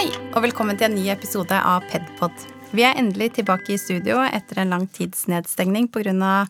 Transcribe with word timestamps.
Hei, 0.00 0.08
og 0.32 0.40
velkommen 0.40 0.78
til 0.80 0.86
en 0.86 0.94
ny 0.96 1.10
episode 1.12 1.52
av 1.52 1.82
Pedpod. 1.90 2.32
Vi 2.72 2.86
er 2.88 2.96
endelig 2.96 3.34
tilbake 3.36 3.74
i 3.74 3.76
studio 3.76 4.22
etter 4.24 4.62
en 4.62 4.70
lang 4.72 4.86
tids 4.88 5.26
nedstengning 5.28 5.90
pga. 5.92 6.46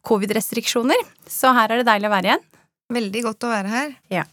covid-restriksjoner, 0.00 1.02
så 1.28 1.52
her 1.52 1.68
er 1.68 1.82
det 1.82 1.86
deilig 1.90 2.08
å 2.08 2.14
være 2.14 2.30
igjen. 2.30 2.46
Veldig 2.96 3.22
godt 3.26 3.44
å 3.44 3.52
være 3.52 3.68
her. 3.74 3.92
Ja. 4.08 4.24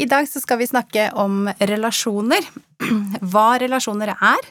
I 0.00 0.08
dag 0.08 0.24
så 0.32 0.40
skal 0.40 0.62
vi 0.62 0.70
snakke 0.72 1.10
om 1.12 1.52
relasjoner. 1.60 2.48
Hva 3.34 3.60
relasjoner 3.60 4.16
er, 4.16 4.48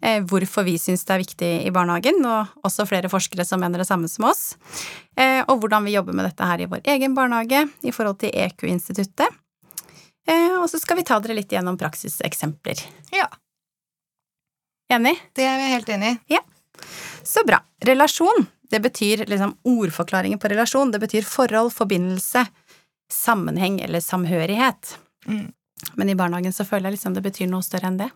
eh, 0.00 0.24
hvorfor 0.24 0.64
vi 0.64 0.80
syns 0.80 1.04
det 1.04 1.18
er 1.18 1.26
viktig 1.26 1.54
i 1.68 1.76
barnehagen, 1.76 2.24
og 2.24 2.64
også 2.64 2.88
flere 2.88 3.12
forskere 3.12 3.44
som 3.44 3.60
mener 3.60 3.84
det 3.84 3.90
samme 3.92 4.08
som 4.08 4.30
oss, 4.32 4.54
eh, 5.20 5.42
og 5.44 5.60
hvordan 5.60 5.84
vi 5.84 5.98
jobber 6.00 6.16
med 6.16 6.30
dette 6.30 6.48
her 6.48 6.64
i 6.64 6.72
vår 6.72 6.80
egen 6.96 7.12
barnehage 7.12 7.66
i 7.84 7.92
forhold 7.92 8.24
til 8.24 8.32
EQ-instituttet. 8.32 9.42
Eh, 10.26 10.54
og 10.58 10.68
så 10.70 10.80
skal 10.82 10.98
vi 10.98 11.06
ta 11.06 11.18
dere 11.22 11.36
litt 11.38 11.52
gjennom 11.52 11.78
praksiseksempler. 11.78 12.82
Ja, 13.14 13.28
Enig? 14.88 15.18
det 15.34 15.42
er 15.42 15.58
vi 15.58 15.70
helt 15.72 15.88
enig 15.90 16.12
i. 16.12 16.18
Ja. 16.36 16.42
Så 17.22 17.42
bra. 17.46 17.58
Relasjon, 17.84 18.46
det 18.70 18.80
betyr 18.80 19.24
liksom 19.26 19.56
ordforklaringen 19.66 20.38
på 20.38 20.50
relasjon. 20.52 20.92
Det 20.94 21.00
betyr 21.02 21.26
forhold, 21.26 21.72
forbindelse, 21.74 22.46
sammenheng 23.12 23.80
eller 23.82 24.00
samhørighet. 24.00 24.96
Mm. 25.26 25.52
Men 25.94 26.08
i 26.10 26.14
barnehagen 26.14 26.54
så 26.54 26.64
føler 26.64 26.90
jeg 26.90 26.98
liksom 26.98 27.16
det 27.16 27.24
betyr 27.26 27.50
noe 27.50 27.66
større 27.66 27.90
enn 27.90 27.98
det. 27.98 28.10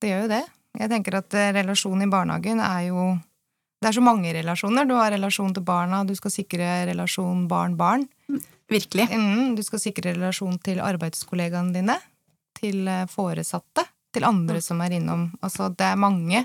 Det 0.00 0.12
gjør 0.12 0.24
jo 0.24 0.32
det. 0.32 0.44
Jeg 0.78 0.92
tenker 0.92 1.18
at 1.20 1.36
eh, 1.36 1.52
relasjon 1.56 2.04
i 2.04 2.10
barnehagen 2.10 2.62
er 2.64 2.88
jo 2.88 3.16
Det 3.78 3.92
er 3.92 3.94
så 3.94 4.02
mange 4.02 4.32
relasjoner. 4.34 4.88
Du 4.88 4.96
har 4.98 5.12
relasjon 5.12 5.52
til 5.54 5.62
barna, 5.62 6.00
du 6.02 6.14
skal 6.18 6.32
sikre 6.34 6.86
relasjon 6.88 7.44
barn-barn. 7.46 8.08
Virkelig. 8.68 9.08
Mm, 9.10 9.56
du 9.56 9.62
skal 9.64 9.80
sikre 9.80 10.12
relasjon 10.12 10.58
til 10.64 10.82
arbeidskollegaene 10.84 11.72
dine, 11.72 11.96
til 12.58 12.88
eh, 12.88 13.06
foresatte, 13.08 13.86
til 14.12 14.26
andre 14.28 14.60
som 14.64 14.80
er 14.84 14.98
innom. 14.98 15.28
Altså, 15.44 15.70
det 15.72 15.86
er 15.88 16.00
mange 16.00 16.44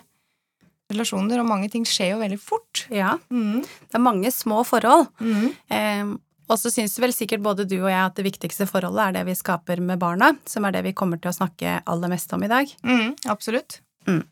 relasjoner, 0.91 1.41
og 1.41 1.49
mange 1.49 1.69
ting 1.73 1.85
skjer 1.87 2.13
jo 2.13 2.21
veldig 2.21 2.39
fort. 2.39 2.85
Ja. 2.93 3.17
Mm. 3.33 3.63
Det 3.63 3.99
er 3.99 4.03
mange 4.03 4.31
små 4.31 4.61
forhold. 4.67 5.09
Mm. 5.19 5.49
Eh, 5.73 6.13
og 6.51 6.59
så 6.59 6.71
syns 6.71 6.95
vel 6.99 7.13
sikkert 7.15 7.43
både 7.43 7.65
du 7.67 7.77
og 7.79 7.89
jeg 7.89 8.01
at 8.03 8.17
det 8.19 8.27
viktigste 8.27 8.67
forholdet 8.69 9.05
er 9.05 9.17
det 9.17 9.27
vi 9.31 9.37
skaper 9.39 9.79
med 9.83 9.99
barna, 10.01 10.33
som 10.49 10.67
er 10.67 10.75
det 10.75 10.83
vi 10.87 10.95
kommer 10.95 11.19
til 11.21 11.31
å 11.31 11.37
snakke 11.37 11.79
aller 11.89 12.11
mest 12.11 12.33
om 12.35 12.43
i 12.43 12.51
dag. 12.51 12.73
Mm, 12.83 13.15
absolutt. 13.31 13.79
Mm. 14.07 14.23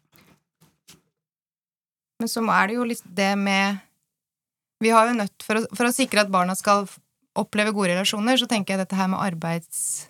Men 2.22 2.30
så 2.30 2.44
er 2.54 2.68
det 2.70 2.76
jo 2.78 2.86
litt 2.86 3.08
det 3.18 3.32
med 3.40 3.80
Vi 4.82 4.92
har 4.94 5.08
jo 5.08 5.16
nødt 5.18 5.44
for 5.46 5.60
å, 5.60 5.64
for 5.78 5.88
å 5.88 5.94
sikre 5.94 6.24
at 6.24 6.32
barna 6.34 6.56
skal 6.58 6.88
oppleve 7.40 7.72
gode 7.76 7.94
relasjoner, 7.94 8.38
så 8.38 8.48
tenker 8.50 8.76
jeg 8.76 8.86
dette 8.86 8.96
her 9.00 9.08
med 9.12 9.20
arbeids... 9.24 10.08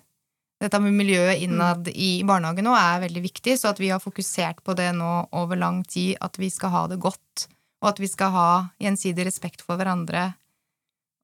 Dette 0.62 0.78
med 0.78 0.94
miljøet 0.94 1.40
innad 1.42 1.88
i 1.90 2.22
barnehagen 2.22 2.62
nå 2.68 2.70
er 2.78 3.00
veldig 3.02 3.22
viktig, 3.24 3.56
så 3.58 3.72
at 3.72 3.80
vi 3.82 3.88
har 3.90 3.98
fokusert 3.98 4.60
på 4.62 4.76
det 4.78 4.92
nå 4.94 5.08
over 5.34 5.58
lang 5.58 5.80
tid, 5.90 6.14
at 6.22 6.38
vi 6.38 6.52
skal 6.54 6.70
ha 6.70 6.82
det 6.92 7.00
godt, 7.02 7.48
og 7.82 7.88
at 7.90 7.98
vi 7.98 8.06
skal 8.06 8.30
ha 8.30 8.44
gjensidig 8.78 9.26
respekt 9.26 9.64
for 9.66 9.74
hverandre 9.80 10.28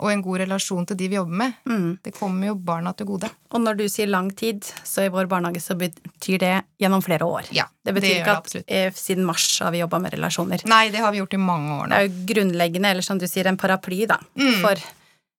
og 0.02 0.10
en 0.10 0.20
god 0.22 0.40
relasjon 0.44 0.84
til 0.90 0.98
de 0.98 1.06
vi 1.10 1.16
jobber 1.20 1.38
med. 1.40 1.54
Mm. 1.70 1.86
Det 2.02 2.12
kommer 2.18 2.50
jo 2.50 2.56
barna 2.66 2.92
til 2.98 3.06
gode. 3.12 3.30
Og 3.54 3.62
når 3.62 3.78
du 3.80 3.84
sier 3.90 4.06
lang 4.10 4.28
tid, 4.38 4.66
så 4.86 5.06
i 5.06 5.10
vår 5.14 5.26
barnehage 5.30 5.62
så 5.62 5.74
betyr 5.78 6.38
det 6.42 6.52
gjennom 6.82 7.02
flere 7.02 7.26
år. 7.26 7.48
Ja, 7.54 7.64
Det 7.86 7.94
betyr 7.96 8.08
det 8.10 8.20
ikke 8.20 8.34
at 8.36 8.42
absolutt. 8.44 8.66
eh, 8.70 8.90
siden 8.94 9.26
mars 9.26 9.46
har 9.62 9.70
vi 9.74 9.80
jobba 9.82 9.98
med 10.02 10.14
relasjoner. 10.14 10.62
Nei, 10.70 10.84
det 10.94 10.98
har 11.02 11.10
vi 11.14 11.18
gjort 11.22 11.34
i 11.34 11.42
mange 11.42 11.78
år 11.80 11.88
Det 11.90 11.98
er 11.98 12.06
jo 12.06 12.26
grunnleggende, 12.30 12.90
eller 12.94 13.02
som 13.06 13.18
du 13.18 13.26
sier, 13.26 13.46
en 13.46 13.56
paraply, 13.58 14.04
da, 14.06 14.18
Mm. 14.38 14.60
for 14.62 14.74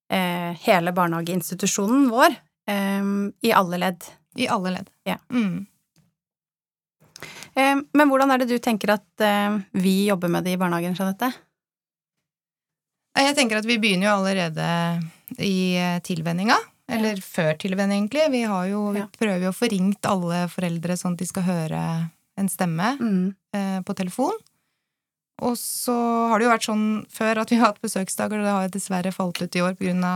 hele 0.09 0.91
barnehageinstitusjonen 0.97 2.07
vår 2.09 2.33
eh, 2.69 3.03
i 3.45 3.51
alle 3.53 3.77
ledd. 3.77 4.03
I 4.35 4.47
alle 4.49 4.71
ledd. 4.77 4.89
Ja. 5.05 5.17
Mm. 5.33 5.65
Eh, 7.55 7.75
men 7.93 8.09
hvordan 8.09 8.31
er 8.31 8.41
det 8.43 8.49
du 8.51 8.57
tenker 8.63 8.93
at 8.95 9.23
eh, 9.25 9.59
vi 9.77 10.05
jobber 10.07 10.31
med 10.31 10.43
det 10.47 10.55
i 10.55 10.59
barnehagen, 10.61 10.95
Jeanette? 10.97 11.31
Jeg 13.19 13.35
tenker 13.35 13.59
at 13.59 13.67
vi 13.67 13.79
begynner 13.81 14.07
jo 14.07 14.17
allerede 14.21 14.67
i 15.43 15.75
eh, 15.77 15.97
tilvenninga. 16.05 16.55
Eller 16.89 17.19
før 17.21 17.53
tilvenning, 17.61 18.05
egentlig. 18.07 18.29
Vi, 18.33 18.43
har 18.49 18.69
jo, 18.71 18.85
vi 18.95 19.01
Ja. 19.03 19.07
prøver 19.19 19.43
jo 19.45 19.51
å 19.51 19.57
få 19.57 19.67
ringt 19.69 20.05
alle 20.09 20.45
foreldre 20.49 20.95
sånn 20.97 21.13
at 21.17 21.21
de 21.21 21.27
skal 21.29 21.43
høre 21.45 21.81
en 22.39 22.47
stemme 22.49 22.95
Mm. 22.97 23.35
eh, 23.53 23.81
på 23.85 23.93
telefon. 23.97 24.33
Og 25.41 25.55
så 25.57 25.93
har 26.29 26.39
det 26.39 26.45
jo 26.47 26.51
vært 26.51 26.67
sånn 26.67 26.85
før 27.09 27.41
at 27.43 27.51
vi 27.53 27.59
har 27.61 27.71
hatt 27.71 27.81
besøksdager, 27.83 28.39
og 28.41 28.47
det 28.47 28.55
har 28.55 28.71
dessverre 28.73 29.11
falt 29.15 29.41
ut 29.41 29.55
i 29.55 29.61
år 29.63 29.75
pga. 29.79 30.13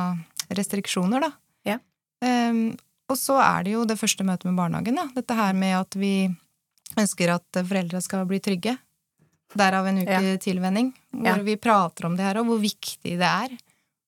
restriksjoner, 0.53 1.21
da. 1.23 1.31
Ja. 1.65 1.77
Um, 2.21 2.75
og 3.09 3.17
så 3.17 3.37
er 3.41 3.63
det 3.63 3.71
jo 3.73 3.85
det 3.87 3.95
første 3.97 4.25
møtet 4.27 4.45
med 4.45 4.57
barnehagen, 4.59 4.95
da. 4.99 5.07
Dette 5.15 5.33
her 5.37 5.53
med 5.57 5.73
at 5.79 5.95
vi 5.97 6.27
ønsker 6.99 7.31
at 7.33 7.61
foreldre 7.65 8.01
skal 8.03 8.25
bli 8.29 8.39
trygge. 8.43 8.77
Derav 9.55 9.87
en 9.87 10.01
uke 10.03 10.09
Ja. 10.19 10.37
tilvenning, 10.37 10.93
hvor 11.13 11.25
Ja. 11.37 11.43
vi 11.43 11.55
prater 11.55 12.05
om 12.05 12.15
det 12.17 12.25
her, 12.25 12.37
og 12.39 12.45
hvor 12.47 12.59
viktig 12.59 13.17
det 13.17 13.21
er. 13.21 13.57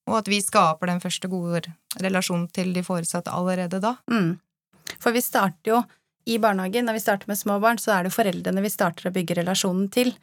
Og 0.08 0.18
at 0.20 0.26
vi 0.28 0.42
skaper 0.42 0.86
den 0.88 1.00
første 1.00 1.30
gode 1.30 1.64
relasjonen 2.00 2.52
til 2.52 2.74
de 2.74 2.82
foresatte 2.84 3.32
allerede 3.32 3.80
da. 3.82 3.98
Mm. 4.10 4.40
For 5.00 5.12
vi 5.12 5.22
starter 5.22 5.66
jo 5.72 5.84
i 6.28 6.38
barnehagen, 6.38 6.86
når 6.86 6.94
vi 6.94 7.00
starter 7.00 7.28
med 7.28 7.38
små 7.38 7.60
barn, 7.62 7.78
så 7.78 8.00
er 8.00 8.04
det 8.04 8.14
foreldrene 8.14 8.62
vi 8.62 8.70
starter 8.70 9.10
å 9.10 9.14
bygge 9.14 9.38
relasjonen 9.44 9.90
til. 9.92 10.14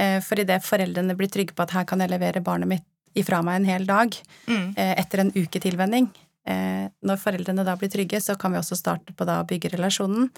Eh, 0.00 0.18
For 0.24 0.40
idet 0.40 0.62
foreldrene 0.64 1.16
blir 1.18 1.28
trygge 1.32 1.52
på 1.56 1.62
at 1.66 1.74
her 1.76 1.84
kan 1.88 2.00
jeg 2.00 2.10
levere 2.12 2.40
barnet 2.44 2.70
mitt 2.70 2.86
ifra 3.18 3.42
meg 3.44 3.60
en 3.60 3.64
hel 3.68 3.84
dag, 3.88 4.14
Mm. 4.46 4.74
eh, 4.78 4.94
etter 5.02 5.20
en 5.24 5.32
uke 5.34 5.60
tilvenning, 5.60 6.08
eh, 6.46 6.88
når 7.04 7.18
foreldrene 7.18 7.64
da 7.66 7.74
blir 7.76 7.90
trygge, 7.90 8.20
så 8.22 8.36
kan 8.38 8.52
vi 8.52 8.58
også 8.58 8.76
starte 8.78 9.12
på 9.12 9.26
da 9.26 9.40
å 9.42 9.46
bygge 9.46 9.72
relasjonen 9.74 10.30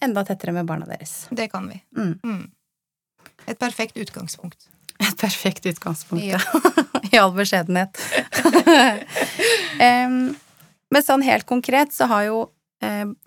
enda 0.00 0.24
tettere 0.24 0.52
med 0.54 0.64
barna 0.66 0.86
deres. 0.86 1.26
Det 1.34 1.50
kan 1.52 1.68
vi. 1.68 1.82
Mm. 1.96 2.14
Mm. 2.24 2.50
Et 3.48 3.58
perfekt 3.58 3.96
utgangspunkt. 3.98 4.68
Et 5.00 5.16
perfekt 5.16 5.64
utgangspunkt, 5.66 6.24
Ja. 6.24 6.38
I 7.12 7.18
all 7.18 7.32
beskjedenhet. 7.32 7.96
Em, 9.80 10.36
men 10.90 11.02
sånn 11.02 11.22
helt 11.24 11.46
konkret 11.48 11.92
så 11.96 12.06
har 12.10 12.24
jo 12.28 12.40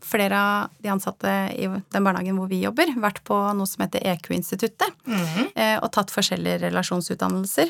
flere 0.02 0.40
av 0.40 0.70
de 0.82 0.90
ansatte 0.90 1.30
i 1.54 1.68
den 1.68 2.04
barnehagen 2.04 2.38
hvor 2.40 2.48
vi 2.50 2.62
jobber, 2.64 2.88
vært 2.98 3.20
på 3.28 3.36
noe 3.54 3.68
som 3.70 3.84
heter 3.86 4.02
EQ-instituttet, 4.14 4.90
Mm. 5.06 5.52
eh, 5.56 5.78
og 5.84 5.92
tatt 5.94 6.10
forskjellige 6.12 6.62
relasjonsutdannelser. 6.70 7.70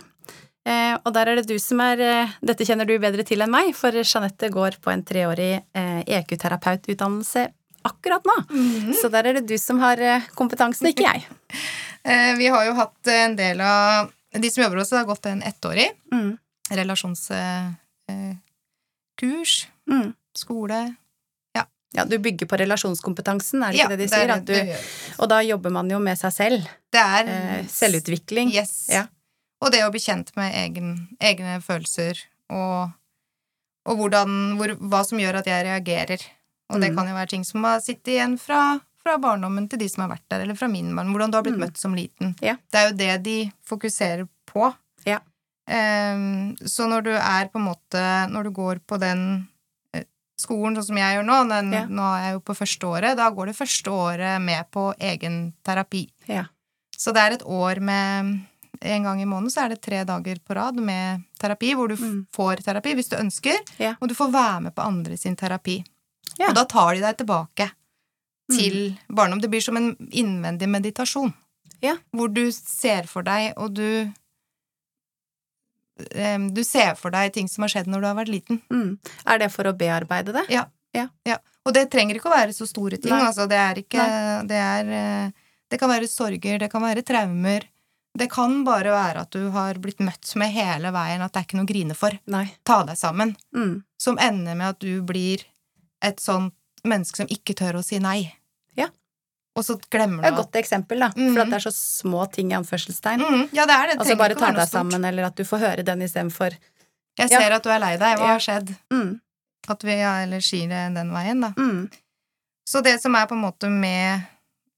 Eh, 0.66 0.96
og 1.04 1.12
der 1.14 1.28
er 1.28 1.36
det 1.42 1.48
du 1.50 1.58
som 1.60 1.82
er 1.84 2.00
eh, 2.00 2.30
Dette 2.42 2.64
kjenner 2.64 2.86
du 2.88 2.96
bedre 2.98 3.24
til 3.28 3.42
enn 3.44 3.52
meg, 3.52 3.74
for 3.76 3.92
Jeanette 3.92 4.48
går 4.50 4.78
på 4.80 4.92
en 4.94 5.04
treårig 5.04 5.60
eh, 5.76 6.04
EQ-terapeututdannelse 6.08 7.50
akkurat 7.84 8.24
nå. 8.24 8.38
Mm. 8.50 8.94
Så 8.96 9.10
der 9.12 9.26
er 9.28 9.34
det 9.42 9.48
du 9.50 9.58
som 9.60 9.80
har 9.84 10.00
eh, 10.00 10.22
kompetansen, 10.36 10.88
ikke 10.94 11.04
jeg. 11.10 11.26
Eh, 12.06 12.36
Vi 12.36 12.48
har 12.52 12.66
jo 12.66 12.74
hatt 12.76 13.08
en 13.08 13.36
del 13.38 13.62
av 13.64 14.10
De 14.36 14.50
som 14.52 14.60
jobber 14.64 14.78
hos 14.82 14.90
oss, 14.92 14.98
har 14.98 15.06
gått 15.08 15.26
en 15.26 15.40
ettårig 15.42 15.86
Mm. 16.12 16.38
relasjonskurs. 16.70 19.68
Mm. 19.90 20.14
Skole. 20.36 20.96
Ja, 21.94 22.06
du 22.06 22.18
bygger 22.18 22.48
på 22.50 22.58
relasjonskompetansen, 22.58 23.62
er 23.64 23.72
det 23.72 23.78
Ja, 23.78 23.86
ikke 23.86 23.98
det 23.98 23.98
de 24.00 24.04
er 24.04 24.18
sier? 24.18 24.28
det 24.28 24.36
At 24.36 24.46
du, 24.46 25.22
og 25.24 25.30
da 25.30 25.40
jobber 25.46 25.70
man 25.72 25.90
jo 25.90 26.00
med 26.00 26.18
seg 26.18 26.32
selv. 26.34 26.68
Det 26.92 27.00
er 27.02 27.28
Eh, 27.30 27.66
selvutvikling. 27.70 28.52
Yes. 28.54 28.88
Ja. 28.90 29.06
Og 29.62 29.72
det 29.72 29.84
å 29.86 29.92
bli 29.92 30.00
kjent 30.00 30.32
med 30.36 30.54
egen, 30.56 31.08
egne 31.22 31.62
følelser 31.62 32.18
og, 32.50 32.92
og 33.86 33.98
hvordan, 34.00 34.58
hvor, 34.58 34.74
hva 34.90 35.04
som 35.06 35.20
gjør 35.20 35.38
at 35.40 35.46
jeg 35.46 35.66
reagerer. 35.66 36.22
Og 36.74 36.82
det 36.82 36.90
Mm. 36.92 36.98
kan 36.98 37.08
jo 37.08 37.14
være 37.14 37.30
ting 37.30 37.44
som 37.46 37.64
har 37.64 37.80
sittet 37.80 38.08
igjen 38.16 38.38
fra, 38.40 38.80
fra 39.04 39.18
barndommen 39.18 39.70
til 39.70 39.78
de 39.80 39.88
som 39.90 40.02
har 40.08 40.16
vært 40.18 40.26
der, 40.30 40.42
eller 40.42 40.56
fra 40.56 40.68
min 40.68 40.96
barn. 40.96 41.12
Hvordan 41.14 41.32
du 41.32 41.38
har 41.38 41.44
blitt 41.44 41.56
Mm. 41.60 41.66
møtt 41.68 41.78
som 41.78 41.94
liten. 41.96 42.36
Ja. 42.42 42.56
Det 42.72 42.80
er 42.80 42.90
jo 42.90 42.96
det 42.98 43.24
de 43.24 43.52
fokuserer 43.64 44.28
på. 44.48 44.74
Ja. 45.06 45.20
Um, 45.68 46.56
så 46.68 46.88
når 46.90 47.04
du 47.04 47.12
er 47.16 47.46
på 47.48 47.56
en 47.56 47.70
måte 47.70 48.02
Når 48.30 48.44
du 48.44 48.52
går 48.52 48.80
på 48.86 49.00
den 49.00 49.48
skolen 50.40 50.76
sånn 50.76 50.86
som 50.88 50.98
jeg 50.98 51.18
gjør 51.18 51.26
nå, 51.28 51.38
den, 51.50 51.72
Ja. 51.74 51.86
nå 51.86 52.02
er 52.18 52.24
jeg 52.26 52.34
jo 52.34 52.40
på 52.42 52.56
første 52.58 52.88
året, 52.90 53.16
da 53.18 53.30
går 53.30 53.46
det 53.48 53.56
første 53.58 53.92
året 53.92 54.42
med 54.42 54.66
på 54.72 54.94
egen 55.00 55.54
terapi. 55.64 56.08
Ja. 56.28 56.46
Så 56.98 57.14
det 57.14 57.22
er 57.22 57.32
et 57.34 57.44
år 57.46 57.80
med 57.82 58.42
En 58.82 59.04
gang 59.04 59.22
i 59.22 59.26
måneden 59.26 59.52
så 59.52 59.62
er 59.64 59.70
det 59.70 59.82
tre 59.82 60.04
dager 60.04 60.36
på 60.44 60.56
rad 60.56 60.76
med 60.76 61.22
terapi, 61.40 61.74
hvor 61.74 61.88
du 61.88 61.96
Mm. 61.96 62.26
får 62.34 62.58
terapi 62.66 62.94
hvis 62.96 63.08
du 63.08 63.16
ønsker, 63.16 63.56
Ja. 63.80 63.96
og 64.02 64.10
du 64.10 64.16
får 64.16 64.32
være 64.32 64.62
med 64.64 64.76
på 64.76 64.82
andre 64.84 65.16
sin 65.16 65.36
terapi. 65.38 65.86
Ja. 66.38 66.50
Og 66.50 66.56
da 66.56 66.66
tar 66.66 66.94
de 66.96 67.00
deg 67.02 67.16
tilbake 67.18 67.72
Mm. 68.52 68.58
til 68.58 68.98
barndom. 69.10 69.40
Det 69.40 69.50
blir 69.50 69.62
som 69.62 69.78
en 69.78 69.96
innvendig 70.12 70.68
meditasjon. 70.68 71.34
Ja. 71.82 71.96
Hvor 72.14 72.34
du 72.34 72.52
ser 72.52 73.04
for 73.04 73.22
deg, 73.24 73.54
og 73.58 73.74
du 73.76 74.12
Du 76.54 76.64
ser 76.66 76.96
for 76.98 77.14
deg 77.14 77.34
ting 77.36 77.50
som 77.52 77.66
har 77.66 77.74
skjedd 77.74 77.90
når 77.92 78.02
du 78.02 78.08
har 78.10 78.16
vært 78.18 78.32
liten. 78.34 78.62
Mm. 78.74 78.96
Er 79.30 79.42
det 79.44 79.52
for 79.54 79.70
å 79.70 79.76
bearbeide 79.78 80.34
det? 80.36 80.48
Ja 80.50 80.66
Og 81.66 81.76
det 81.76 81.88
trenger 81.94 82.18
ikke 82.18 82.32
å 82.32 82.36
være 82.36 82.56
så 82.56 82.68
store 82.70 83.00
ting. 83.02 83.14
Altså, 83.16 83.48
det 83.50 83.60
er 83.60 83.84
ikke 83.84 84.08
det, 84.50 84.58
er, 84.60 84.90
eh, 84.98 85.54
det 85.72 85.80
kan 85.82 85.92
være 85.92 86.10
sorger, 86.12 86.60
det 86.60 86.70
kan 86.72 86.84
være 86.84 87.06
traumer. 87.08 87.70
Det 88.14 88.28
kan 88.30 88.60
bare 88.66 88.92
være 88.94 89.24
at 89.26 89.34
du 89.34 89.48
har 89.56 89.80
blitt 89.82 90.04
møtt 90.04 90.36
med 90.38 90.52
hele 90.54 90.92
veien 90.94 91.24
at 91.26 91.34
det 91.34 91.40
er 91.40 91.48
ikke 91.48 91.58
noe 91.58 91.66
å 91.66 91.72
grine 91.72 91.98
for. 91.98 92.18
Nei. 92.30 92.46
Ta 92.68 92.84
deg 92.86 93.00
sammen. 93.00 93.34
Mm. 93.56 93.80
Som 94.02 94.20
ender 94.22 94.60
med 94.60 94.76
at 94.76 94.84
du 94.84 95.02
blir 95.08 95.46
et 96.04 96.22
sånt 96.22 96.54
menneske 96.86 97.24
som 97.24 97.32
ikke 97.32 97.56
tør 97.58 97.80
å 97.80 97.86
si 97.86 97.98
nei. 98.04 98.28
Ja. 99.56 99.60
og 99.60 99.66
så 99.66 99.76
glemmer 99.90 100.24
Det 100.24 100.32
er 100.32 100.36
du 100.36 100.42
et 100.42 100.46
godt 100.46 100.56
eksempel, 100.64 101.00
da. 101.00 101.10
Mhm. 101.16 101.34
For 101.34 101.42
at 101.42 101.50
det 101.50 101.54
er 101.60 101.66
så 101.70 101.74
små 101.74 102.26
ting 102.32 102.52
i 102.52 102.56
anførselstegn. 102.56 103.20
mm, 103.22 103.50
Ja, 103.54 103.66
det 103.66 103.76
er 103.76 103.88
det. 103.88 104.00
Altså 104.00 104.18
bare 104.18 104.36
ta 104.36 104.52
deg 104.52 104.68
sammen, 104.70 105.06
eller 105.06 105.26
at 105.26 105.36
du 105.36 105.44
får 105.44 105.60
høre 105.60 105.84
den 105.86 106.02
istedenfor 106.02 106.52
Jeg 107.20 107.30
Ja. 107.30 107.40
ser 107.40 107.52
at 107.54 107.64
du 107.64 107.70
er 107.70 107.80
lei 107.80 107.96
deg. 107.98 108.18
Hva 108.18 108.28
har 108.28 108.40
skjedd? 108.40 108.76
mm, 108.92 109.20
At 109.70 109.82
vi 109.84 109.92
ja, 110.00 110.24
eller 110.24 110.40
sier 110.42 110.68
det 110.68 110.96
den 110.96 111.12
veien, 111.14 111.40
da. 111.42 111.50
mm, 111.56 111.90
Så 112.68 112.82
det 112.84 113.00
som 113.02 113.14
er 113.16 113.28
på 113.28 113.34
en 113.36 113.42
måte 113.44 113.70
med 113.70 114.22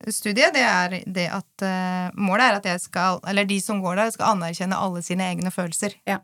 studiet, 0.10 0.54
det 0.54 0.62
er 0.62 1.04
det 1.08 1.30
at 1.32 1.62
uh, 1.64 2.12
målet 2.20 2.42
er 2.52 2.56
at 2.58 2.66
jeg 2.66 2.82
skal, 2.82 3.20
eller 3.26 3.46
de 3.46 3.60
som 3.62 3.82
går 3.82 3.96
der, 3.96 4.12
skal 4.12 4.36
anerkjenne 4.36 4.76
alle 4.76 5.02
sine 5.02 5.24
egne 5.24 5.50
følelser. 5.52 5.94
Ja. 6.06 6.20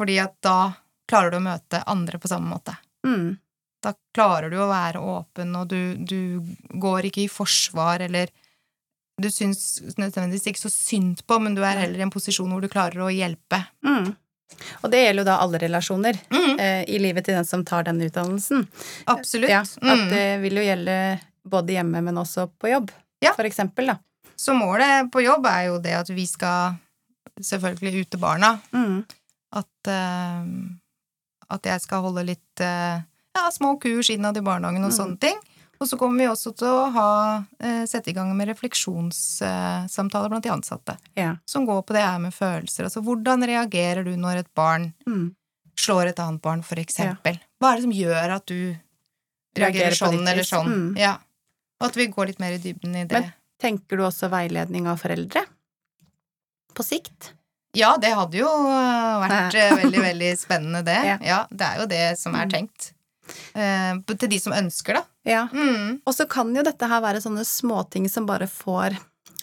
Fordi 0.00 0.18
at 0.18 0.34
da 0.40 0.72
klarer 1.06 1.30
du 1.30 1.36
å 1.36 1.40
møte 1.44 1.82
andre 1.86 2.18
på 2.18 2.28
samme 2.28 2.48
måte. 2.48 2.76
mm, 3.06 3.38
Da 3.82 3.94
klarer 4.14 4.50
du 4.52 4.58
å 4.60 4.68
være 4.68 5.00
åpen, 5.00 5.54
og 5.56 5.68
du, 5.68 5.96
du 5.96 6.42
går 6.82 7.06
ikke 7.08 7.22
i 7.24 7.28
forsvar, 7.32 8.02
eller 8.04 8.28
du 9.20 9.28
syns 9.32 9.80
nødvendigvis 10.00 10.46
ikke 10.50 10.60
så 10.66 10.70
synd 10.72 11.22
på, 11.28 11.38
men 11.40 11.54
du 11.56 11.62
er 11.64 11.76
heller 11.80 12.00
i 12.00 12.04
en 12.06 12.12
posisjon 12.12 12.48
hvor 12.52 12.60
du 12.64 12.68
klarer 12.72 13.00
å 13.06 13.12
hjelpe. 13.12 13.62
mm. 13.84 14.10
Og 14.82 14.90
det 14.90 14.98
gjelder 15.04 15.22
jo 15.22 15.26
da 15.28 15.34
alle 15.44 15.58
relasjoner 15.62 16.16
Mm, 16.28 16.58
eh, 16.58 16.80
i 16.90 16.98
livet 16.98 17.24
til 17.24 17.36
den 17.38 17.44
som 17.46 17.62
tar 17.64 17.84
den 17.86 18.00
utdannelsen. 18.02 18.66
absolutt. 19.06 19.48
Ja, 19.48 19.60
at 19.62 19.78
Mm. 19.82 20.08
det 20.10 20.40
vil 20.42 20.56
jo 20.58 20.62
gjelde 20.66 21.20
både 21.48 21.72
hjemme, 21.76 22.02
men 22.02 22.16
også 22.18 22.48
på 22.58 22.68
jobb, 22.68 22.90
Ja. 23.22 23.32
for 23.32 23.44
eksempel, 23.44 23.86
da. 23.86 23.98
Så 24.36 24.52
målet 24.52 25.08
på 25.12 25.22
jobb 25.22 25.46
er 25.46 25.66
jo 25.68 25.78
det 25.78 25.92
at 25.94 26.08
vi 26.10 26.26
skal 26.26 26.74
selvfølgelig 27.40 28.00
ut 28.02 28.10
til 28.10 28.20
barna. 28.20 28.60
Mm, 28.74 29.04
At, 29.52 29.66
uh, 29.86 30.44
at 31.50 31.62
jeg 31.62 31.80
skal 31.80 32.02
holde 32.02 32.22
litt 32.26 32.60
eh, 32.60 33.00
ja, 33.34 33.50
små 33.52 33.76
kurs 33.80 34.10
innad 34.10 34.36
i 34.36 34.40
barnehagen 34.40 34.84
og 34.84 34.90
Mm. 34.92 34.96
sånne 34.98 35.20
ting. 35.20 35.38
Og 35.80 35.88
så 35.88 35.96
kommer 35.96 36.18
vi 36.18 36.26
også 36.28 36.54
til 36.56 36.66
å 36.68 36.90
ha, 36.92 37.44
eh, 37.60 37.84
sette 37.86 38.08
i 38.08 38.12
gang 38.12 38.36
med 38.36 38.48
refleksjonssamtaler 38.48 40.28
blant 40.28 40.44
de 40.44 40.50
ansatte. 40.50 40.96
ja. 41.16 41.36
Som 41.46 41.66
går 41.66 41.82
på 41.86 41.92
det 41.94 42.02
her 42.02 42.18
med 42.18 42.32
følelser. 42.34 42.84
Altså 42.84 43.02
hvordan 43.02 43.42
reagerer 43.46 44.04
du 44.04 44.16
når 44.16 44.36
et 44.40 44.54
barn 44.54 44.92
Mm. 45.06 45.34
slår 45.76 46.08
et 46.08 46.16
annet 46.18 46.42
barn, 46.42 46.62
for 46.62 46.76
eksempel? 46.76 47.40
Hva 47.60 47.72
er 47.72 47.76
det 47.76 47.82
som 47.82 47.92
gjør 47.92 48.30
at 48.36 48.46
du 48.46 48.76
Reagerer 49.56 49.72
reagerer 49.90 49.96
sånn 49.96 50.28
eller 50.28 50.42
sånn? 50.44 50.66
Mm. 50.68 50.98
Ja. 50.98 51.16
Og 51.80 51.88
at 51.88 51.94
vi 51.96 52.06
går 52.08 52.26
litt 52.26 52.40
mer 52.40 52.52
i 52.52 52.58
dybden 52.58 52.94
i 52.96 53.04
det. 53.04 53.10
Men- 53.20 53.32
Tenker 53.60 53.96
du 53.98 54.02
også 54.04 54.30
veiledning 54.30 54.86
av 54.86 55.00
foreldre? 55.02 55.44
På 56.74 56.82
sikt? 56.82 57.32
Ja, 57.74 57.96
det 57.98 58.12
hadde 58.14 58.32
jo 58.38 58.46
eh, 58.46 59.28
vært 59.28 59.54
eh, 59.54 59.76
veldig, 59.76 60.00
veldig 60.10 60.38
spennende, 60.38 60.84
det. 60.84 61.04
Ja. 61.04 61.18
Ja, 61.20 61.46
det 61.50 61.60
er 61.60 61.78
jo 61.80 61.86
det 61.86 62.18
som 62.18 62.34
er 62.34 62.46
Mm. 62.46 62.50
tenkt. 62.50 62.92
Eh, 63.54 64.00
til 64.16 64.28
de 64.28 64.38
som 64.40 64.52
ønsker, 64.56 64.94
da. 65.00 65.04
Ja. 65.28 65.44
Mm. 65.52 66.00
Og 66.06 66.14
så 66.16 66.26
kan 66.30 66.54
jo 66.54 66.62
dette 66.66 66.88
her 66.88 67.00
være 67.04 67.20
sånne 67.24 67.44
småting 67.46 68.08
som 68.10 68.26
bare 68.26 68.46
får 68.50 68.96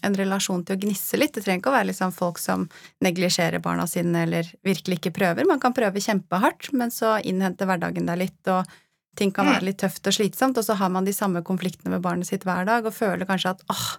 en 0.06 0.14
relasjon 0.14 0.64
til 0.66 0.76
å 0.78 0.80
gnisse 0.80 1.18
litt. 1.18 1.34
Det 1.34 1.44
trenger 1.44 1.60
ikke 1.64 1.72
å 1.72 1.78
være 1.78 1.90
liksom 1.90 2.12
folk 2.14 2.38
som 2.38 2.68
neglisjerer 3.02 3.60
barna 3.64 3.88
sine 3.90 4.24
eller 4.28 4.50
virkelig 4.66 5.00
ikke 5.00 5.14
prøver. 5.16 5.48
Man 5.50 5.60
kan 5.64 5.74
prøve 5.74 6.02
kjempehardt, 6.04 6.70
men 6.78 6.94
så 6.94 7.16
innhenter 7.26 7.66
hverdagen 7.70 8.06
deg 8.06 8.20
litt, 8.22 8.42
og 8.54 8.66
ting 9.18 9.32
kan 9.34 9.48
Mm. 9.48 9.54
være 9.56 9.66
litt 9.66 9.80
tøft 9.82 10.06
og 10.06 10.14
slitsomt, 10.14 10.58
og 10.58 10.64
så 10.64 10.76
har 10.78 10.90
man 10.90 11.04
de 11.06 11.12
samme 11.14 11.42
konfliktene 11.42 11.90
med 11.90 12.02
barnet 12.04 12.28
sitt 12.28 12.44
hver 12.46 12.66
dag 12.66 12.86
og 12.86 12.94
føler 12.94 13.26
kanskje 13.26 13.50
at 13.56 13.64
åh, 13.74 13.98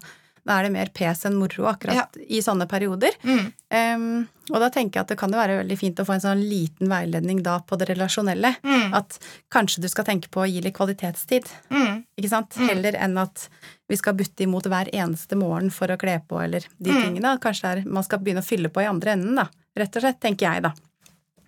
nå 0.49 0.55
er 0.57 0.65
det 0.65 0.73
mer 0.73 0.89
pes 0.97 1.27
enn 1.29 1.35
moro 1.37 1.67
akkurat 1.69 2.17
i 2.25 2.41
sånne 2.41 2.65
perioder. 2.71 3.13
Mm. 3.23 3.47
Um, 3.69 4.29
og 4.49 4.63
da 4.63 4.71
tenker 4.73 4.97
jeg 4.97 5.05
at 5.05 5.11
det 5.13 5.19
kan 5.21 5.35
jo 5.35 5.37
være 5.37 5.59
veldig 5.61 5.77
fint 5.77 5.99
å 6.01 6.07
få 6.09 6.15
en 6.17 6.23
sånn 6.25 6.41
liten 6.49 6.89
veiledning 6.89 7.43
da 7.45 7.59
på 7.61 7.77
det 7.77 7.91
relasjonelle. 7.91 8.55
Mm. 8.65 8.95
At 8.97 9.19
kanskje 9.53 9.83
du 9.85 9.89
skal 9.93 10.07
tenke 10.09 10.31
på 10.33 10.41
å 10.41 10.49
gi 10.49 10.63
litt 10.65 10.75
kvalitetstid. 10.79 11.51
Mm. 11.69 12.01
Ikke 12.17 12.31
sant? 12.33 12.57
Mm. 12.57 12.69
Heller 12.73 12.97
enn 13.05 13.19
at 13.21 13.45
vi 13.93 13.97
skal 14.01 14.17
butte 14.17 14.47
imot 14.47 14.65
hver 14.73 14.89
eneste 14.97 15.37
morgen 15.37 15.69
for 15.75 15.93
å 15.93 15.99
kle 16.01 16.17
på, 16.29 16.41
eller 16.45 16.65
de 16.81 16.91
Mm. 16.97 17.03
tingene. 17.05 17.37
Kanskje 17.45 17.69
er, 17.75 17.85
man 17.85 18.03
skal 18.09 18.19
begynne 18.25 18.41
å 18.41 18.49
fylle 18.49 18.73
på 18.73 18.81
i 18.83 18.89
andre 18.89 19.13
enden, 19.19 19.37
da. 19.37 19.49
Rett 19.77 19.97
og 20.01 20.03
slett, 20.03 20.19
tenker 20.25 20.49
jeg, 20.49 20.63
da. 20.65 20.73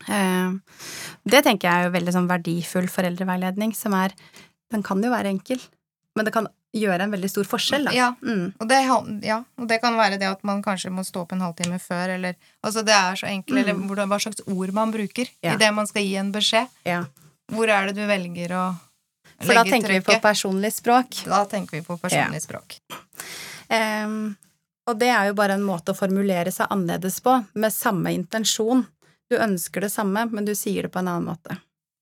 Eh, 0.08 0.52
Det 1.28 1.42
tenker 1.44 1.68
jeg 1.68 1.72
er 1.72 1.84
jo 1.88 1.96
veldig 1.96 2.12
sånn 2.14 2.28
verdifull 2.28 2.86
foreldreveiledning, 2.88 3.74
som 3.76 3.92
er 3.94 4.12
Den 4.70 4.82
kan 4.86 5.02
jo 5.02 5.10
være 5.10 5.26
enkel, 5.32 5.58
men 6.20 6.28
det 6.28 6.34
kan 6.36 6.46
gjøre 6.76 7.06
en 7.06 7.14
veldig 7.16 7.30
stor 7.32 7.48
forskjell, 7.48 7.88
da. 7.88 7.92
Ja. 7.96 8.10
Mm. 8.22 8.52
Og 8.60 8.68
det, 8.70 8.80
ja, 9.26 9.38
og 9.58 9.66
det 9.70 9.80
kan 9.82 9.96
være 9.98 10.18
det 10.20 10.28
at 10.28 10.44
man 10.46 10.60
kanskje 10.62 10.92
må 10.94 11.02
stå 11.08 11.24
opp 11.24 11.32
en 11.34 11.40
halvtime 11.42 11.80
før, 11.82 12.12
eller 12.18 12.36
Altså, 12.62 12.84
det 12.84 12.92
er 12.94 13.16
så 13.16 13.26
enkelt, 13.30 13.56
eller 13.58 13.74
Mm. 13.74 13.86
hvordan, 13.88 14.08
hva 14.12 14.20
slags 14.20 14.44
ord 14.46 14.72
man 14.76 14.92
bruker 14.92 15.26
Ja. 15.42 15.54
i 15.54 15.56
det 15.56 15.72
man 15.74 15.88
skal 15.88 16.04
gi 16.04 16.14
en 16.20 16.30
beskjed. 16.32 16.68
Ja. 16.86 17.00
Hvor 17.50 17.66
er 17.72 17.86
det 17.88 17.96
du 17.96 18.04
velger 18.06 18.52
å 18.54 18.66
legge 18.68 18.76
trykket? 18.76 19.46
For 19.46 19.54
da 19.54 19.64
tenker 19.64 19.88
tenker 19.88 19.96
vi 19.96 20.00
på 20.12 20.20
personlig 20.20 20.72
språk. 20.76 21.24
Da 21.24 21.44
tenker 21.46 21.80
vi 21.80 21.82
på 21.82 21.96
personlig 21.98 22.42
språk. 22.44 22.76
Um, 23.70 24.36
og 24.86 24.98
det 24.98 25.08
er 25.08 25.26
jo 25.30 25.34
bare 25.38 25.54
en 25.58 25.64
måte 25.66 25.92
å 25.94 25.98
formulere 25.98 26.52
seg 26.52 26.70
annerledes 26.70 27.20
på, 27.24 27.36
med 27.54 27.72
samme 27.72 28.12
intensjon. 28.14 28.84
Du 29.30 29.36
ønsker 29.38 29.80
det 29.86 29.90
samme, 29.92 30.26
men 30.30 30.44
du 30.44 30.52
sier 30.58 30.82
det 30.86 30.92
på 30.92 30.98
en 31.02 31.08
annen 31.08 31.28
måte. 31.30 31.56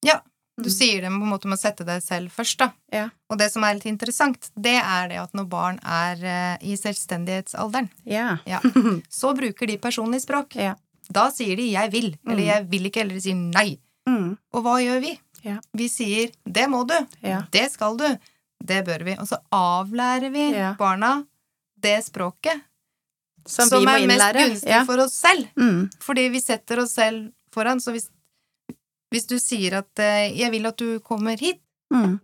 Ja. 0.05 0.21
Du 0.59 0.65
Mm. 0.69 0.75
sier 0.75 1.01
det 1.03 1.09
på 1.11 1.23
en 1.23 1.31
måte 1.31 1.47
med 1.47 1.57
å 1.57 1.61
sette 1.61 1.85
deg 1.87 2.03
selv 2.03 2.33
først, 2.35 2.57
da. 2.59 2.73
Ja. 2.93 3.09
Og 3.31 3.39
det 3.39 3.47
som 3.53 3.63
er 3.63 3.75
litt 3.75 3.87
interessant, 3.87 4.51
det 4.59 4.75
er 4.83 5.09
det 5.09 5.19
at 5.23 5.33
når 5.33 5.49
barn 5.49 5.79
er 5.87 6.17
eh, 6.25 6.57
i 6.67 6.75
selvstendighetsalderen, 6.75 7.89
Ja. 8.05 8.39
ja, 8.47 8.59
så 9.09 9.35
bruker 9.37 9.67
de 9.71 9.79
personlig 9.79 10.21
språk. 10.25 10.57
Ja. 10.57 10.75
Da 11.11 11.31
sier 11.31 11.57
de 11.57 11.71
'jeg 11.73 11.91
vil', 11.93 12.19
eller 12.27 12.43
Mm. 12.43 12.47
'jeg 12.49 12.71
vil 12.71 12.91
ikke', 12.91 13.01
eller 13.01 13.15
de 13.15 13.21
sier 13.21 13.35
'nei'. 13.35 13.79
Mm. 14.09 14.37
Og 14.53 14.63
hva 14.65 14.77
gjør 14.83 15.01
vi? 15.01 15.21
Ja. 15.45 15.59
Vi 15.75 15.89
sier 15.89 16.31
'det 16.45 16.69
må 16.69 16.85
du', 16.87 17.07
Ja. 17.23 17.43
'det 17.53 17.71
skal 17.71 17.97
du', 17.97 18.19
'det 18.65 18.85
bør 18.85 19.05
vi'. 19.05 19.19
Og 19.21 19.29
så 19.29 19.39
avlærer 19.53 20.33
vi 20.33 20.53
barna 20.77 21.25
det 21.81 22.05
språket 22.05 22.63
Som, 23.47 23.69
vi 23.71 23.87
må 23.87 23.95
er 23.97 24.07
mest 24.07 24.35
gunstig 24.35 24.87
for 24.87 24.99
oss 24.99 25.15
selv. 25.15 25.47
Mm. 25.57 25.91
Fordi 26.01 26.29
vi 26.31 26.41
setter 26.41 26.81
oss 26.81 26.93
selv 26.93 27.33
foran. 27.51 27.79
Så 27.81 27.93
hvis, 27.93 28.09
hvis 29.13 29.27
du 29.27 29.37
sier 29.39 29.79
at 29.79 29.99
eh, 29.99 30.33
'jeg 30.37 30.51
vil 30.51 30.67
at 30.67 30.77
du 30.77 31.01
kommer 31.01 31.37
hit', 31.37 31.61
Mm. 31.93 32.21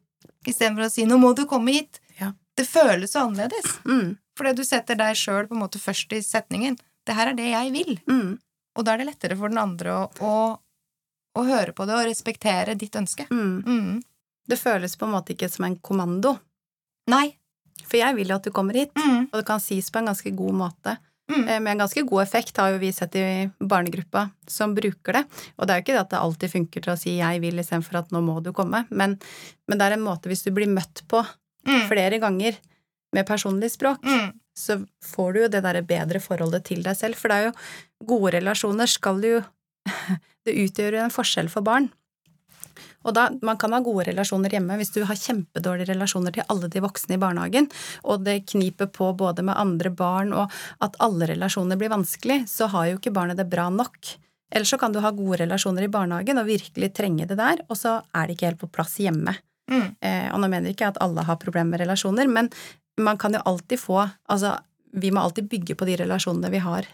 istedenfor 0.47 0.85
å 0.85 0.91
si 0.91 1.05
'nå 1.05 1.19
må 1.19 1.35
du 1.35 1.47
komme 1.47 1.73
hit', 1.73 2.01
Ja. 2.21 2.33
det 2.57 2.67
føles 2.69 3.13
så 3.13 3.21
annerledes. 3.27 3.79
Mm. 3.85 4.19
Fordi 4.37 4.55
du 4.57 4.65
setter 4.65 4.95
deg 4.97 5.17
sjøl 5.17 5.49
først 5.49 6.13
i 6.13 6.21
setningen. 6.21 6.79
'Det 7.07 7.15
her 7.15 7.29
er 7.29 7.35
det 7.35 7.51
jeg 7.51 7.73
vil'. 7.73 8.01
Mm. 8.07 8.39
Og 8.77 8.85
da 8.85 8.93
er 8.95 8.99
det 8.99 9.07
lettere 9.07 9.37
for 9.37 9.49
den 9.49 9.59
andre 9.59 9.91
å, 9.91 10.11
å, 10.21 10.59
å 11.37 11.45
høre 11.45 11.73
på 11.73 11.87
det 11.87 11.95
og 11.95 12.07
respektere 12.07 12.77
ditt 12.77 12.93
ønske. 12.93 13.27
Mm. 13.31 13.63
Mm. 13.65 14.03
Det 14.47 14.59
føles 14.59 14.97
på 14.97 15.07
en 15.07 15.13
måte 15.13 15.35
ikke 15.35 15.51
som 15.51 15.65
en 15.65 15.77
kommando. 15.77 16.39
Nei. 17.09 17.37
For 17.85 17.97
jeg 17.99 18.15
vil 18.17 18.29
jo 18.29 18.35
at 18.37 18.43
du 18.45 18.51
kommer 18.51 18.75
hit, 18.75 18.93
Mm. 18.95 19.29
og 19.33 19.33
det 19.33 19.47
kan 19.47 19.61
sies 19.61 19.91
på 19.91 19.99
en 19.99 20.07
ganske 20.07 20.35
god 20.37 20.55
måte. 20.55 20.99
Mm. 21.31 21.49
Eh, 21.49 21.61
Med 21.61 21.71
en 21.73 21.79
ganske 21.79 22.03
god 22.07 22.23
effekt 22.23 22.57
har 22.61 22.73
jo 22.75 22.79
vi 22.79 22.91
sett 22.93 23.15
i 23.17 23.51
barnegruppa 23.61 24.31
som 24.47 24.75
bruker 24.75 25.13
det. 25.13 25.25
Og 25.59 25.67
det 25.67 25.73
er 25.73 25.79
jo 25.81 25.85
ikke 25.85 25.95
det 25.97 26.03
at 26.05 26.11
det 26.11 26.19
alltid 26.21 26.51
funker 26.53 26.83
til 26.85 26.93
å 26.93 26.99
si 26.99 27.17
'jeg 27.19 27.41
vil' 27.41 27.61
istedenfor 27.61 27.99
at 27.99 28.11
'nå 28.11 28.21
må 28.23 28.43
du 28.43 28.53
komme', 28.53 28.87
men, 28.91 29.19
men 29.69 29.79
det 29.79 29.85
er 29.87 29.93
en 29.97 30.05
måte 30.05 30.29
hvis 30.29 30.45
du 30.45 30.51
blir 30.51 30.69
møtt 30.69 31.03
på 31.09 31.25
Mm. 31.67 31.89
flere 31.89 32.21
ganger 32.21 32.57
med 33.15 33.27
personlig 33.27 33.71
språk, 33.71 34.03
Mm. 34.05 34.33
så 34.55 34.87
får 35.03 35.33
du 35.33 35.41
jo 35.41 35.49
det 35.49 35.63
derre 35.63 35.83
bedre 35.83 36.21
forholdet 36.21 36.65
til 36.65 36.83
deg 36.83 36.95
selv. 36.97 37.15
For 37.17 37.29
det 37.29 37.37
er 37.37 37.45
jo 37.47 38.07
gode 38.07 38.33
relasjoner 38.35 38.87
skal 38.87 39.23
jo 39.23 39.45
Det 40.45 40.55
utgjør 40.55 40.93
jo 40.93 41.05
en 41.05 41.11
forskjell 41.11 41.49
for 41.49 41.63
barn. 41.63 41.91
Og 43.05 43.15
da, 43.17 43.29
Man 43.43 43.59
kan 43.61 43.73
ha 43.73 43.81
gode 43.85 44.09
relasjoner 44.09 44.53
hjemme 44.53 44.79
hvis 44.81 44.93
du 44.95 45.03
har 45.05 45.19
kjempedårlige 45.19 45.93
relasjoner 45.93 46.35
til 46.35 46.47
alle 46.49 46.69
de 46.73 46.83
voksne 46.85 47.17
i 47.17 47.21
barnehagen, 47.21 47.69
og 48.05 48.25
det 48.27 48.45
kniper 48.51 48.91
på 48.93 49.13
både 49.17 49.45
med 49.47 49.59
andre 49.61 49.91
barn 49.91 50.33
og 50.33 50.53
at 50.85 50.97
alle 51.05 51.29
relasjoner 51.31 51.79
blir 51.81 51.93
vanskelig, 51.93 52.45
så 52.51 52.69
har 52.73 52.91
jo 52.91 53.01
ikke 53.01 53.15
barnet 53.15 53.41
det 53.41 53.49
bra 53.51 53.69
nok. 53.71 54.17
Eller 54.55 54.69
så 54.69 54.79
kan 54.79 54.93
du 54.93 55.01
ha 55.03 55.11
gode 55.15 55.41
relasjoner 55.43 55.87
i 55.87 55.91
barnehagen 55.93 56.39
og 56.39 56.49
virkelig 56.49 56.93
trenge 56.95 57.27
det 57.27 57.39
der, 57.41 57.65
og 57.69 57.79
så 57.79 57.99
er 58.15 58.27
det 58.27 58.37
ikke 58.37 58.53
helt 58.53 58.63
på 58.63 58.71
plass 58.73 58.99
hjemme. 59.03 59.35
Mm. 59.71 59.89
Eh, 60.01 60.29
og 60.31 60.41
nå 60.41 60.51
mener 60.51 60.69
jeg 60.69 60.77
ikke 60.77 60.93
at 60.93 61.01
alle 61.03 61.25
har 61.25 61.41
problemer 61.41 61.75
med 61.75 61.85
relasjoner, 61.85 62.29
men 62.31 62.51
man 63.01 63.19
kan 63.19 63.35
jo 63.35 63.43
alltid 63.45 63.81
få 63.81 64.05
Altså, 64.31 64.55
vi 64.93 65.11
må 65.11 65.25
alltid 65.25 65.49
bygge 65.51 65.75
på 65.75 65.87
de 65.89 65.97
relasjonene 65.99 66.53
vi 66.53 66.61
har 66.63 66.87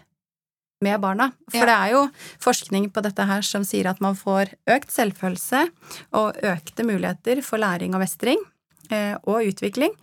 med 0.81 1.01
barna. 1.01 1.31
For 1.49 1.61
Ja. 1.61 1.65
det 1.65 1.77
er 1.77 1.91
jo 1.93 2.09
forskning 2.39 2.89
på 2.91 3.01
dette 3.05 3.25
her 3.25 3.41
som 3.41 3.63
sier 3.63 3.89
at 3.89 4.01
man 4.01 4.15
får 4.15 4.53
økt 4.67 4.91
selvfølelse 4.91 5.69
og 6.13 6.37
økte 6.41 6.83
muligheter 6.83 7.41
for 7.45 7.61
læring 7.61 7.93
og 7.93 8.01
mestring 8.01 8.39
eh, 8.89 9.15
og 9.23 9.45
utvikling, 9.45 9.93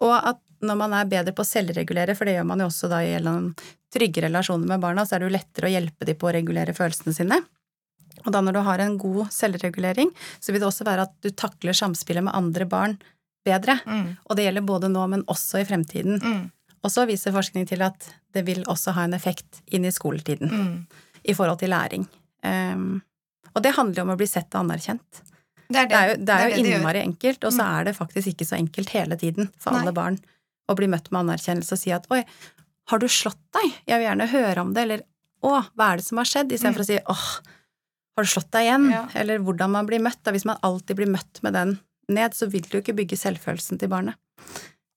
og 0.00 0.14
at 0.28 0.38
når 0.60 0.76
man 0.76 0.94
er 0.94 1.04
bedre 1.04 1.32
på 1.32 1.44
å 1.44 1.46
selvregulere, 1.46 2.16
for 2.16 2.24
det 2.26 2.34
gjør 2.34 2.46
man 2.46 2.58
jo 2.60 2.66
også 2.66 2.88
da 2.90 3.02
gjennom 3.04 3.54
trygge 3.94 4.24
relasjoner 4.24 4.66
med 4.66 4.80
barna, 4.80 5.04
så 5.06 5.14
er 5.14 5.22
det 5.22 5.28
jo 5.30 5.36
lettere 5.36 5.68
å 5.68 5.72
hjelpe 5.72 6.04
dem 6.08 6.18
på 6.18 6.28
å 6.28 6.32
regulere 6.34 6.74
følelsene 6.74 7.14
sine. 7.14 7.38
Og 8.26 8.32
da 8.34 8.40
når 8.42 8.58
du 8.58 8.60
har 8.66 8.82
en 8.82 8.98
god 8.98 9.30
selvregulering, 9.30 10.10
så 10.40 10.52
vil 10.52 10.60
det 10.60 10.68
også 10.68 10.86
være 10.88 11.06
at 11.06 11.14
du 11.22 11.30
takler 11.30 11.76
samspillet 11.76 12.26
med 12.26 12.34
andre 12.34 12.66
barn 12.66 12.96
bedre. 13.46 13.78
Mm. 13.86 14.16
Og 14.26 14.36
det 14.36 14.48
gjelder 14.48 14.66
både 14.66 14.90
nå, 14.92 15.04
men 15.14 15.22
også 15.30 15.62
i 15.62 15.68
fremtiden. 15.68 16.18
Mm. 16.18 16.50
Og 16.84 16.90
så 16.94 17.06
viser 17.08 17.32
forskning 17.34 17.66
til 17.68 17.82
at 17.82 18.08
det 18.34 18.44
vil 18.46 18.62
også 18.70 18.92
ha 18.94 19.04
en 19.08 19.14
effekt 19.16 19.62
inn 19.74 19.84
i 19.84 19.90
skoletiden 19.94 20.50
Mm. 20.50 20.86
i 21.24 21.34
forhold 21.34 21.58
til 21.58 21.70
læring. 21.70 22.06
Um, 22.44 23.02
og 23.54 23.62
det 23.62 23.74
handler 23.74 23.96
jo 23.96 24.02
om 24.06 24.14
å 24.14 24.18
bli 24.20 24.26
sett 24.30 24.54
og 24.54 24.60
anerkjent. 24.64 25.22
Det 25.68 25.76
er 25.76 25.86
det. 25.88 25.88
Det 25.90 25.98
er 25.98 26.08
jo, 26.08 26.24
det 26.24 26.34
er 26.34 26.42
jo 26.44 26.48
det 26.48 26.62
det 26.62 26.70
gjør. 26.70 26.78
innmari 26.80 27.00
enkelt, 27.02 27.44
og 27.44 27.52
så 27.52 27.62
Mm. 27.64 27.78
er 27.80 27.84
det 27.84 27.96
faktisk 27.96 28.26
ikke 28.32 28.46
så 28.46 28.56
enkelt 28.58 28.88
hele 28.90 29.16
tiden 29.18 29.50
for 29.58 29.72
Nei. 29.72 29.80
alle 29.82 29.92
barn 29.92 30.18
å 30.68 30.76
bli 30.76 30.86
møtt 30.86 31.10
med 31.10 31.26
anerkjennelse 31.26 31.72
og 31.72 31.78
si 31.78 31.90
at 31.92 32.06
oi, 32.10 32.24
har 32.88 32.98
du 32.98 33.06
slått 33.06 33.40
deg? 33.52 33.72
Jeg 33.86 33.98
vil 33.98 34.06
gjerne 34.08 34.28
høre 34.30 34.58
om 34.60 34.72
det, 34.74 34.82
eller 34.82 35.02
å, 35.42 35.64
hva 35.76 35.92
er 35.92 35.96
det 35.96 36.04
som 36.06 36.18
har 36.18 36.24
skjedd? 36.24 36.52
Istedenfor 36.52 36.80
å 36.80 36.86
si 36.86 36.98
åh, 37.04 37.40
har 38.16 38.24
du 38.24 38.28
slått 38.28 38.50
deg 38.50 38.62
igjen? 38.66 38.90
Ja. 38.90 39.08
Eller 39.14 39.38
hvordan 39.38 39.70
man 39.70 39.86
blir 39.86 40.00
møtt. 40.00 40.22
Da. 40.24 40.32
Hvis 40.32 40.44
man 40.48 40.58
alltid 40.62 40.96
blir 40.96 41.06
møtt 41.10 41.42
med 41.42 41.52
den 41.54 41.78
ned, 42.08 42.32
så 42.34 42.48
vil 42.50 42.62
du 42.62 42.80
ikke 42.80 42.94
bygge 42.96 43.16
selvfølelsen 43.18 43.78
til 43.78 43.88
barnet. 43.88 44.14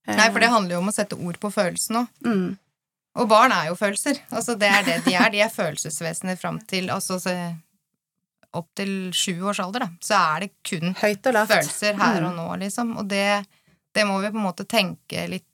Nei, 0.07 0.29
for 0.31 0.39
det 0.39 0.49
handler 0.49 0.75
jo 0.75 0.79
om 0.81 0.89
å 0.89 0.93
sette 0.95 1.17
ord 1.19 1.37
på 1.39 1.51
følelsen 1.53 1.99
òg. 2.01 2.07
Mm. 2.25 2.57
Og 3.21 3.27
barn 3.29 3.51
er 3.51 3.67
jo 3.67 3.75
følelser. 3.75 4.17
Altså, 4.31 4.55
det 4.57 4.67
er 4.71 4.83
det 4.87 4.95
de 5.05 5.13
er. 5.13 5.29
De 5.29 5.41
er 5.43 5.49
følelsesvesener 5.51 6.37
fram 6.39 6.59
til 6.65 6.89
altså, 6.89 7.19
så, 7.19 7.33
opp 8.57 8.67
til 8.75 9.11
sju 9.15 9.35
års 9.47 9.59
alder, 9.63 9.85
da. 9.85 9.89
Så 10.03 10.15
er 10.17 10.39
det 10.45 10.51
kun 10.67 10.95
følelser 10.95 11.95
her 11.99 12.23
og 12.23 12.31
Mm. 12.33 12.37
nå, 12.39 12.47
liksom. 12.59 12.97
Og 12.97 13.07
det, 13.07 13.45
det 13.93 14.05
må 14.07 14.19
vi 14.21 14.31
på 14.31 14.37
en 14.39 14.47
måte 14.47 14.65
tenke 14.67 15.27
litt 15.29 15.45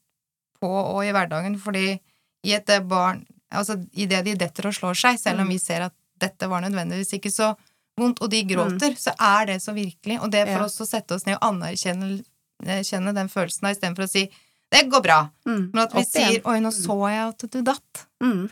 på 0.60 0.68
og 0.70 1.04
i 1.04 1.12
hverdagen, 1.12 1.58
fordi 1.58 1.98
i 2.44 2.52
et 2.54 2.66
barn 2.88 3.26
Altså 3.50 3.78
idet 3.96 4.24
de 4.26 4.34
detter 4.36 4.66
og 4.68 4.74
slår 4.76 4.94
seg, 4.94 5.18
selv 5.18 5.40
om 5.40 5.46
Mm. 5.46 5.52
vi 5.54 5.58
ser 5.58 5.80
at 5.86 5.94
dette 6.20 6.46
var 6.50 6.60
nødvendigvis 6.60 7.14
ikke 7.16 7.30
så 7.32 7.56
vondt, 7.96 8.20
og 8.20 8.28
de 8.30 8.42
gråter, 8.44 8.92
så 9.00 9.14
er 9.18 9.46
det 9.46 9.62
så 9.62 9.72
virkelig. 9.72 10.20
Og 10.20 10.30
det 10.30 10.46
for 10.48 10.58
Mm. 10.58 10.64
Oss 10.66 10.80
å 10.80 10.86
sette 10.86 11.14
oss 11.14 11.24
ned 11.24 11.36
og 11.40 11.48
anerkjenne 11.54 12.22
eh, 12.66 12.82
kjenne 12.82 13.14
den 13.14 13.28
følelsen 13.28 13.62
da, 13.62 13.72
istedenfor 13.74 14.04
å 14.04 14.08
si 14.10 14.28
'det 14.70 14.90
går 14.90 15.02
bra', 15.02 15.30
Mm. 15.46 15.70
men 15.72 15.82
at 15.84 15.92
vi 15.94 16.00
Opp 16.00 16.06
igjen. 16.14 16.28
sier 16.30 16.40
'oi, 16.44 16.58
nå 16.60 16.70
så 16.70 17.08
jeg 17.08 17.28
at 17.28 17.50
du 17.50 17.62
datt'. 17.62 18.06
Mm. 18.22 18.50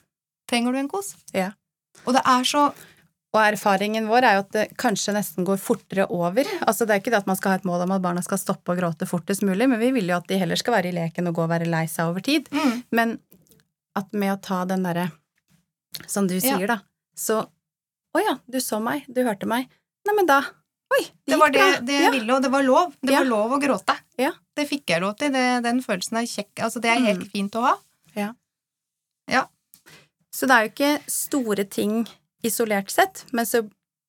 Trenger 0.49 0.73
du 0.73 0.79
en 0.79 0.89
kos? 0.89 1.15
Ja. 1.35 1.53
Og 2.07 2.15
det 2.15 2.23
er 2.25 2.43
så 2.45 2.73
Og 3.35 3.43
erfaringen 3.43 4.07
vår 4.09 4.23
er 4.25 4.33
jo 4.37 4.39
at 4.39 4.51
det 4.53 4.77
kanskje 4.79 5.13
nesten 5.13 5.45
går 5.45 5.59
fortere 5.59 6.07
over. 6.09 6.45
Altså 6.67 6.87
Det 6.87 6.91
er 6.91 7.01
ikke 7.01 7.11
det 7.13 7.19
at 7.19 7.27
man 7.27 7.37
skal 7.37 7.51
ha 7.51 7.57
et 7.57 7.65
mål 7.65 7.83
om 7.83 7.91
at 7.93 8.01
barna 8.01 8.23
skal 8.23 8.39
stoppe 8.39 8.73
å 8.73 8.79
gråte 8.79 9.05
fortest 9.07 9.43
mulig, 9.43 9.69
men 9.69 9.79
vi 9.79 9.91
vil 9.91 10.07
jo 10.09 10.17
at 10.17 10.27
de 10.27 10.39
heller 10.39 10.57
skal 10.57 10.73
være 10.73 10.87
i 10.89 10.93
leken 10.93 11.29
og 11.29 11.35
gå 11.35 11.43
og 11.43 11.51
være 11.51 11.67
lei 11.69 11.85
seg 11.87 12.07
over 12.09 12.21
tid. 12.23 12.49
mm, 12.49 12.85
Men 12.93 13.21
at 13.95 14.11
med 14.15 14.33
å 14.39 14.41
ta 14.41 14.65
den 14.65 14.83
derre 14.85 15.13
Som 16.07 16.27
du 16.29 16.41
sier, 16.41 16.67
da. 16.67 16.81
Så 17.15 17.47
Å 18.15 18.21
ja, 18.25 18.39
du 18.49 18.59
så 18.59 18.81
meg. 18.83 19.05
Du 19.13 19.23
hørte 19.23 19.45
meg. 19.47 19.69
Neimen 20.07 20.27
da 20.27 20.43
Oi, 20.95 21.03
det 21.03 21.33
Det 21.33 21.37
var 21.41 21.51
det, 21.51 21.65
det 21.87 21.95
jeg 21.95 22.05
ja. 22.05 22.11
ville, 22.15 22.35
og 22.37 22.43
det 22.43 22.51
var 22.53 22.63
lov. 22.63 22.93
Det 23.03 23.13
Ja. 23.13 23.19
var 23.19 23.27
lov 23.27 23.51
å 23.57 23.61
gråte. 23.61 23.97
Ja. 24.19 24.31
Det 24.55 24.69
fikk 24.69 24.85
jeg 24.89 25.01
lov 25.03 25.17
til. 25.19 25.33
Det, 25.33 25.63
den 25.63 25.83
følelsen 25.83 26.19
er 26.21 26.27
kjekk. 26.31 26.55
Altså, 26.63 26.81
det 26.81 26.91
er 26.91 27.01
helt 27.05 27.25
Mm. 27.27 27.31
fint 27.31 27.53
å 27.59 27.63
ha. 27.67 27.77
Så 30.37 30.45
det 30.47 30.53
er 30.53 30.67
jo 30.67 30.73
ikke 30.75 31.11
store 31.11 31.65
ting 31.65 32.07
isolert 32.45 32.91
sett, 32.93 33.25
men 33.33 33.47
så 33.47 33.63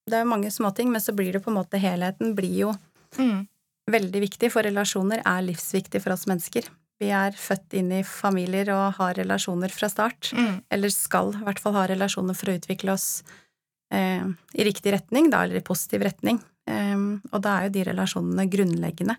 Det 0.09 0.13
er 0.15 0.23
jo 0.23 0.29
mange 0.29 0.47
småting, 0.51 0.87
men 0.89 1.01
så 1.01 1.11
blir 1.13 1.33
det 1.33 1.41
på 1.43 1.49
en 1.51 1.57
måte 1.57 1.77
helheten 1.77 2.33
blir 2.33 2.53
jo 2.57 2.77
Mm. 3.17 3.45
veldig 3.89 4.21
viktig, 4.21 4.49
for 4.51 4.63
relasjoner 4.63 5.19
er 5.25 5.41
livsviktig 5.43 6.01
for 6.01 6.13
oss 6.13 6.25
mennesker. 6.25 6.63
Vi 6.97 7.09
er 7.09 7.31
født 7.31 7.73
inn 7.73 7.91
i 7.91 8.03
familier 8.03 8.69
og 8.73 8.93
har 8.95 9.13
relasjoner 9.15 9.69
fra 9.69 9.89
start. 9.89 10.31
Mm. 10.33 10.63
Eller 10.71 10.89
skal 10.89 11.33
i 11.33 11.43
hvert 11.43 11.59
fall 11.59 11.73
ha 11.73 11.85
relasjoner 11.87 12.33
for 12.37 12.45
å 12.51 12.57
utvikle 12.57 12.91
oss 12.93 13.21
eh, 13.91 14.23
i 14.55 14.63
riktig 14.63 14.93
retning, 14.93 15.29
da, 15.29 15.43
eller 15.43 15.57
i 15.57 15.59
positiv 15.61 16.01
retning. 16.01 16.41
Eh, 16.67 16.97
og 17.31 17.41
da 17.45 17.57
er 17.61 17.67
jo 17.69 17.75
de 17.77 17.85
relasjonene 17.91 18.47
grunnleggende. 18.51 19.15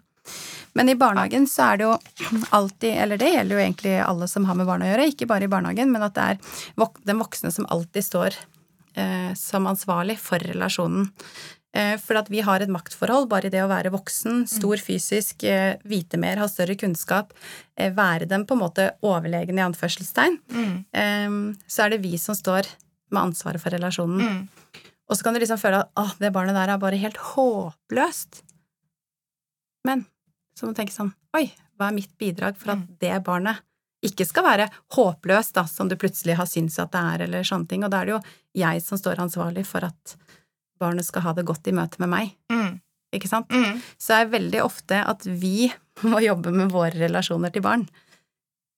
Men 0.77 0.89
i 0.93 0.95
barnehagen 1.01 1.47
så 1.49 1.71
er 1.73 1.79
det 1.81 1.87
jo 1.89 1.95
alltid, 2.55 2.93
eller 3.03 3.19
det 3.19 3.31
gjelder 3.33 3.57
jo 3.57 3.63
egentlig 3.65 3.95
alle 4.05 4.29
som 4.29 4.45
har 4.45 4.55
med 4.59 4.69
barn 4.69 4.85
å 4.85 4.91
gjøre, 4.91 5.07
ikke 5.11 5.27
bare 5.31 5.49
i 5.49 5.51
barnehagen, 5.51 5.91
men 5.91 6.05
at 6.05 6.15
det 6.19 6.27
er 6.35 6.43
den 7.09 7.19
voksne 7.23 7.51
som 7.55 7.67
alltid 7.73 8.05
står 8.05 8.37
eh, 8.95 9.33
som 9.35 9.67
ansvarlig 9.71 10.19
for 10.21 10.39
relasjonen. 10.45 11.09
Eh, 11.73 11.97
for 12.01 12.21
at 12.21 12.29
vi 12.33 12.41
har 12.45 12.61
et 12.65 12.71
maktforhold 12.73 13.27
bare 13.33 13.49
i 13.49 13.53
det 13.55 13.61
å 13.65 13.71
være 13.73 13.91
voksen, 13.95 14.45
stor 14.49 14.77
fysisk, 14.85 15.43
eh, 15.49 15.77
vite 15.89 16.21
mer, 16.21 16.37
ha 16.41 16.47
større 16.49 16.77
kunnskap, 16.81 17.33
være 17.77 18.29
dem 18.29 18.45
på 18.49 18.57
en 18.57 18.63
måte 18.67 18.91
overlegen 19.05 19.59
i 19.59 19.65
anførselstegn, 19.65 20.39
Mm. 20.53 20.85
eh, 20.93 21.57
så 21.69 21.85
er 21.87 21.91
det 21.97 22.03
vi 22.05 22.17
som 22.19 22.35
står 22.37 22.69
med 23.11 23.23
ansvaret 23.33 23.61
for 23.61 23.71
relasjonen. 23.71 24.21
Mm. 24.21 24.49
Og 25.09 25.17
så 25.17 25.25
kan 25.25 25.35
du 25.35 25.41
liksom 25.41 25.59
føle 25.61 25.81
at 25.85 25.91
åh, 25.97 26.11
det 26.21 26.33
barnet 26.35 26.55
der 26.57 26.69
er 26.75 26.79
bare 26.83 26.99
helt 27.01 27.17
håpløst. 27.17 28.43
Men 29.89 30.05
så 30.57 30.67
må 30.67 30.75
du 30.75 30.81
tenke 30.83 30.93
sånn 30.95 31.13
oi, 31.39 31.47
hva 31.79 31.89
er 31.89 31.97
mitt 31.97 32.13
bidrag 32.21 32.57
for 32.59 32.75
at 32.75 32.79
Mm. 32.83 32.99
det 33.01 33.25
barnet 33.25 33.61
ikke 34.05 34.27
skal 34.27 34.45
være 34.45 34.69
håpløst, 34.95 35.55
da, 35.55 35.65
som 35.67 35.89
du 35.89 35.97
plutselig 35.97 36.37
har 36.37 36.47
syntes 36.47 36.79
at 36.79 36.93
det 36.93 37.01
er, 37.01 37.23
eller 37.27 37.43
sånne 37.47 37.69
ting. 37.69 37.85
Og 37.85 37.91
da 37.91 38.01
er 38.03 38.07
det 38.07 38.13
jo 38.15 38.21
jeg 38.55 38.83
som 38.83 38.99
står 38.99 39.17
ansvarlig 39.25 39.65
for 39.67 39.85
at 39.85 40.17
barnet 40.79 41.05
skal 41.05 41.23
ha 41.23 41.33
det 41.33 41.45
godt 41.47 41.67
i 41.67 41.73
møte 41.73 41.99
med 41.99 42.09
meg, 42.09 42.35
Mm. 42.51 42.81
ikke 43.13 43.29
sant? 43.29 43.49
Mm. 43.49 43.81
Så 43.99 44.15
er 44.15 44.25
det 44.29 44.41
veldig 44.41 44.63
ofte 44.63 45.01
at 45.05 45.25
vi 45.25 45.73
må 46.05 46.21
jobbe 46.23 46.53
med 46.53 46.71
våre 46.71 46.93
relasjoner 46.95 47.51
til 47.53 47.63
barn. 47.63 47.89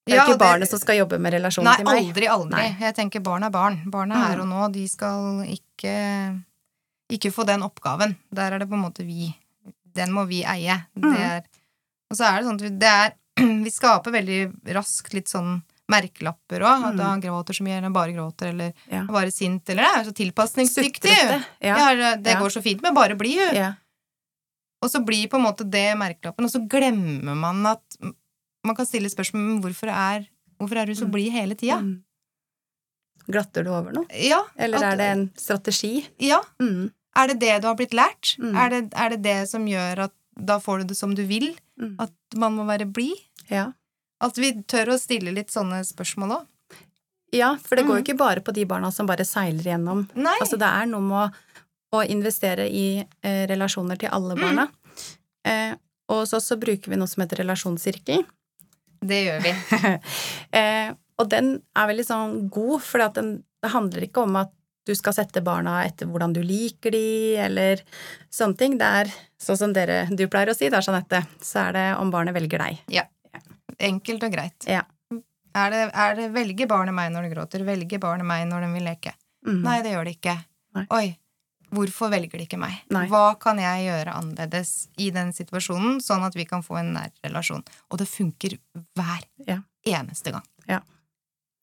Det 0.06 0.14
er 0.14 0.16
Ja, 0.16 0.24
ikke 0.24 0.38
det- 0.38 0.40
barnet 0.40 0.68
som 0.68 0.78
skal 0.80 0.96
jobbe 0.96 1.18
med 1.20 1.32
relasjonen 1.32 1.64
Nei, 1.64 1.76
til 1.76 1.84
meg. 1.84 2.04
aldri, 2.04 2.26
aldri. 2.26 2.50
Nei. 2.50 2.76
Jeg 2.80 2.94
tenker 2.96 3.20
barn 3.22 3.44
er 3.44 3.50
barn. 3.50 3.82
Barn 3.90 4.10
er 4.12 4.16
Mm. 4.16 4.26
her 4.26 4.40
og 4.40 4.46
nå. 4.48 4.72
De 4.72 4.86
skal 4.88 5.44
ikke, 5.46 6.42
ikke 7.10 7.32
få 7.32 7.44
den 7.46 7.60
oppgaven. 7.62 8.16
Der 8.32 8.52
er 8.52 8.58
det 8.58 8.68
på 8.68 8.74
en 8.74 8.82
måte 8.82 9.04
vi 9.06 9.34
Den 9.92 10.12
må 10.12 10.24
vi 10.26 10.44
eie. 10.44 10.86
Det 10.94 11.02
Mm. 11.02 11.16
er, 11.16 11.42
og 12.10 12.16
så 12.16 12.24
er 12.24 12.38
det 12.38 12.46
sånn 12.46 12.54
at 12.54 12.60
vi, 12.60 12.68
det 12.70 12.88
er, 12.88 13.12
vi 13.64 13.70
skaper 13.70 14.12
veldig 14.12 14.72
raskt 14.72 15.12
litt 15.12 15.26
sånn 15.26 15.62
merkelapper 15.90 16.60
òg. 16.62 16.84
At 16.86 16.94
Mm. 16.94 17.00
han 17.00 17.20
gråter 17.20 17.52
så 17.52 17.62
mye, 17.64 17.78
eller 17.78 17.90
bare 17.90 18.12
gråter, 18.12 18.50
eller 18.50 18.72
Ja. 18.88 19.00
er 19.02 19.06
bare 19.08 19.32
sint, 19.32 19.68
eller 19.68 19.82
det 19.82 19.96
er 19.98 20.04
så 20.04 20.14
tilpasningsdyktig. 20.14 21.44
Ja. 21.60 21.76
Ja, 21.92 22.16
det 22.16 22.36
går 22.38 22.50
så 22.50 22.62
fint 22.62 22.80
med 22.82 22.94
bare 22.94 23.16
bli, 23.16 23.34
jo. 23.34 23.74
Og 24.82 24.88
så 24.90 25.04
blir 25.04 25.26
på 25.28 25.34
en 25.36 25.42
måte 25.44 25.68
det 25.68 25.96
merkelappen, 25.98 26.44
og 26.44 26.50
så 26.50 26.66
glemmer 26.68 27.36
man 27.36 27.66
at 27.66 27.82
Man 28.64 28.76
kan 28.76 28.86
stille 28.86 29.08
spørsmål 29.08 29.56
om 29.56 29.60
hvorfor 29.64 29.88
er, 29.88 30.26
hvorfor 30.60 30.76
er 30.82 30.86
du 30.86 30.92
så 30.94 31.06
Mm. 31.06 31.12
blid 31.12 31.32
hele 31.32 31.54
tida? 31.54 31.78
Mm. 31.80 32.02
Glatter 33.30 33.64
du 33.64 33.70
over 33.70 33.92
noe? 33.94 34.06
Ja, 34.16 34.42
Eller 34.56 34.78
at- 34.78 34.92
er 34.92 34.96
det 34.96 35.06
en 35.16 35.30
strategi? 35.36 36.06
Ja. 36.18 36.40
Mm. 36.60 36.90
Er 37.16 37.26
det 37.28 37.38
det 37.40 37.60
du 37.62 37.66
har 37.68 37.74
blitt 37.76 37.92
lært? 37.94 38.36
Mm. 38.38 38.54
Er, 38.56 38.68
det, 38.70 38.92
er 38.94 39.08
det 39.10 39.22
det 39.22 39.48
som 39.48 39.66
gjør 39.66 39.98
at 40.06 40.12
da 40.36 40.58
får 40.58 40.78
du 40.80 40.84
det 40.92 40.96
som 40.96 41.14
du 41.14 41.24
vil? 41.26 41.56
Mm. 41.80 41.96
At 42.00 42.12
man 42.36 42.56
må 42.56 42.64
være 42.66 42.86
blid? 42.92 43.16
Ja. 43.50 43.72
At 44.20 44.36
vi 44.36 44.52
tør 44.68 44.94
å 44.94 44.98
stille 45.00 45.32
litt 45.34 45.48
sånne 45.50 45.82
spørsmål 45.84 46.40
òg? 46.40 46.46
ja, 47.32 47.54
for 47.62 47.76
det 47.76 47.84
går 47.86 47.96
jo 47.98 48.02
Mm. 48.02 48.06
ikke 48.08 48.18
bare 48.18 48.40
på 48.40 48.52
de 48.52 48.64
barna 48.64 48.90
som 48.92 49.06
bare 49.06 49.24
seiler 49.24 49.62
gjennom. 49.62 50.08
Nei. 50.16 50.36
Altså 50.40 50.58
det 50.58 50.66
er 50.66 50.86
noe 50.86 51.00
med 51.00 51.30
å, 51.30 51.34
å 52.00 52.08
investere 52.10 52.68
i 52.68 53.06
eh, 53.22 53.46
relasjoner 53.46 53.96
til 53.96 54.08
alle 54.10 54.34
barna. 54.34 54.68
Eh, 55.44 55.74
og 56.08 56.22
oss 56.26 56.30
så 56.50 56.58
bruker 56.58 56.88
vi 56.90 56.96
noe 56.96 57.06
som 57.06 57.22
heter 57.22 57.36
relasjonssirkel. 57.44 58.24
Det 59.00 59.20
gjør 59.24 59.44
vi. 59.44 59.52
eh, 60.60 60.90
og 61.20 61.28
den 61.32 61.52
er 61.76 61.90
veldig 61.90 62.06
sånn 62.06 62.38
god, 62.52 62.80
for 62.84 63.02
det 63.02 63.70
handler 63.72 64.06
ikke 64.06 64.24
om 64.24 64.40
at 64.40 64.52
du 64.88 64.94
skal 64.96 65.14
sette 65.14 65.42
barna 65.44 65.82
etter 65.84 66.08
hvordan 66.08 66.32
du 66.34 66.40
liker 66.44 66.94
de, 66.94 67.36
eller 67.44 67.82
sånne 68.32 68.58
ting. 68.58 68.78
Det 68.80 68.88
er 69.02 69.10
sånn 69.40 69.58
som 69.60 69.74
dere, 69.76 70.02
du 70.08 70.24
pleier 70.32 70.52
å 70.52 70.56
si 70.56 70.70
da, 70.72 70.80
Jeanette, 70.84 71.22
så 71.44 71.66
er 71.66 71.76
det 71.76 71.86
om 72.00 72.12
barnet 72.12 72.36
velger 72.36 72.64
deg. 72.64 72.80
Ja. 72.92 73.06
Enkelt 73.80 74.24
og 74.26 74.32
greit. 74.34 74.68
Ja. 74.68 74.84
Er 75.56 75.72
det, 75.74 75.80
er 75.98 76.14
det 76.14 76.28
Velger 76.30 76.68
barnet 76.70 76.94
meg 76.94 77.10
når 77.10 77.26
det 77.26 77.32
gråter? 77.32 77.62
Velger 77.66 77.98
barnet 78.02 78.28
meg 78.28 78.44
når 78.46 78.66
den 78.66 78.76
vil 78.76 78.86
leke? 78.86 79.16
Mm. 79.46 79.62
Nei, 79.64 79.78
det 79.82 79.94
gjør 79.94 80.06
det 80.06 80.12
ikke. 80.18 80.36
Nei. 80.78 80.84
Oi, 80.94 81.06
hvorfor 81.70 82.10
velger 82.10 82.38
de 82.38 82.46
ikke 82.46 82.58
meg? 82.60 82.78
Nei. 82.90 83.06
Hva 83.10 83.38
kan 83.40 83.58
jeg 83.62 83.86
gjøre 83.88 84.14
annerledes 84.14 84.88
i 84.98 85.10
den 85.14 85.32
situasjonen, 85.36 86.00
sånn 86.04 86.24
at 86.26 86.34
vi 86.34 86.44
kan 86.44 86.62
få 86.66 86.78
en 86.80 86.92
nær 86.96 87.10
relasjon? 87.24 87.62
Og 87.90 87.98
det 87.98 88.08
funker 88.08 88.58
hver 88.98 89.22
Ja. 89.46 89.60
eneste 89.86 90.32
gang. 90.32 90.42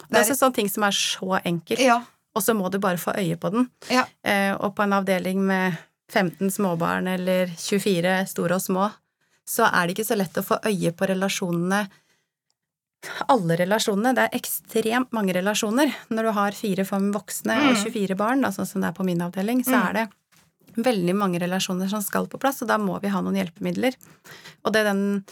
Det 0.09 0.13
er 0.13 0.23
også 0.23 0.37
sånne 0.37 0.53
ting 0.55 0.69
som 0.69 0.83
er 0.83 0.91
så 0.91 1.39
enkelt, 1.43 1.79
Ja. 1.81 2.03
og 2.35 2.41
så 2.43 2.53
må 2.55 2.69
du 2.71 2.77
bare 2.79 2.97
få 3.01 3.13
øye 3.17 3.35
på 3.35 3.49
den. 3.51 3.69
Ja. 3.89 4.05
Eh, 4.23 4.53
og 4.53 4.75
på 4.75 4.83
en 4.83 4.93
avdeling 4.93 5.41
med 5.41 5.75
15 6.09 6.49
småbarn 6.51 7.07
eller 7.07 7.47
24 7.47 8.27
store 8.27 8.55
og 8.55 8.61
små, 8.61 8.91
så 9.45 9.65
er 9.73 9.87
det 9.87 9.97
ikke 9.97 10.05
så 10.13 10.17
lett 10.17 10.33
å 10.37 10.43
få 10.45 10.59
øye 10.63 10.91
på 10.93 11.07
relasjonene 11.09 11.89
alle 13.29 13.57
relasjonene. 13.59 14.13
Det 14.15 14.23
er 14.27 14.37
ekstremt 14.39 15.11
mange 15.15 15.33
relasjoner. 15.37 15.91
Når 16.09 16.23
du 16.23 16.31
har 16.37 16.51
fire-fem 16.51 17.11
voksne 17.13 17.55
og 17.69 17.75
Mm. 17.75 17.83
24 17.83 18.15
barn, 18.17 18.41
da, 18.41 18.49
sånn 18.49 18.67
som 18.67 18.81
det 18.81 18.89
er 18.89 18.97
på 18.97 19.05
min 19.05 19.19
avdeling, 19.21 19.63
så 19.63 19.75
Mm. 19.77 19.89
er 19.89 19.93
det 19.93 20.83
veldig 20.83 21.15
mange 21.15 21.39
relasjoner 21.39 21.89
som 21.89 22.01
skal 22.01 22.27
på 22.27 22.39
plass, 22.39 22.61
og 22.61 22.67
da 22.67 22.77
må 22.77 22.99
vi 23.01 23.07
ha 23.09 23.21
noen 23.21 23.35
hjelpemidler. 23.35 23.95
Og 24.65 24.73
det 24.73 24.83
den 24.85 25.23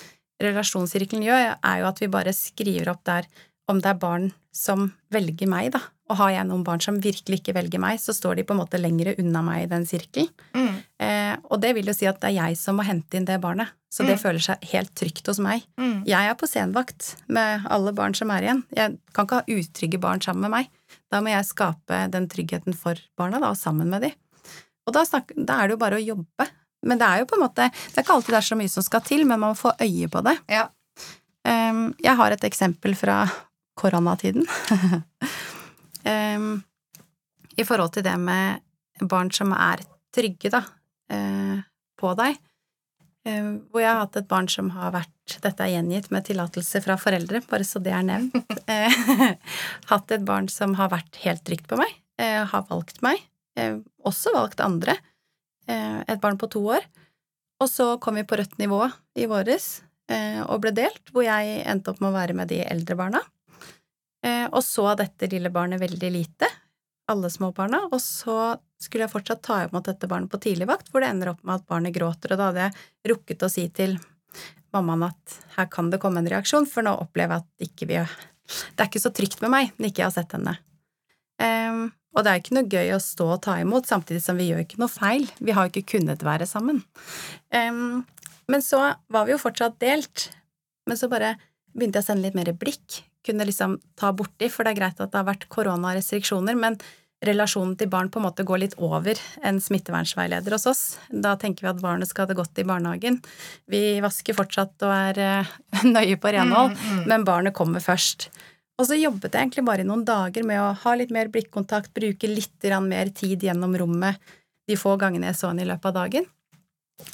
relasjonssirkelen 0.42 1.24
gjør, 1.24 1.58
er 1.64 1.80
jo 1.82 1.86
at 1.88 2.00
vi 2.00 2.08
bare 2.08 2.34
skriver 2.34 2.90
opp 2.90 3.04
der 3.04 3.26
om 3.72 3.80
det 3.82 3.90
er 3.90 4.00
barn 4.02 4.32
som 4.56 4.92
velger 5.12 5.48
meg, 5.50 5.72
da. 5.76 5.82
Og 6.10 6.20
har 6.20 6.30
jeg 6.36 6.46
noen 6.46 6.64
barn 6.64 6.80
som 6.84 7.00
virkelig 7.02 7.40
ikke 7.42 7.56
velger 7.58 7.82
meg, 7.82 7.98
så 8.00 8.14
står 8.14 8.36
de 8.38 8.44
på 8.46 8.54
en 8.54 8.60
måte 8.62 8.78
lengre 8.78 9.16
unna 9.18 9.42
meg 9.42 9.64
i 9.64 9.70
den 9.72 9.88
sirkelen. 9.90 10.30
Mm. 10.54 10.76
Eh, 11.02 11.36
og 11.50 11.60
det 11.64 11.72
vil 11.76 11.90
jo 11.90 11.96
si 11.98 12.06
at 12.06 12.20
det 12.22 12.30
er 12.30 12.36
jeg 12.52 12.60
som 12.62 12.78
må 12.78 12.86
hente 12.86 13.18
inn 13.18 13.26
det 13.26 13.40
barnet. 13.42 13.72
Så 13.90 14.06
det 14.06 14.18
Mm. 14.20 14.22
føler 14.22 14.40
seg 14.44 14.64
helt 14.72 14.94
trygt 14.94 15.26
hos 15.26 15.40
meg. 15.40 15.64
Mm. 15.80 16.04
Jeg 16.06 16.30
er 16.30 16.36
på 16.36 16.46
senvakt 16.48 17.16
med 17.28 17.66
alle 17.72 17.92
barn 17.94 18.14
som 18.14 18.30
er 18.30 18.42
igjen. 18.44 18.64
Jeg 18.76 18.98
kan 19.14 19.26
ikke 19.26 19.40
ha 19.42 19.56
utrygge 19.58 20.00
barn 20.00 20.20
sammen 20.22 20.42
med 20.42 20.52
meg. 20.52 20.70
Da 21.12 21.22
må 21.22 21.30
jeg 21.34 21.46
skape 21.48 22.12
den 22.12 22.28
tryggheten 22.28 22.76
for 22.76 22.96
barna, 23.18 23.40
da, 23.40 23.50
og 23.50 23.58
sammen 23.58 23.90
med 23.90 24.02
de. 24.02 24.14
Og 24.86 24.94
da, 24.94 25.04
snak, 25.06 25.32
da 25.36 25.62
er 25.64 25.68
det 25.68 25.72
jo 25.80 25.82
bare 25.82 25.98
å 25.98 26.06
jobbe. 26.06 26.48
Men 26.86 27.00
det 27.00 27.08
er 27.08 27.20
jo 27.24 27.26
på 27.26 27.36
en 27.40 27.48
måte 27.48 27.72
Det 27.72 27.98
er 27.98 28.04
ikke 28.04 28.14
alltid 28.14 28.36
det 28.36 28.38
er 28.44 28.50
så 28.52 28.58
mye 28.60 28.70
som 28.70 28.84
skal 28.84 29.02
til, 29.02 29.26
men 29.26 29.40
man 29.40 29.56
må 29.56 29.58
få 29.58 29.74
øye 29.82 30.08
på 30.08 30.22
det. 30.24 30.38
Ja. 30.54 30.68
Um, 31.48 31.96
jeg 32.02 32.16
har 32.16 32.32
et 32.32 32.42
eksempel 32.44 32.94
fra 32.98 33.24
koronatiden. 33.76 34.46
um, 36.36 36.64
I 37.56 37.66
forhold 37.68 37.96
til 37.96 38.06
det 38.08 38.16
med 38.20 38.64
barn 39.04 39.32
som 39.36 39.54
er 39.56 39.84
trygge, 40.16 40.52
da, 40.54 40.64
uh, 41.14 41.60
på 42.00 42.14
deg. 42.20 42.40
Uh, 43.28 43.58
hvor 43.72 43.84
jeg 43.84 43.92
har 43.92 44.04
hatt 44.04 44.20
et 44.22 44.30
barn 44.32 44.50
som 44.52 44.72
har 44.76 44.94
vært 44.96 45.12
Dette 45.42 45.66
er 45.66 45.72
gjengitt 45.72 46.12
med 46.14 46.28
tillatelse 46.28 46.84
fra 46.86 47.00
foreldre, 47.02 47.40
bare 47.50 47.66
så 47.66 47.80
det 47.82 47.96
er 47.98 48.06
nevnt. 48.06 48.60
Uh, 48.70 49.32
hatt 49.92 50.14
et 50.14 50.26
barn 50.28 50.50
som 50.54 50.78
har 50.80 50.92
vært 50.94 51.18
helt 51.26 51.44
trygt 51.48 51.68
på 51.72 51.80
meg, 51.82 51.92
har 52.16 52.62
valgt 52.70 53.02
meg, 53.04 53.20
også 54.08 54.32
valgt 54.32 54.62
andre. 54.64 54.94
Et 55.68 56.22
barn 56.24 56.38
på 56.40 56.48
to 56.54 56.62
år. 56.72 56.86
Og 57.60 57.68
så 57.68 57.90
kom 58.00 58.16
vi 58.16 58.24
på 58.24 58.38
rødt 58.40 58.56
nivå 58.62 58.86
i 59.20 59.28
våres 59.28 59.66
og 60.48 60.62
ble 60.64 60.72
delt, 60.78 61.12
hvor 61.12 61.26
jeg 61.28 61.58
endte 61.68 61.92
opp 61.92 62.00
med 62.00 62.14
å 62.14 62.16
være 62.16 62.38
med 62.40 62.54
de 62.54 62.62
eldre 62.64 62.96
barna. 62.96 63.20
Og 64.26 64.62
så 64.66 64.88
dette 64.98 65.28
lille 65.30 65.52
barnet 65.54 65.78
veldig 65.82 66.10
lite, 66.10 66.48
alle 67.12 67.30
små 67.30 67.52
barna, 67.54 67.84
og 67.92 68.00
så 68.02 68.56
skulle 68.82 69.06
jeg 69.06 69.14
fortsatt 69.14 69.44
ta 69.46 69.58
imot 69.66 69.86
dette 69.86 70.10
barnet 70.10 70.32
på 70.32 70.40
tidligvakt, 70.42 70.90
hvor 70.90 71.04
det 71.04 71.12
ender 71.14 71.30
opp 71.34 71.44
med 71.46 71.60
at 71.60 71.68
barnet 71.70 71.94
gråter, 71.94 72.34
og 72.34 72.40
da 72.42 72.48
hadde 72.50 72.64
jeg 72.64 73.12
rukket 73.12 73.46
å 73.46 73.52
si 73.52 73.68
til 73.76 73.98
mammaen 74.76 75.08
at 75.10 75.36
her 75.56 75.70
kan 75.72 75.92
det 75.92 76.02
komme 76.04 76.22
en 76.22 76.32
reaksjon, 76.32 76.68
for 76.70 76.86
nå 76.86 76.96
opplever 77.04 77.38
jeg 77.38 77.46
at 77.46 77.70
ikke 77.70 77.90
vi 77.92 78.02
Det 78.76 78.82
er 78.82 78.90
ikke 78.90 79.02
så 79.02 79.14
trygt 79.16 79.42
med 79.42 79.54
meg 79.54 79.72
når 79.78 79.90
ikke 79.90 80.04
jeg 80.04 80.10
har 80.10 80.18
sett 80.18 80.36
henne. 80.38 80.58
Um, 81.42 81.88
og 82.16 82.24
det 82.24 82.32
er 82.32 82.42
ikke 82.42 82.56
noe 82.56 82.70
gøy 82.72 82.92
å 82.96 83.02
stå 83.02 83.26
og 83.36 83.42
ta 83.44 83.58
imot, 83.60 83.88
samtidig 83.90 84.22
som 84.24 84.38
vi 84.40 84.52
gjør 84.52 84.62
ikke 84.64 84.80
noe 84.80 84.92
feil. 84.92 85.26
Vi 85.42 85.56
har 85.56 85.66
jo 85.66 85.74
ikke 85.74 85.98
kunnet 85.98 86.24
være 86.24 86.48
sammen. 86.48 86.84
Um, 87.52 88.06
men 88.52 88.64
så 88.64 88.80
var 89.12 89.26
vi 89.26 89.34
jo 89.34 89.42
fortsatt 89.42 89.80
delt. 89.82 90.30
Men 90.86 91.00
så 91.00 91.10
bare 91.12 91.34
begynte 91.74 92.00
jeg 92.00 92.06
å 92.06 92.10
sende 92.12 92.28
litt 92.28 92.38
mer 92.38 92.54
blikk. 92.56 93.02
Kunne 93.26 93.48
liksom 93.48 93.80
ta 93.98 94.12
borti, 94.16 94.50
for 94.54 94.66
det 94.66 94.76
er 94.76 94.82
greit 94.84 95.02
at 95.02 95.12
det 95.12 95.20
har 95.20 95.28
vært 95.28 95.50
koronarestriksjoner, 95.54 96.58
men 96.60 96.78
relasjonen 97.26 97.76
til 97.80 97.90
barn 97.90 98.10
på 98.12 98.20
en 98.20 98.26
måte 98.28 98.46
går 98.46 98.62
litt 98.62 98.76
over 98.84 99.20
en 99.48 99.60
smittevernsveileder 99.64 100.56
hos 100.56 100.68
oss. 100.70 100.84
Da 101.10 101.36
tenker 101.42 101.66
vi 101.66 101.72
at 101.72 101.82
barnet 101.82 102.10
skal 102.10 102.26
ha 102.26 102.32
det 102.32 102.38
godt 102.38 102.60
i 102.62 102.68
barnehagen. 102.68 103.22
Vi 103.72 104.00
vasker 104.04 104.38
fortsatt 104.38 104.86
og 104.86 104.94
er 104.94 105.22
uh, 105.46 105.56
nøye 105.96 106.20
på 106.22 106.34
renhold, 106.36 106.76
mm, 106.76 106.92
mm. 106.92 107.06
men 107.10 107.26
barnet 107.28 107.56
kommer 107.58 107.84
først. 107.84 108.30
Og 108.76 108.90
så 108.90 108.98
jobbet 109.00 109.32
jeg 109.32 109.48
egentlig 109.48 109.66
bare 109.68 109.86
i 109.86 109.88
noen 109.88 110.04
dager 110.08 110.44
med 110.48 110.60
å 110.60 110.74
ha 110.82 110.96
litt 111.00 111.14
mer 111.16 111.32
blikkontakt, 111.32 111.94
bruke 111.96 112.28
litt 112.28 112.72
mer 112.84 113.12
tid 113.16 113.44
gjennom 113.48 113.76
rommet 113.80 114.20
de 114.68 114.76
få 114.76 114.96
gangene 115.00 115.30
jeg 115.30 115.40
så 115.40 115.52
henne 115.52 115.64
i 115.64 115.70
løpet 115.70 115.92
av 115.92 116.00
dagen. 116.02 116.26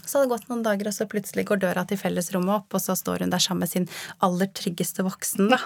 Så 0.05 0.19
hadde 0.19 0.27
det 0.27 0.33
gått 0.35 0.49
noen 0.51 0.63
dager, 0.65 0.89
og 0.89 0.95
så 0.95 1.07
plutselig 1.09 1.45
går 1.49 1.61
døra 1.63 1.83
til 1.89 1.97
fellesrommet 1.97 2.53
opp, 2.53 2.75
og 2.77 2.83
så 2.83 2.93
står 2.97 3.23
hun 3.25 3.31
der 3.33 3.41
sammen 3.41 3.65
med 3.65 3.71
sin 3.71 3.87
aller 4.25 4.49
tryggeste 4.53 5.05
voksen, 5.07 5.49
da. 5.53 5.59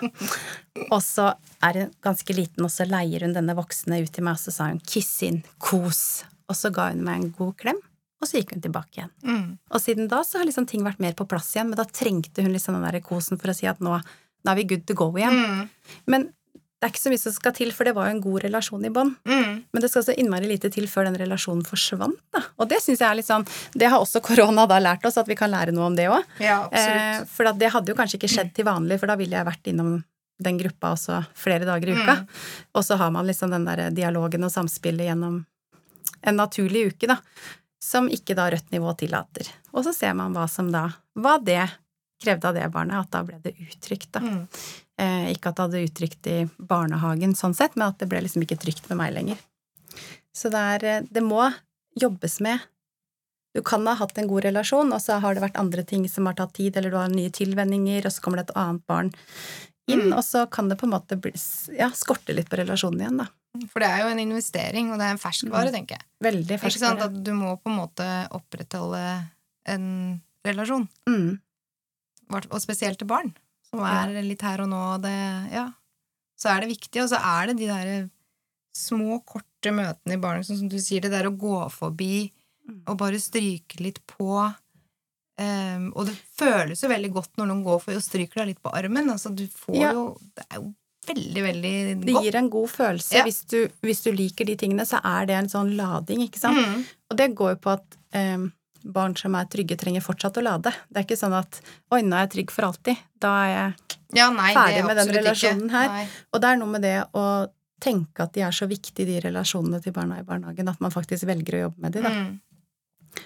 og 0.93 1.01
så 1.03 1.31
er 1.65 1.81
hun 1.81 1.91
ganske 2.05 2.37
liten, 2.37 2.63
og 2.63 2.71
så 2.71 2.87
leier 2.87 3.25
hun 3.25 3.35
denne 3.35 3.57
voksne 3.57 3.99
ut 4.03 4.13
til 4.15 4.27
meg, 4.27 4.37
og 4.37 4.43
så 4.45 4.53
sa 4.55 4.69
hun 4.71 4.79
'kiss 4.79 5.17
in, 5.27 5.41
kos', 5.59 6.23
og 6.47 6.55
så 6.55 6.71
ga 6.71 6.91
hun 6.93 7.03
meg 7.03 7.21
en 7.21 7.35
god 7.35 7.57
klem. 7.59 7.81
Og 8.23 8.29
så 8.29 8.39
gikk 8.39 8.55
hun 8.55 8.63
tilbake 8.63 9.01
igjen. 9.01 9.11
Mm. 9.27 9.49
Og 9.69 9.81
siden 9.83 10.07
da 10.09 10.21
så 10.23 10.39
har 10.39 10.47
liksom 10.47 10.65
ting 10.69 10.85
vært 10.85 11.01
mer 11.03 11.13
på 11.17 11.27
plass 11.27 11.51
igjen, 11.53 11.69
men 11.69 11.77
da 11.77 11.85
trengte 11.85 12.45
hun 12.45 12.53
liksom 12.55 12.77
den 12.77 12.87
der 12.87 13.03
kosen 13.03 13.37
for 13.41 13.51
å 13.51 13.57
si 13.57 13.67
at 13.67 13.83
nå, 13.83 13.99
nå 13.99 14.51
er 14.51 14.55
vi 14.61 14.69
good 14.71 14.85
to 14.87 14.95
go 14.97 15.11
igjen. 15.19 15.35
Mm. 15.35 15.67
Men 16.07 16.29
det 16.75 16.89
er 16.89 16.91
ikke 16.91 17.01
så 17.01 17.11
mye 17.13 17.21
som 17.21 17.33
skal 17.33 17.53
til, 17.55 17.71
for 17.73 17.87
det 17.87 17.93
var 17.95 18.09
jo 18.09 18.15
en 18.17 18.21
god 18.21 18.43
relasjon 18.43 18.83
i 18.85 18.91
bånd. 18.93 19.13
Mm. 19.25 19.53
Men 19.73 19.83
det 19.83 19.89
skal 19.89 20.03
så 20.05 20.15
innmari 20.19 20.49
lite 20.49 20.69
til 20.73 20.89
før 20.91 21.07
den 21.07 21.15
relasjonen 21.17 21.63
forsvant. 21.65 22.19
Da. 22.35 22.41
Og 22.59 22.67
det 22.69 22.81
syns 22.83 22.99
jeg 22.99 23.07
er 23.07 23.17
litt 23.17 23.29
sånn 23.29 23.45
Det 23.73 23.87
har 23.89 24.03
også 24.03 24.21
korona 24.27 24.67
da 24.69 24.81
lært 24.83 25.07
oss, 25.07 25.17
at 25.21 25.29
vi 25.31 25.37
kan 25.39 25.53
lære 25.53 25.73
noe 25.75 25.87
om 25.87 25.95
det 25.97 26.09
òg. 26.11 26.27
Ja, 26.43 26.59
eh, 26.75 27.23
for 27.31 27.47
det 27.55 27.71
hadde 27.73 27.93
jo 27.93 27.97
kanskje 27.97 28.19
ikke 28.19 28.31
skjedd 28.35 28.51
til 28.57 28.67
vanlig, 28.67 28.99
for 29.01 29.09
da 29.09 29.17
ville 29.19 29.39
jeg 29.39 29.47
vært 29.47 29.71
innom 29.71 29.95
den 30.45 30.59
gruppa 30.59 30.91
også 30.97 31.21
flere 31.39 31.63
dager 31.67 31.89
i 31.89 31.95
uka. 31.95 32.17
Mm. 32.19 32.41
Og 32.75 32.83
så 32.83 32.99
har 32.99 33.13
man 33.15 33.27
liksom 33.29 33.55
den 33.55 33.67
der 33.69 33.87
dialogen 33.95 34.43
og 34.43 34.51
samspillet 34.51 35.07
gjennom 35.07 35.39
en 36.25 36.37
naturlig 36.41 36.89
uke, 36.91 37.07
da. 37.07 37.21
Som 37.81 38.11
ikke 38.11 38.35
da 38.35 38.49
rødt 38.51 38.73
nivå 38.73 38.91
tillater. 38.99 39.47
Og 39.71 39.87
så 39.87 39.93
ser 39.95 40.15
man 40.17 40.35
hva 40.35 40.47
som 40.51 40.71
da 40.73 40.89
Hva 41.15 41.37
det 41.39 41.63
krevde 42.25 42.49
av 42.49 42.57
det 42.57 42.65
barnet, 42.73 43.05
at 43.05 43.13
da 43.13 43.23
ble 43.27 43.39
det 43.43 43.55
uttrykt, 43.61 44.11
da. 44.17 44.21
Mm. 44.23 44.43
Eh, 45.01 45.25
ikke 45.35 45.51
at 45.51 45.57
det 45.57 45.65
hadde 45.67 45.83
uttrykt 45.89 46.29
i 46.31 46.37
barnehagen 46.57 47.35
sånn 47.37 47.55
sett, 47.57 47.77
men 47.77 47.89
at 47.89 47.99
det 48.01 48.09
ble 48.11 48.23
liksom 48.25 48.45
ikke 48.45 48.59
trygt 48.61 48.89
med 48.91 48.99
meg 49.01 49.13
lenger. 49.15 49.41
Så 50.35 50.51
det 50.51 50.61
er 50.75 50.87
eh, 50.89 51.03
Det 51.07 51.23
må 51.23 51.47
jobbes 51.95 52.41
med. 52.43 52.63
Du 53.55 53.61
kan 53.63 53.85
ha 53.87 53.95
hatt 53.95 54.17
en 54.19 54.27
god 54.27 54.43
relasjon, 54.49 54.91
og 54.91 54.99
så 54.99 55.21
har 55.23 55.35
det 55.35 55.45
vært 55.45 55.61
andre 55.61 55.85
ting 55.87 56.03
som 56.11 56.27
har 56.27 56.35
tatt 56.35 56.57
tid, 56.57 56.75
eller 56.75 56.91
du 56.91 56.99
har 56.99 57.11
nye 57.11 57.31
tilvenninger, 57.31 58.03
og 58.03 58.11
så 58.11 58.23
kommer 58.23 58.41
det 58.41 58.49
et 58.49 58.57
annet 58.59 58.83
barn 58.89 59.13
inn, 59.87 60.09
mm. 60.09 60.15
og 60.17 60.23
så 60.25 60.43
kan 60.51 60.67
det 60.67 60.75
på 60.81 60.89
en 60.89 60.95
måte 60.95 61.15
bli, 61.21 61.31
ja, 61.77 61.87
skorte 61.95 62.35
litt 62.35 62.49
på 62.51 62.59
relasjonen 62.59 63.03
igjen, 63.03 63.21
da. 63.23 63.29
For 63.71 63.79
det 63.79 63.87
er 63.87 64.03
jo 64.03 64.11
en 64.11 64.19
investering, 64.19 64.91
og 64.91 64.99
det 64.99 65.07
er 65.07 65.15
en 65.15 65.21
ferskvare, 65.21 65.71
mm. 65.71 65.75
tenker 65.77 65.95
jeg. 65.99 66.07
Veldig 66.25 66.59
ferskvare. 66.59 66.73
Ikke 66.73 66.83
sant? 66.83 67.03
At 67.05 67.23
du 67.23 67.31
må 67.37 67.53
på 67.61 67.71
en 67.71 67.79
måte 67.79 68.09
opprettholde 68.35 69.03
en 69.71 69.87
relasjon. 70.45 70.87
Mm. 71.09 71.37
Og 72.33 72.61
spesielt 72.63 72.97
til 73.01 73.09
barn 73.09 73.33
som 73.75 73.83
er 73.85 74.21
litt 74.25 74.43
her 74.45 74.63
og 74.65 74.71
nå, 74.71 74.83
det 75.03 75.17
Ja. 75.53 75.71
Så 76.35 76.49
er 76.51 76.61
det 76.61 76.73
viktig, 76.73 76.99
og 76.99 77.07
så 77.07 77.15
er 77.15 77.47
det 77.47 77.57
de 77.61 77.67
der 77.69 78.09
små, 78.75 79.21
korte 79.23 79.71
møtene 79.71 80.17
i 80.17 80.19
barnehagen, 80.19 80.49
sånn 80.49 80.65
som 80.65 80.71
du 80.71 80.81
sier, 80.83 80.99
det 80.99 81.13
der 81.13 81.29
å 81.29 81.37
gå 81.39 81.61
forbi 81.71 82.27
mm. 82.67 82.81
og 82.91 82.97
bare 82.99 83.21
stryke 83.23 83.79
litt 83.79 84.01
på. 84.03 84.43
Um, 85.39 85.93
og 85.95 86.09
det 86.09 86.15
føles 86.35 86.83
jo 86.83 86.89
veldig 86.91 87.11
godt 87.15 87.39
når 87.39 87.47
noen 87.47 87.63
går 87.63 87.79
for 87.85 87.95
og 87.95 88.03
stryker 88.03 88.41
deg 88.41 88.51
litt 88.51 88.59
på 88.63 88.73
armen. 88.75 89.13
Altså, 89.13 89.31
du 89.31 89.45
får 89.47 89.79
ja. 89.79 89.93
jo 89.95 90.03
Det 90.35 90.43
er 90.49 90.59
jo 90.59 90.67
veldig, 91.07 91.45
veldig 91.47 91.73
godt. 91.87 92.05
Det 92.09 92.27
gir 92.27 92.39
en 92.41 92.51
god 92.57 92.69
følelse. 92.73 93.15
Ja. 93.15 93.23
Hvis, 93.23 93.41
du, 93.47 93.57
hvis, 93.87 94.03
du, 94.03 94.11
liker 94.11 94.51
de 94.51 94.57
tingene, 94.59 94.87
så 94.89 94.99
er 95.07 95.31
det 95.31 95.39
en 95.39 95.51
sånn 95.55 95.71
lading, 95.79 96.27
ikke 96.27 96.43
sant? 96.43 96.59
Mm. 96.59 96.83
Og 97.11 97.19
det 97.23 97.31
går 97.39 97.55
jo 97.55 97.61
på 97.63 97.77
at 97.77 97.99
um, 98.35 98.49
barn 98.85 99.15
som 99.17 99.35
er 99.37 99.47
trygge, 99.51 99.77
trenger 99.81 100.03
fortsatt 100.05 100.37
å 100.39 100.43
lade. 100.45 100.73
Det 100.89 101.01
er 101.01 101.07
ikke 101.07 101.19
sånn 101.19 101.35
at 101.37 101.59
'oi, 101.91 102.01
nå 102.05 102.15
er 102.15 102.25
jeg 102.25 102.33
trygg 102.35 102.53
for 102.53 102.69
alltid'. 102.69 103.03
Da 103.19 103.33
er 103.43 103.51
jeg 103.51 103.99
ja, 104.21 104.29
nei, 104.31 104.53
ferdig 104.53 104.85
med 104.85 104.97
den 105.01 105.13
relasjonen 105.17 105.67
ikke. 105.67 105.75
her. 105.75 105.87
Nei. 105.89 106.07
Og 106.31 106.41
det 106.41 106.49
er 106.49 106.59
noe 106.61 106.71
med 106.71 106.85
det 106.85 106.97
å 107.17 107.25
tenke 107.81 108.23
at 108.23 108.33
de 108.33 108.43
er 108.45 108.55
så 108.55 108.67
viktige, 108.69 109.07
de 109.09 109.21
relasjonene 109.27 109.81
til 109.83 109.93
barna 109.95 110.19
i 110.21 110.27
barnehagen, 110.27 110.69
at 110.71 110.81
man 110.83 110.93
faktisk 110.93 111.27
velger 111.27 111.57
å 111.57 111.63
jobbe 111.65 111.85
med 111.85 111.95
de, 111.95 112.03
da. 112.05 112.11
Mm. 112.13 112.39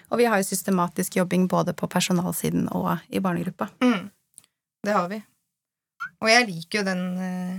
Og 0.10 0.22
vi 0.22 0.28
har 0.30 0.38
jo 0.38 0.48
systematisk 0.48 1.18
jobbing 1.18 1.48
både 1.50 1.74
på 1.78 1.90
personalsiden 1.90 2.68
og 2.78 2.92
i 3.10 3.22
barnegruppa. 3.24 3.70
Mm. 3.82 4.10
Det 4.86 4.96
har 4.96 5.10
vi. 5.12 5.22
Og 6.24 6.30
jeg 6.30 6.48
liker 6.48 6.80
jo 6.80 6.88
den 6.88 7.04
eh, 7.24 7.58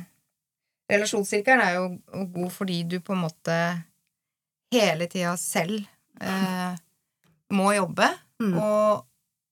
Relasjonssirkelen 0.90 1.62
er 1.62 1.76
jo 1.76 2.26
god 2.34 2.50
fordi 2.50 2.82
du 2.82 2.96
på 3.04 3.14
en 3.14 3.22
måte 3.22 3.56
hele 4.74 5.06
tida 5.10 5.36
selv 5.38 5.84
uh, 6.22 6.74
må 7.54 7.72
jobbe. 7.76 8.08
Mm. 8.42 8.56
Og 8.58 9.06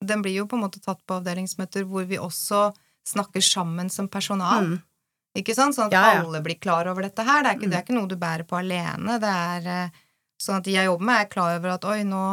den 0.08 0.22
blir 0.22 0.36
jo 0.40 0.46
på 0.48 0.58
en 0.58 0.64
måte 0.66 0.82
tatt 0.82 1.00
på 1.06 1.18
avdelingsmøter 1.18 1.86
hvor 1.88 2.06
vi 2.08 2.20
også 2.22 2.68
snakker 3.08 3.42
sammen 3.44 3.90
som 3.90 4.08
personal. 4.10 4.74
Mm. 4.74 4.76
Ikke 5.38 5.54
sant? 5.56 5.76
Sånn 5.76 5.88
at 5.88 5.96
ja, 5.96 6.04
ja. 6.16 6.20
alle 6.24 6.42
blir 6.44 6.58
klar 6.60 6.88
over 6.90 7.06
dette 7.06 7.24
her. 7.24 7.44
Det 7.44 7.50
er, 7.50 7.58
ikke, 7.58 7.66
mm. 7.68 7.72
det 7.72 7.78
er, 7.78 7.86
ikke, 7.86 7.96
noe 7.98 8.10
du 8.10 8.18
bærer 8.20 8.46
på 8.48 8.58
alene. 8.58 9.18
Det 9.22 9.32
er 9.32 9.68
uh, 9.68 10.04
sånn 10.40 10.60
at 10.60 10.68
de 10.68 10.76
jeg 10.76 10.88
jobber 10.88 11.10
med, 11.10 11.22
er 11.22 11.32
klar 11.32 11.56
over 11.58 11.74
at 11.76 11.86
oi, 11.88 12.00
nå, 12.08 12.24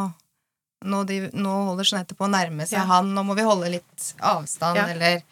nå, 0.86 1.02
de, 1.08 1.22
nå 1.34 1.54
holder 1.70 1.90
Jeanette 1.90 2.18
på 2.18 2.26
å 2.26 2.32
nærme 2.32 2.68
seg 2.68 2.80
ja. 2.80 2.86
han, 2.90 3.10
nå 3.14 3.24
må 3.26 3.36
vi 3.38 3.46
holde 3.46 3.72
litt 3.78 4.12
avstand, 4.20 4.80
eller 4.96 5.24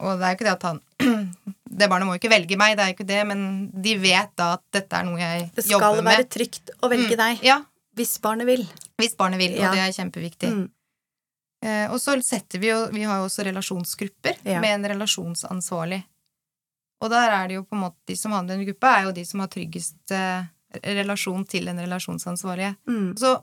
Og 0.00 0.16
det 0.16 0.26
er 0.26 0.32
jo 0.32 0.38
ikke 0.38 0.46
det 0.46 0.54
at 0.54 0.68
han 0.68 0.78
Det 1.80 1.86
barnet 1.86 2.08
må 2.08 2.14
jo 2.14 2.20
ikke 2.20 2.32
velge 2.32 2.56
meg, 2.58 2.74
det 2.76 2.82
er 2.82 2.90
jo 2.90 2.96
ikke 2.96 3.08
det, 3.08 3.20
men 3.30 3.42
de 3.70 3.92
vet 4.02 4.32
da 4.38 4.54
at 4.56 4.62
dette 4.74 4.96
er 4.98 5.04
noe 5.06 5.20
jeg 5.20 5.44
jobber 5.46 5.52
med. 5.52 5.60
Det 5.60 5.66
skal 5.68 6.00
være 6.08 6.24
trygt 6.34 6.72
å 6.74 6.90
velge 6.90 7.14
mm. 7.14 7.20
deg. 7.20 7.44
Ja, 7.46 7.60
hvis 8.00 8.16
barnet 8.24 8.48
vil. 8.48 8.64
Hvis 9.00 9.16
barnet 9.18 9.40
vil, 9.40 9.58
og 9.60 9.74
det 9.76 9.82
er 9.84 9.96
kjempeviktig. 9.96 10.52
Mm. 10.56 10.68
Eh, 11.60 11.86
og 11.92 11.98
så 12.00 12.14
setter 12.24 12.56
vi 12.62 12.70
jo 12.70 12.78
Vi 12.88 13.02
har 13.04 13.18
jo 13.20 13.26
også 13.26 13.44
relasjonsgrupper 13.44 14.38
ja. 14.48 14.62
med 14.62 14.78
en 14.78 14.88
relasjonsansvarlig. 14.94 16.00
Og 17.00 17.12
der 17.12 17.32
er 17.32 17.48
det 17.48 17.58
jo 17.58 17.66
på 17.68 17.76
en 17.76 17.84
måte 17.86 18.00
de 18.08 18.16
som 18.16 18.32
handler 18.36 18.56
i 18.56 18.60
en 18.60 18.70
gruppe, 18.70 18.88
er 18.88 19.06
jo 19.06 19.12
de 19.16 19.24
som 19.28 19.42
har 19.44 19.50
tryggest 19.52 20.14
eh, 20.16 20.48
relasjon 20.84 21.44
til 21.48 21.68
den 21.68 21.80
relasjonsansvarlige. 21.80 22.74
Mm. 22.88 23.12
Så 23.20 23.34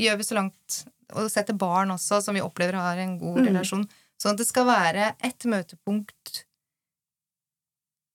gjør 0.00 0.18
vi 0.20 0.26
så 0.28 0.38
langt 0.38 0.82
Og 1.12 1.28
setter 1.28 1.52
barn 1.52 1.90
også, 1.92 2.22
som 2.24 2.32
vi 2.32 2.40
opplever 2.40 2.78
har 2.80 2.96
en 2.96 3.18
god 3.20 3.42
mm. 3.42 3.46
relasjon. 3.50 3.84
Sånn 4.16 4.32
at 4.32 4.40
det 4.40 4.48
skal 4.48 4.64
være 4.64 5.10
et 5.20 5.44
møtepunkt 5.44 6.46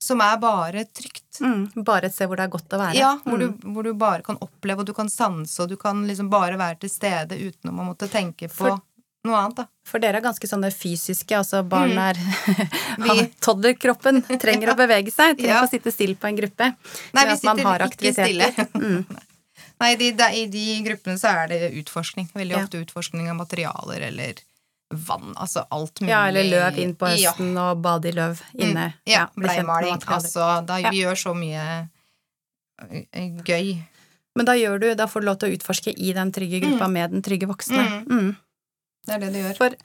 som 0.04 0.22
er 0.22 0.38
bare 0.42 0.86
trygt. 0.86 1.40
Mm, 1.42 1.84
bare 1.86 2.10
et 2.10 2.16
sted 2.16 2.30
hvor 2.30 2.40
det 2.40 2.48
er 2.48 2.54
godt 2.54 2.74
å 2.74 2.82
være. 2.82 2.98
Ja, 2.98 3.14
hvor, 3.24 3.38
mm. 3.38 3.46
du, 3.46 3.70
hvor, 3.74 3.88
du, 3.88 3.94
bare 3.98 4.26
kan 4.26 4.40
oppleve, 4.42 4.84
og 4.84 4.90
du 4.90 4.94
kan 4.98 5.10
sanse, 5.10 5.58
og 5.64 5.72
du 5.72 5.78
kan 5.80 6.04
liksom 6.08 6.30
bare 6.34 6.58
være 6.60 6.82
til 6.84 6.94
stede 6.94 7.38
uten 7.38 7.72
å 7.74 7.78
måtte 7.78 8.10
tenke 8.12 8.50
på 8.50 8.58
for, 8.58 8.82
noe 9.28 9.40
annet, 9.42 9.62
da. 9.62 9.68
For 9.88 10.04
dere 10.04 10.22
er 10.22 10.26
ganske 10.26 10.50
sånne 10.50 10.72
fysiske, 10.74 11.38
altså 11.38 11.64
barn 11.68 11.96
mm. 11.96 12.04
er 12.08 12.22
mm. 13.06 13.24
Todderkroppen 13.46 14.24
trenger 14.38 14.74
å 14.74 14.78
bevege 14.84 15.14
seg, 15.14 15.38
trenger 15.40 15.56
ja. 15.56 15.64
å 15.66 15.72
sitte 15.72 15.94
stille 15.94 16.18
på 16.20 16.30
en 16.30 16.42
gruppe. 16.42 16.74
Nei, 17.18 17.26
vi 17.32 17.40
sitter 17.42 17.88
ikke 17.90 18.14
stille. 18.18 18.52
mm. 18.76 19.26
Nei, 19.78 19.92
de, 19.94 20.12
de, 20.18 20.28
i 20.34 20.46
de 20.50 20.66
gruppene 20.88 21.20
så 21.22 21.36
er 21.44 21.52
det 21.52 21.60
utforskning. 21.84 22.32
Veldig 22.34 22.56
ofte 22.64 22.80
utforskning 22.82 23.30
av 23.30 23.38
materialer 23.38 24.08
eller 24.10 24.40
vann, 24.94 25.34
altså 25.36 25.66
alt 25.72 26.00
mulig. 26.00 26.10
Ja, 26.14 26.22
eller 26.30 26.44
løv 26.48 26.78
inn 26.80 26.96
på 26.96 27.10
Ja. 27.18 27.32
høsten 27.34 27.58
og 27.60 27.82
bade 27.82 28.06
i 28.08 28.12
løv 28.16 28.42
inne. 28.56 28.86
Mm, 28.94 28.94
ja, 29.06 29.26
bleimaling. 29.36 29.98
Altså, 30.06 30.66
da 30.66 30.78
Ja. 30.80 30.90
vi 30.92 31.02
gjør 31.04 31.16
så 31.16 31.34
mye 31.36 31.90
gøy. 33.46 33.78
Men 34.38 34.46
da 34.46 34.54
gjør 34.54 34.80
du, 34.80 34.90
da 34.96 35.08
får 35.10 35.22
du 35.22 35.26
lov 35.26 35.40
til 35.42 35.50
å 35.52 35.58
utforske 35.58 35.94
i 35.98 36.12
den 36.14 36.32
trygge 36.32 36.60
gruppa 36.62 36.88
med 36.92 37.12
den 37.16 37.24
trygge 37.26 37.48
voksne. 37.50 38.06
Mm. 38.06 38.36
Det 39.08 39.16
er 39.16 39.20
det 39.24 39.32
du 39.34 39.40
gjør. 39.40 39.58
For 39.58 39.76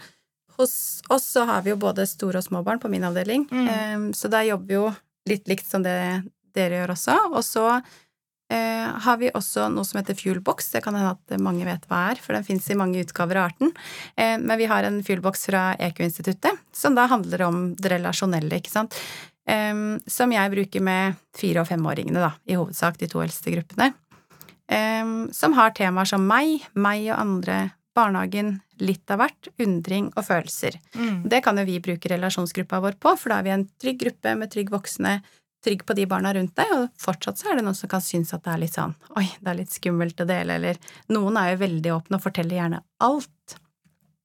hos 0.58 0.74
oss 1.10 1.24
så 1.32 1.46
har 1.48 1.62
vi 1.64 1.70
jo 1.72 1.76
både 1.80 2.04
store 2.06 2.42
og 2.42 2.44
små 2.44 2.62
barn 2.66 2.78
på 2.82 2.90
min 2.92 3.02
avdeling, 3.08 3.46
Mm. 3.48 3.68
Em, 3.68 4.12
så 4.12 4.28
der 4.30 4.42
jobber 4.50 4.66
vi 4.68 4.74
jo 4.74 4.94
litt 5.26 5.46
likt 5.48 5.64
som 5.66 5.82
det 5.82 6.22
dere 6.54 6.82
gjør 6.86 6.92
også. 6.92 7.16
Og 7.32 7.42
så 7.42 7.82
har 8.52 9.18
vi 9.20 9.30
også 9.32 9.68
noe 9.72 9.86
som 9.86 10.00
heter 10.00 10.16
Fuelbox. 10.18 10.70
Det 10.74 10.82
kan 10.84 10.96
hende 10.98 11.14
at 11.14 11.42
mange 11.42 11.66
vet 11.66 11.84
hva 11.90 12.04
er, 12.12 12.20
for 12.22 12.36
den 12.36 12.46
fins 12.46 12.68
i 12.70 12.78
mange 12.78 13.02
utgaver 13.02 13.40
av 13.40 13.50
arten. 13.50 13.72
Eh, 14.16 14.36
men 14.40 14.58
vi 14.60 14.68
har 14.70 14.86
en 14.86 15.00
Fuelbox 15.04 15.46
fra 15.48 15.64
EQ-instituttet, 15.80 16.60
som 16.72 16.96
da 16.98 17.08
handler 17.10 17.46
om 17.48 17.60
det 17.78 17.94
relasjonelle, 17.94 18.60
ikke 18.60 18.72
sant. 18.72 18.98
Em, 19.48 20.00
som 20.06 20.32
jeg 20.32 20.52
bruker 20.52 20.84
med 20.84 21.18
fire- 21.34 21.64
og 21.64 21.70
femåringene, 21.70 22.22
da, 22.22 22.32
i 22.46 22.58
hovedsak, 22.58 23.00
de 23.00 23.10
to 23.10 23.24
eldste 23.24 23.54
gruppene. 23.54 23.92
Som 25.36 25.52
har 25.58 25.74
temaer 25.76 26.08
som 26.08 26.22
meg, 26.24 26.62
meg 26.72 27.02
og 27.10 27.18
andre, 27.18 27.56
barnehagen, 27.92 28.54
litt 28.80 29.10
av 29.12 29.20
hvert, 29.20 29.50
undring 29.60 30.08
og 30.16 30.24
følelser. 30.26 30.78
Mm. 30.96 31.28
Det 31.28 31.42
kan 31.44 31.58
jo 31.60 31.66
vi 31.68 31.78
bruke 31.84 32.10
relasjonsgruppa 32.10 32.80
vår 32.82 32.96
på, 33.02 33.14
for 33.20 33.32
da 33.32 33.40
er 33.40 33.46
vi 33.46 33.54
en 33.54 33.66
trygg 33.82 34.00
gruppe 34.00 34.34
med 34.38 34.52
trygg 34.52 34.72
voksne, 34.72 35.18
trygg 35.62 35.84
på 35.86 35.94
de 35.94 36.06
barna 36.10 36.32
rundt 36.34 36.56
deg, 36.58 36.70
og 36.74 36.88
fortsatt 37.00 37.38
så 37.38 37.50
er 37.52 37.58
det 37.60 37.64
noen 37.66 37.76
som 37.78 37.90
kan 37.92 38.02
synes 38.02 38.32
at 38.34 38.42
det 38.44 38.52
er 38.54 38.62
litt 38.64 38.74
sånn 38.74 38.94
oi, 39.16 39.28
det 39.40 39.50
er 39.52 39.58
litt 39.60 39.74
skummelt 39.74 40.20
å 40.20 40.26
dele, 40.28 40.56
eller 40.58 40.80
noen 41.14 41.38
er 41.38 41.52
jo 41.52 41.60
veldig 41.62 41.92
åpne 41.96 42.18
og 42.18 42.24
forteller 42.24 42.58
gjerne 42.58 42.80
alt. 43.06 43.56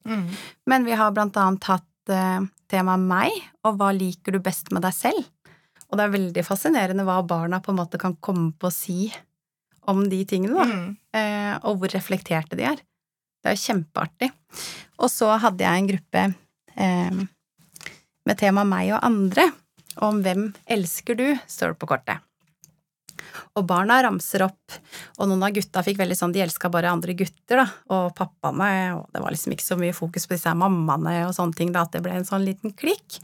Mm. 0.07 0.27
Men 0.65 0.87
vi 0.87 0.95
har 0.97 1.11
blant 1.13 1.37
annet 1.37 1.69
hatt 1.69 2.13
eh, 2.13 2.41
temaet 2.71 3.05
meg, 3.05 3.37
og 3.67 3.77
hva 3.79 3.91
liker 3.93 4.33
du 4.37 4.39
best 4.43 4.71
med 4.73 4.85
deg 4.87 4.95
selv? 4.95 5.25
Og 5.87 5.95
det 5.99 6.03
er 6.07 6.15
veldig 6.17 6.43
fascinerende 6.43 7.05
hva 7.07 7.21
barna 7.23 7.61
på 7.63 7.71
en 7.71 7.79
måte 7.79 7.99
kan 8.01 8.17
komme 8.19 8.49
på 8.59 8.67
å 8.67 8.73
si 8.73 9.07
om 9.87 10.01
de 10.09 10.23
tingene, 10.27 10.57
da 10.57 10.65
Mm. 10.67 10.97
eh, 11.15 11.53
og 11.63 11.79
hvor 11.79 11.93
reflekterte 11.93 12.57
de 12.59 12.65
er. 12.67 12.81
Det 13.43 13.51
er 13.51 13.55
jo 13.55 13.63
kjempeartig. 13.67 14.31
Og 14.99 15.09
så 15.13 15.29
hadde 15.39 15.63
jeg 15.63 15.79
en 15.79 15.87
gruppe 15.87 16.23
eh, 16.75 17.21
med 18.27 18.37
tema 18.41 18.65
meg 18.67 18.91
og 18.91 18.99
andre, 19.05 19.45
om 20.05 20.21
hvem 20.25 20.49
elsker 20.65 21.17
du, 21.17 21.27
står 21.49 21.73
det 21.73 21.81
på 21.81 21.89
kortet. 21.89 22.23
Og 23.57 23.65
barna 23.67 23.97
ramser 24.05 24.43
opp, 24.45 24.75
og 25.17 25.29
noen 25.29 25.45
av 25.47 25.53
gutta 25.55 25.81
fikk 25.85 25.99
veldig 26.01 26.17
sånn, 26.17 26.33
de 26.35 26.43
elska 26.45 26.69
bare 26.73 26.91
andre 26.93 27.15
gutter, 27.17 27.63
da, 27.63 27.65
og 27.93 28.11
pappaene, 28.17 28.97
og 28.99 29.07
det 29.13 29.23
var 29.23 29.33
liksom 29.33 29.55
ikke 29.55 29.65
så 29.65 29.77
mye 29.79 29.95
fokus 29.97 30.27
på 30.29 30.35
disse 30.35 30.53
mammaene 30.57 31.23
og 31.25 31.33
sånne 31.37 31.57
ting, 31.57 31.71
da, 31.73 31.85
at 31.87 31.95
det 31.95 32.03
ble 32.05 32.13
en 32.19 32.27
sånn 32.27 32.45
liten 32.45 32.75
klikk. 32.77 33.19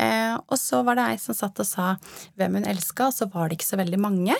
Eh, 0.00 0.34
og 0.34 0.56
så 0.58 0.80
var 0.86 0.96
det 0.98 1.06
ei 1.12 1.20
som 1.20 1.36
satt 1.36 1.60
og 1.60 1.68
sa 1.68 1.92
hvem 2.40 2.58
hun 2.58 2.68
elska, 2.72 3.10
og 3.10 3.16
så 3.16 3.28
var 3.30 3.48
det 3.48 3.60
ikke 3.60 3.70
så 3.70 3.80
veldig 3.80 4.00
mange. 4.02 4.36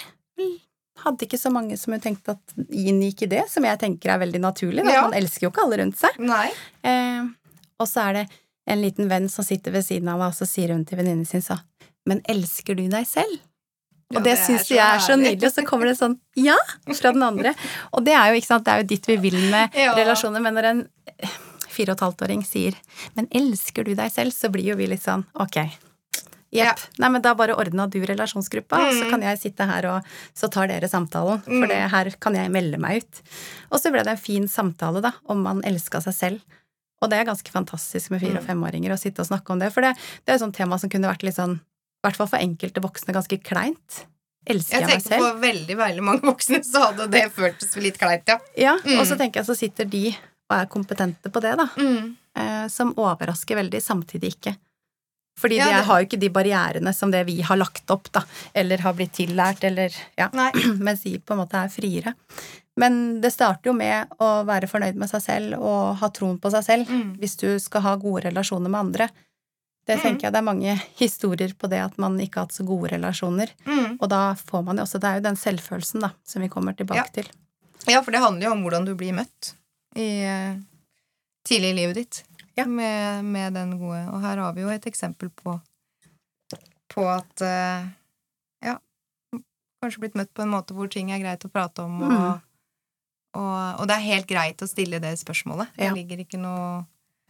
Hadde 1.00 1.24
ikke 1.24 1.40
så 1.40 1.52
mange 1.52 1.78
som 1.80 1.94
hun 1.94 2.02
tenkte 2.02 2.34
at 2.34 2.54
inngikk 2.68 3.24
i 3.24 3.30
det, 3.36 3.44
som 3.52 3.64
jeg 3.64 3.80
tenker 3.80 4.12
er 4.12 4.22
veldig 4.24 4.42
naturlig, 4.42 4.84
da. 4.84 4.94
Ja. 4.98 5.04
Man 5.06 5.16
elsker 5.16 5.46
jo 5.46 5.52
ikke 5.52 5.64
alle 5.64 5.80
rundt 5.80 6.00
seg. 6.00 6.18
Eh, 6.84 7.22
og 7.80 7.88
så 7.88 8.08
er 8.08 8.18
det 8.18 8.24
en 8.70 8.82
liten 8.84 9.08
venn 9.10 9.28
som 9.32 9.44
sitter 9.46 9.74
ved 9.74 9.84
siden 9.86 10.08
av 10.12 10.18
meg, 10.22 10.32
og 10.32 10.38
så 10.38 10.46
sier 10.48 10.72
hun 10.74 10.84
til 10.88 10.98
venninnen 11.00 11.26
sin 11.28 11.42
så 11.44 11.58
Men 12.08 12.22
elsker 12.28 12.74
du 12.78 12.86
deg 12.88 13.06
selv? 13.06 13.38
Og 14.10 14.16
Ja, 14.16 14.20
det, 14.24 14.30
det 14.32 14.38
syns 14.42 14.70
jeg 14.72 14.80
er 14.82 14.98
så 15.04 15.14
nydelig, 15.18 15.46
og 15.46 15.52
så 15.54 15.62
kommer 15.68 15.86
det 15.86 15.98
sånn 15.98 16.16
ja 16.34 16.56
fra 16.96 17.12
den 17.14 17.22
andre. 17.22 17.52
Og 17.94 18.02
det 18.04 18.14
er 18.16 18.32
jo, 18.32 18.40
ikke 18.40 18.46
sant, 18.48 18.64
det 18.66 18.72
er 18.72 18.80
jo 18.82 18.88
ditt 18.94 19.06
vi 19.06 19.16
vil 19.28 19.36
med 19.52 19.70
Ja. 19.78 19.92
relasjoner, 19.94 20.40
men 20.42 20.54
når 20.56 20.64
en 20.70 20.80
fire 21.70 21.92
og 21.92 22.00
et 22.00 22.02
halvt 22.08 22.22
åring 22.26 22.42
sier 22.44 22.74
men 23.14 23.28
elsker 23.30 23.84
du 23.86 23.94
deg 23.94 24.10
selv, 24.10 24.32
så 24.34 24.50
blir 24.50 24.64
jo 24.72 24.76
vi 24.80 24.88
litt 24.90 25.02
sånn 25.04 25.22
ok. 25.38 25.60
Ja. 26.50 26.72
Nei, 26.98 27.08
men 27.14 27.22
da 27.22 27.36
bare 27.38 27.54
ordna 27.54 27.84
du 27.86 28.00
relasjonsgruppa, 28.02 28.80
og 28.88 28.92
så 28.96 29.04
Mm. 29.04 29.10
kan 29.10 29.22
jeg 29.22 29.38
sitte 29.38 29.66
her 29.70 29.86
og 29.86 30.02
så 30.34 30.50
tar 30.50 30.66
dere 30.66 30.88
samtalen. 30.90 31.44
For 31.44 31.50
Mm. 31.52 31.68
det 31.68 31.90
her 31.92 32.10
kan 32.18 32.34
jeg 32.34 32.50
melde 32.50 32.78
meg 32.80 33.04
ut. 33.04 33.20
Og 33.70 33.78
så 33.78 33.92
ble 33.92 34.02
det 34.02 34.10
en 34.10 34.16
fin 34.16 34.48
samtale, 34.48 35.00
da, 35.00 35.12
om 35.28 35.40
man 35.44 35.62
elska 35.62 36.02
seg 36.02 36.14
selv. 36.14 36.40
Og 37.00 37.08
det 37.10 37.18
er 37.18 37.24
ganske 37.30 37.48
fantastisk 37.50 38.10
med 38.10 38.20
fire- 38.20 38.38
og 38.38 38.44
Mm. 38.44 38.48
femåringer 38.50 38.92
å 38.92 38.98
sitte 39.00 39.20
og 39.20 39.26
snakke 39.26 39.50
om 39.50 39.58
det. 39.58 39.72
For 39.72 39.80
det, 39.80 39.94
det 40.26 40.32
er 40.32 40.34
et 40.34 40.40
sånt 40.42 40.54
tema 40.56 40.78
som 40.78 40.90
kunne 40.90 41.08
vært 41.08 41.22
litt 41.22 41.36
sånn, 41.36 41.56
i 41.60 42.02
hvert 42.06 42.16
fall 42.16 42.26
for 42.28 42.38
enkelte 42.38 42.80
voksne, 42.84 43.14
ganske 43.14 43.42
kleint. 43.42 44.04
Elsker 44.46 44.80
Jeg 44.80 44.88
jeg, 44.88 44.88
meg 44.88 45.04
tenker 45.04 45.18
på 45.18 45.40
veldig, 45.40 45.76
veldig 45.76 46.02
mange 46.02 46.20
voksne, 46.22 46.60
så 46.64 46.86
hadde 46.88 47.10
det 47.10 47.26
føltes 47.32 47.76
litt 47.76 47.98
kleint, 47.98 48.26
ja. 48.28 48.38
Ja, 48.56 48.76
Mm. 48.78 48.98
og 49.00 49.06
så 49.06 49.16
tenker 49.18 49.40
jeg 49.40 49.46
så 49.46 49.56
sitter 49.56 49.84
de 49.88 50.16
og 50.50 50.56
er 50.58 50.66
kompetente 50.66 51.30
på 51.30 51.40
det, 51.40 51.56
da. 51.56 51.66
Mm. 51.76 52.16
Eh, 52.36 52.68
som 52.68 52.94
overrasker 52.94 53.56
veldig, 53.56 53.80
samtidig 53.82 54.34
ikke. 54.36 54.56
Fordi 55.38 55.56
Ja, 55.56 55.66
de 55.80 55.84
har 55.86 56.00
jo 56.00 56.06
ikke 56.06 56.20
de 56.20 56.28
barrierene 56.28 56.94
som 56.94 57.10
det 57.10 57.24
vi 57.26 57.40
har 57.40 57.56
lagt 57.56 57.88
opp, 57.90 58.10
da. 58.12 58.22
Eller 58.54 58.78
har 58.78 58.92
blitt 58.92 59.12
tillært, 59.12 59.62
eller 59.64 59.90
ja. 60.18 60.28
Nei. 60.32 60.50
Mens 60.78 61.02
de 61.02 61.18
på 61.18 61.32
en 61.32 61.38
måte 61.46 61.54
er 61.54 61.68
friere. 61.68 62.14
Men 62.78 63.20
det 63.20 63.32
starter 63.34 63.70
jo 63.70 63.72
med 63.76 64.08
å 64.22 64.44
være 64.46 64.68
fornøyd 64.70 64.94
med 64.96 65.10
seg 65.10 65.22
selv 65.22 65.58
og 65.58 65.96
ha 66.00 66.08
troen 66.14 66.38
på 66.40 66.50
seg 66.54 66.62
selv. 66.64 66.88
Mm. 66.88 67.16
Hvis 67.18 67.36
du 67.36 67.58
skal 67.58 67.82
ha 67.82 67.96
gode 67.96 68.22
relasjoner 68.28 68.70
med 68.70 68.80
andre. 68.80 69.08
Det 69.86 69.96
Mm. 69.96 70.02
tenker 70.02 70.22
jeg 70.28 70.32
det 70.32 70.38
er 70.38 70.42
mange 70.46 70.74
historier 71.02 71.52
på 71.58 71.68
det 71.68 71.80
at 71.82 71.98
man 71.98 72.18
ikke 72.20 72.36
har 72.40 72.46
hatt 72.46 72.54
så 72.54 72.64
gode 72.64 72.90
relasjoner. 72.92 73.50
Mm. 73.66 73.96
Og 74.00 74.08
da 74.08 74.34
får 74.34 74.62
man 74.64 74.76
jo 74.76 74.82
også 74.84 75.00
Det 75.00 75.08
er 75.10 75.14
jo 75.18 75.24
den 75.28 75.36
selvfølelsen, 75.36 76.00
da, 76.00 76.10
som 76.24 76.42
vi 76.42 76.48
kommer 76.48 76.76
tilbake 76.76 76.96
Ja. 76.96 77.04
til. 77.12 77.26
Ja, 77.88 78.02
for 78.02 78.12
det 78.12 78.20
handler 78.20 78.46
jo 78.46 78.52
om 78.52 78.62
hvordan 78.62 78.84
du 78.86 78.94
blir 78.94 79.12
møtt 79.16 79.54
i, 79.96 80.20
eh, 80.22 80.56
tidlig 81.44 81.70
i 81.72 81.78
livet 81.80 81.94
ditt. 81.96 82.22
Ja. 82.56 82.66
Med, 82.66 83.24
med 83.24 83.54
den 83.54 83.78
gode 83.80 84.06
Og 84.12 84.20
her 84.20 84.36
har 84.36 84.52
vi 84.52 84.60
jo 84.62 84.68
et 84.68 84.84
eksempel 84.86 85.30
på 85.30 85.60
på 86.92 87.06
at 87.08 87.40
eh, 87.40 87.86
Ja, 88.62 88.76
kanskje 89.82 90.00
blitt 90.02 90.14
møtt 90.18 90.32
på 90.34 90.42
en 90.42 90.50
måte 90.52 90.74
hvor 90.76 90.90
ting 90.90 91.10
er 91.10 91.18
greit 91.22 91.44
å 91.46 91.50
prate 91.50 91.82
om, 91.84 92.02
og, 92.02 92.10
Mm. 92.10 92.40
Og, 93.34 93.80
og 93.80 93.86
det 93.88 93.96
er 93.96 94.06
helt 94.08 94.26
greit 94.30 94.62
å 94.62 94.68
stille 94.68 95.00
det 95.02 95.14
spørsmålet. 95.20 95.68
Det 95.76 95.84
Ja. 95.90 95.94
ligger 95.94 96.18
ikke 96.24 96.38
noe 96.40 96.86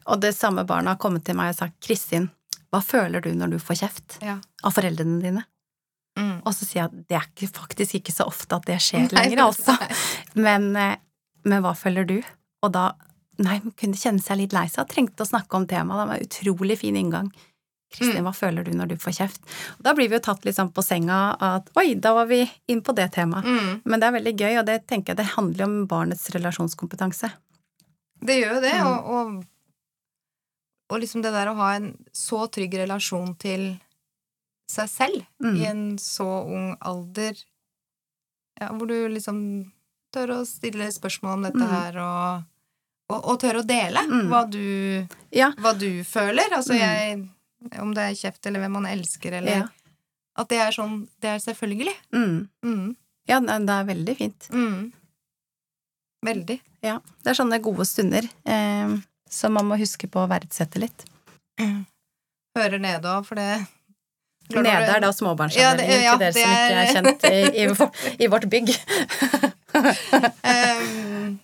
Og 0.06 0.20
det 0.20 0.32
samme 0.34 0.64
barnet 0.64 0.94
har 0.94 0.96
kommet 0.96 1.24
til 1.24 1.36
meg 1.36 1.50
og 1.52 1.56
sagt 1.58 1.80
'Kristin, 1.80 2.30
hva 2.72 2.80
føler 2.82 3.20
du 3.20 3.34
når 3.34 3.50
du 3.50 3.58
får 3.58 3.76
kjeft 3.84 4.18
Ja. 4.22 4.38
av 4.64 4.72
foreldrene 4.72 5.20
dine?' 5.22 5.44
mm. 6.16 6.42
Og 6.46 6.52
så 6.54 6.64
sier 6.64 6.82
jeg 6.82 6.84
at 6.84 7.08
det 7.08 7.16
er 7.16 7.26
ikke, 7.28 7.52
faktisk 7.52 7.94
ikke 8.00 8.12
så 8.12 8.26
ofte 8.26 8.56
at 8.56 8.64
det 8.64 8.78
skjer 8.80 9.12
Nei, 9.12 9.28
lenger, 9.28 9.44
altså. 9.44 9.76
Men, 10.34 10.74
eh, 10.76 10.96
men 11.44 11.62
hva 11.62 11.74
føler 11.76 12.06
du? 12.06 12.22
Og 12.62 12.72
da 12.72 12.92
Nei, 13.40 13.58
hun 13.58 13.72
kunne 13.72 13.96
kjenne 13.96 14.20
seg 14.20 14.36
litt 14.36 14.52
lei 14.52 14.66
seg, 14.68 14.86
trengte 14.86 15.24
å 15.24 15.28
snakke 15.28 15.54
om 15.56 15.66
temaet. 15.66 15.96
Det 15.96 16.08
var 16.08 16.16
en 16.16 16.26
utrolig 16.56 16.76
fin 16.78 16.94
inngang. 16.94 17.32
Kristin, 17.90 18.22
Mm. 18.22 18.26
hva 18.28 18.32
føler 18.34 18.64
du 18.64 18.70
når 18.70 18.88
du 18.88 18.96
får 18.96 19.12
kjeft? 19.18 19.40
Og 19.78 19.82
da 19.82 19.92
blir 19.94 20.08
vi 20.08 20.14
jo 20.14 20.20
tatt 20.20 20.44
litt 20.44 20.54
sånn 20.56 20.72
på 20.72 20.82
senga 20.82 21.36
at 21.40 21.70
oi, 21.76 21.94
da 21.94 22.12
var 22.14 22.26
vi 22.26 22.48
inn 22.68 22.82
på 22.82 22.94
det 22.94 23.10
temaet. 23.12 23.44
Mm. 23.44 23.80
Men 23.84 24.00
det 24.00 24.06
er 24.06 24.12
veldig 24.20 24.36
gøy, 24.38 24.58
og 24.60 24.66
det 24.66 24.86
tenker 24.86 25.08
jeg 25.10 25.16
det 25.16 25.26
handler 25.34 25.64
om 25.64 25.86
barnets 25.90 26.30
relasjonskompetanse. 26.30 27.32
Det 28.22 28.36
gjør 28.44 28.54
jo 28.54 28.60
det, 28.60 28.72
Mm. 28.74 28.86
og, 28.86 29.10
og, 29.10 29.44
og 30.90 31.00
liksom 31.00 31.22
det 31.22 31.32
der 31.32 31.46
å 31.50 31.56
ha 31.56 31.72
en 31.76 31.96
så 32.12 32.46
trygg 32.50 32.74
relasjon 32.74 33.34
til 33.38 33.80
seg 34.70 34.88
selv 34.88 35.26
Mm. 35.42 35.56
i 35.56 35.64
en 35.66 35.96
så 35.98 36.46
ung 36.46 36.76
alder, 36.80 37.34
ja, 38.60 38.68
hvor 38.68 38.86
du 38.86 39.08
liksom 39.08 39.72
tør 40.12 40.28
å 40.40 40.46
stille 40.46 40.86
spørsmål 40.92 41.32
om 41.34 41.42
dette 41.42 41.58
Mm. 41.66 41.68
her, 41.70 41.98
og, 41.98 42.44
og, 43.10 43.24
og 43.30 43.40
tør 43.40 43.60
å 43.62 43.66
dele 43.66 43.98
Mm. 44.06 44.28
hva, 44.28 44.44
du, 44.50 45.06
Ja. 45.32 45.50
hva 45.58 45.72
du 45.76 46.04
føler. 46.04 46.50
Altså 46.52 46.74
jeg 46.78 47.28
Om 47.80 47.92
det 47.94 48.02
er 48.08 48.14
kjeft, 48.16 48.46
eller 48.46 48.60
hvem 48.64 48.72
man 48.78 48.86
elsker, 48.86 49.32
eller 49.40 49.52
Ja. 49.60 49.66
At 50.40 50.48
det 50.48 50.58
er 50.62 50.70
sånn 50.72 51.08
Det 51.20 51.28
er 51.28 51.38
selvfølgelig. 51.42 51.94
Mm. 52.14 52.48
Mm. 52.64 52.96
ja, 53.28 53.40
det 53.40 53.74
er 53.74 53.84
veldig 53.84 54.16
fint. 54.16 54.48
Mm. 54.50 54.92
Veldig. 56.24 56.60
Ja. 56.82 56.98
Det 57.22 57.30
er 57.30 57.34
sånne 57.38 57.58
gode 57.62 57.84
stunder 57.88 58.24
eh, 58.44 58.94
som 59.28 59.52
man 59.56 59.66
må 59.68 59.76
huske 59.80 60.08
på 60.08 60.20
å 60.24 60.28
verdsette 60.30 60.80
litt. 60.80 61.04
Hører 62.56 62.78
nede 62.80 63.04
òg, 63.08 63.26
for 63.26 63.34
det 63.38 63.66
Nede 64.50 64.66
er 64.72 64.98
da 65.00 65.06
Ja, 65.06 65.12
småbarnsavdelingen, 65.14 65.76
det- 65.78 66.02
ja, 66.02 66.14
ikke 66.14 66.18
dere 66.18 66.32
det 66.32 66.42
som 66.42 66.50
ikke 66.50 66.70
er 66.70 66.74
er- 66.80 66.94
kjent 66.94 67.22
i, 67.30 67.40
i, 67.62 68.24
i 68.24 68.26
vårt 68.26 68.48
bygg. 68.50 68.68
um, 70.44 71.38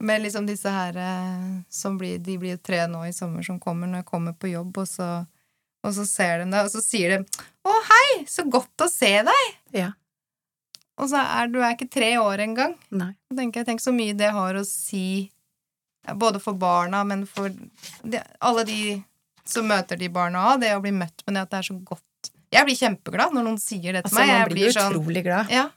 med 0.00 0.22
liksom 0.22 0.46
disse 0.46 0.70
her 0.70 0.96
eh, 0.96 1.60
som 1.68 1.98
blir, 1.98 2.18
De 2.18 2.38
blir 2.38 2.56
tre 2.56 2.86
nå 2.86 3.04
i 3.06 3.12
sommer 3.12 3.42
som 3.46 3.60
kommer 3.60 3.86
når 3.86 4.02
jeg 4.02 4.06
kommer 4.10 4.32
på 4.34 4.50
jobb, 4.52 4.76
og 4.78 4.88
så, 4.90 5.08
og 5.88 5.96
så 5.96 6.04
ser 6.08 6.42
de 6.44 6.50
deg, 6.52 6.68
og 6.68 6.72
så 6.72 6.82
sier 6.84 7.16
de 7.16 7.46
'Å, 7.68 7.72
hei, 7.88 8.24
så 8.30 8.44
godt 8.48 8.84
å 8.84 8.88
se 8.92 9.10
deg'. 9.26 9.56
Ja. 9.76 9.90
Og 10.98 11.10
så 11.10 11.20
er 11.22 11.50
du 11.52 11.60
er 11.62 11.74
ikke 11.76 11.90
tre 11.90 12.12
år 12.18 12.40
engang. 12.42 12.74
Nei. 12.90 13.12
Så 13.30 13.36
tenker 13.38 13.64
Tenk 13.66 13.80
så 13.82 13.92
mye 13.94 14.16
det 14.18 14.30
har 14.34 14.54
å 14.58 14.64
si, 14.66 15.30
både 16.18 16.40
for 16.42 16.54
barna, 16.58 17.04
men 17.06 17.26
for 17.26 17.50
de, 18.02 18.22
alle 18.40 18.64
de 18.64 18.80
som 19.48 19.66
møter 19.68 19.98
de 20.00 20.08
barna 20.12 20.54
òg. 20.54 20.60
Det 20.64 20.74
å 20.76 20.82
bli 20.82 20.92
møtt 20.96 21.22
med 21.26 21.36
det 21.36 21.42
at 21.46 21.50
det 21.50 21.58
er 21.62 21.68
så 21.70 21.76
godt. 21.84 22.30
Jeg 22.52 22.64
blir 22.64 22.78
kjempeglad 22.80 23.34
når 23.36 23.44
noen 23.44 23.60
sier 23.60 23.92
det 23.92 24.04
til 24.06 24.10
Altså, 24.10 24.24
meg. 24.24 24.32
man 24.32 24.48
blir, 24.48 24.64
blir 24.64 24.74
sånn 24.74 24.96
utrolig 24.96 25.24
glad. 25.26 25.52
Ja. 25.52 25.68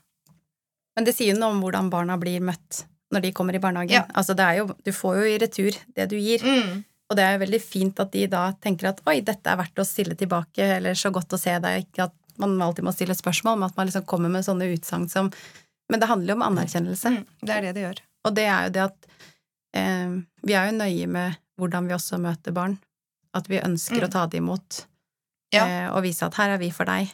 Men 0.95 1.07
det 1.07 1.15
sier 1.15 1.33
jo 1.35 1.39
noe 1.39 1.53
om 1.53 1.61
hvordan 1.63 1.89
barna 1.91 2.17
blir 2.19 2.41
møtt 2.43 2.85
når 3.11 3.25
de 3.25 3.31
kommer 3.35 3.55
i 3.55 3.61
barnehagen. 3.63 3.91
Ja. 3.91 4.05
Altså, 4.15 4.35
det 4.39 4.47
jo 4.57 4.69
Du 4.85 4.91
får 4.95 5.19
jo 5.19 5.23
i 5.27 5.37
retur 5.41 5.75
det 5.95 6.07
du 6.09 6.17
gir. 6.17 6.43
Mm, 6.43 6.83
Og 7.11 7.17
det 7.19 7.23
er 7.27 7.33
jo 7.35 7.41
veldig 7.43 7.59
fint 7.61 7.97
at 7.99 8.11
de 8.15 8.25
da 8.31 8.45
tenker 8.63 8.87
at 8.93 9.01
oi, 9.11 9.17
dette 9.27 9.51
er 9.51 9.57
verdt 9.59 9.81
å 9.83 9.85
stille 9.87 10.15
tilbake, 10.15 10.63
eller 10.77 10.95
så 10.95 11.11
godt 11.11 11.35
å 11.35 11.39
se 11.41 11.57
deg, 11.59 11.83
ikke 11.89 12.05
at 12.07 12.13
man 12.39 12.53
alltid 12.63 12.85
må 12.87 12.93
stille 12.95 13.13
spørsmål, 13.17 13.57
men 13.59 13.67
at 13.67 13.75
man 13.77 13.89
liksom 13.89 14.05
kommer 14.07 14.31
med 14.31 14.45
sånne 14.47 14.69
utsagn 14.71 15.09
som 15.11 15.31
Men 15.91 15.99
det 15.99 16.07
handler 16.07 16.31
jo 16.31 16.37
om 16.39 16.45
anerkjennelse. 16.47 17.09
Mm, 17.11 17.25
det 17.43 17.49
er 17.57 17.61
det 17.65 17.71
det 17.75 17.81
gjør. 17.83 17.97
Og 18.23 18.35
det 18.37 18.45
er 18.47 18.63
jo 18.63 18.69
det 18.77 18.83
at 18.85 19.07
eh, 19.75 20.13
vi 20.47 20.53
er 20.55 20.69
jo 20.69 20.77
nøye 20.77 21.07
med 21.11 21.35
hvordan 21.59 21.89
vi 21.89 21.93
også 21.97 22.19
møter 22.23 22.55
barn. 22.55 22.77
At 23.35 23.49
vi 23.51 23.59
ønsker 23.59 23.99
Mm. 23.99 24.07
å 24.07 24.11
ta 24.11 24.25
det 24.27 24.39
imot 24.39 24.85
Ja. 25.51 25.65
eh, 25.67 25.89
og 25.91 26.03
vise 26.03 26.23
at 26.25 26.35
her 26.39 26.51
er 26.55 26.57
vi 26.59 26.69
for 26.71 26.85
deg 26.85 27.11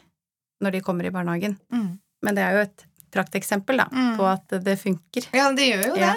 når 0.62 0.72
de 0.78 0.82
kommer 0.82 1.06
i 1.06 1.10
barnehagen. 1.10 1.58
Mm. 1.74 1.98
Men 2.22 2.36
det 2.36 2.44
er 2.44 2.52
jo 2.54 2.62
et 2.68 2.86
prakteksempel 3.12 3.78
da, 3.78 3.86
Mm. 3.90 4.16
på 4.18 4.24
at 4.30 4.48
det 4.64 4.78
funker. 4.80 5.26
Ja, 5.34 5.52
det 5.52 5.66
gjør 5.74 5.86
jo 5.88 5.96
Ja. 5.98 6.16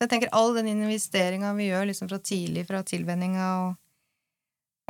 Så 0.00 0.06
jeg 0.06 0.10
tenker 0.14 0.30
all 0.32 0.54
den 0.56 0.66
investeringa 0.72 1.50
vi 1.58 1.66
gjør 1.68 1.90
liksom 1.90 2.08
fra 2.08 2.16
tidlig, 2.24 2.62
fra 2.66 2.80
tilvenninga 2.88 3.48
og, 3.66 3.74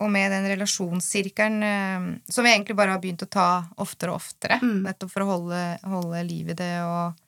og 0.05 0.11
med 0.15 0.31
den 0.31 0.47
relasjonssirkelen 0.53 1.63
eh, 1.67 2.05
som 2.31 2.47
vi 2.47 2.53
egentlig 2.53 2.77
bare 2.79 2.95
har 2.95 3.03
begynt 3.03 3.25
å 3.27 3.29
ta 3.29 3.49
oftere 3.83 4.13
og 4.15 4.21
oftere, 4.23 4.61
Mm. 4.63 4.85
nettopp 4.87 5.11
for 5.11 5.25
å 5.27 5.31
holde, 5.33 5.59
holde 5.83 6.23
liv 6.29 6.53
i 6.55 6.57
det 6.61 6.71
og 6.87 7.19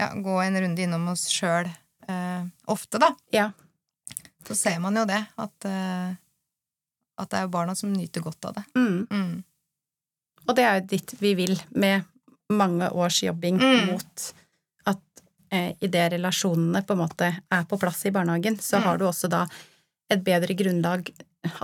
ja, 0.00 0.08
gå 0.16 0.38
en 0.46 0.56
runde 0.64 0.80
innom 0.86 1.10
oss 1.12 1.26
sjøl 1.28 1.68
eh, 2.08 2.48
ofte, 2.72 2.98
da. 2.98 3.12
Ja. 3.36 3.50
Så 4.48 4.56
ser 4.56 4.80
man 4.80 4.96
jo 4.96 5.04
det, 5.04 5.20
at, 5.36 5.68
eh, 5.68 6.16
at 7.20 7.28
det 7.30 7.36
er 7.36 7.44
jo 7.44 7.52
barna 7.52 7.76
som 7.76 7.92
nyter 7.92 8.24
godt 8.24 8.48
av 8.48 8.56
det. 8.56 8.64
Mm. 8.80 9.04
Mm. 9.12 9.44
Og 10.48 10.56
det 10.56 10.64
er 10.64 10.80
jo 10.80 10.86
ditt 10.96 11.12
vi 11.20 11.34
vil 11.36 11.58
med 11.76 12.08
mange 12.48 12.88
års 12.96 13.20
jobbing 13.22 13.60
Mm. 13.60 13.92
mot 13.92 14.30
eh, 15.50 15.72
idet 15.82 16.12
relasjonene 16.14 16.82
på 16.86 16.94
en 16.96 17.02
måte 17.02 17.30
er 17.50 17.64
på 17.68 17.78
plass 17.80 18.04
i 18.06 18.12
barnehagen, 18.14 18.56
så 18.62 18.78
Mm. 18.78 18.82
har 18.84 18.98
du 18.98 19.04
også 19.06 19.28
da 19.28 19.46
et 20.10 20.22
bedre 20.24 20.54
grunnlag 20.54 21.10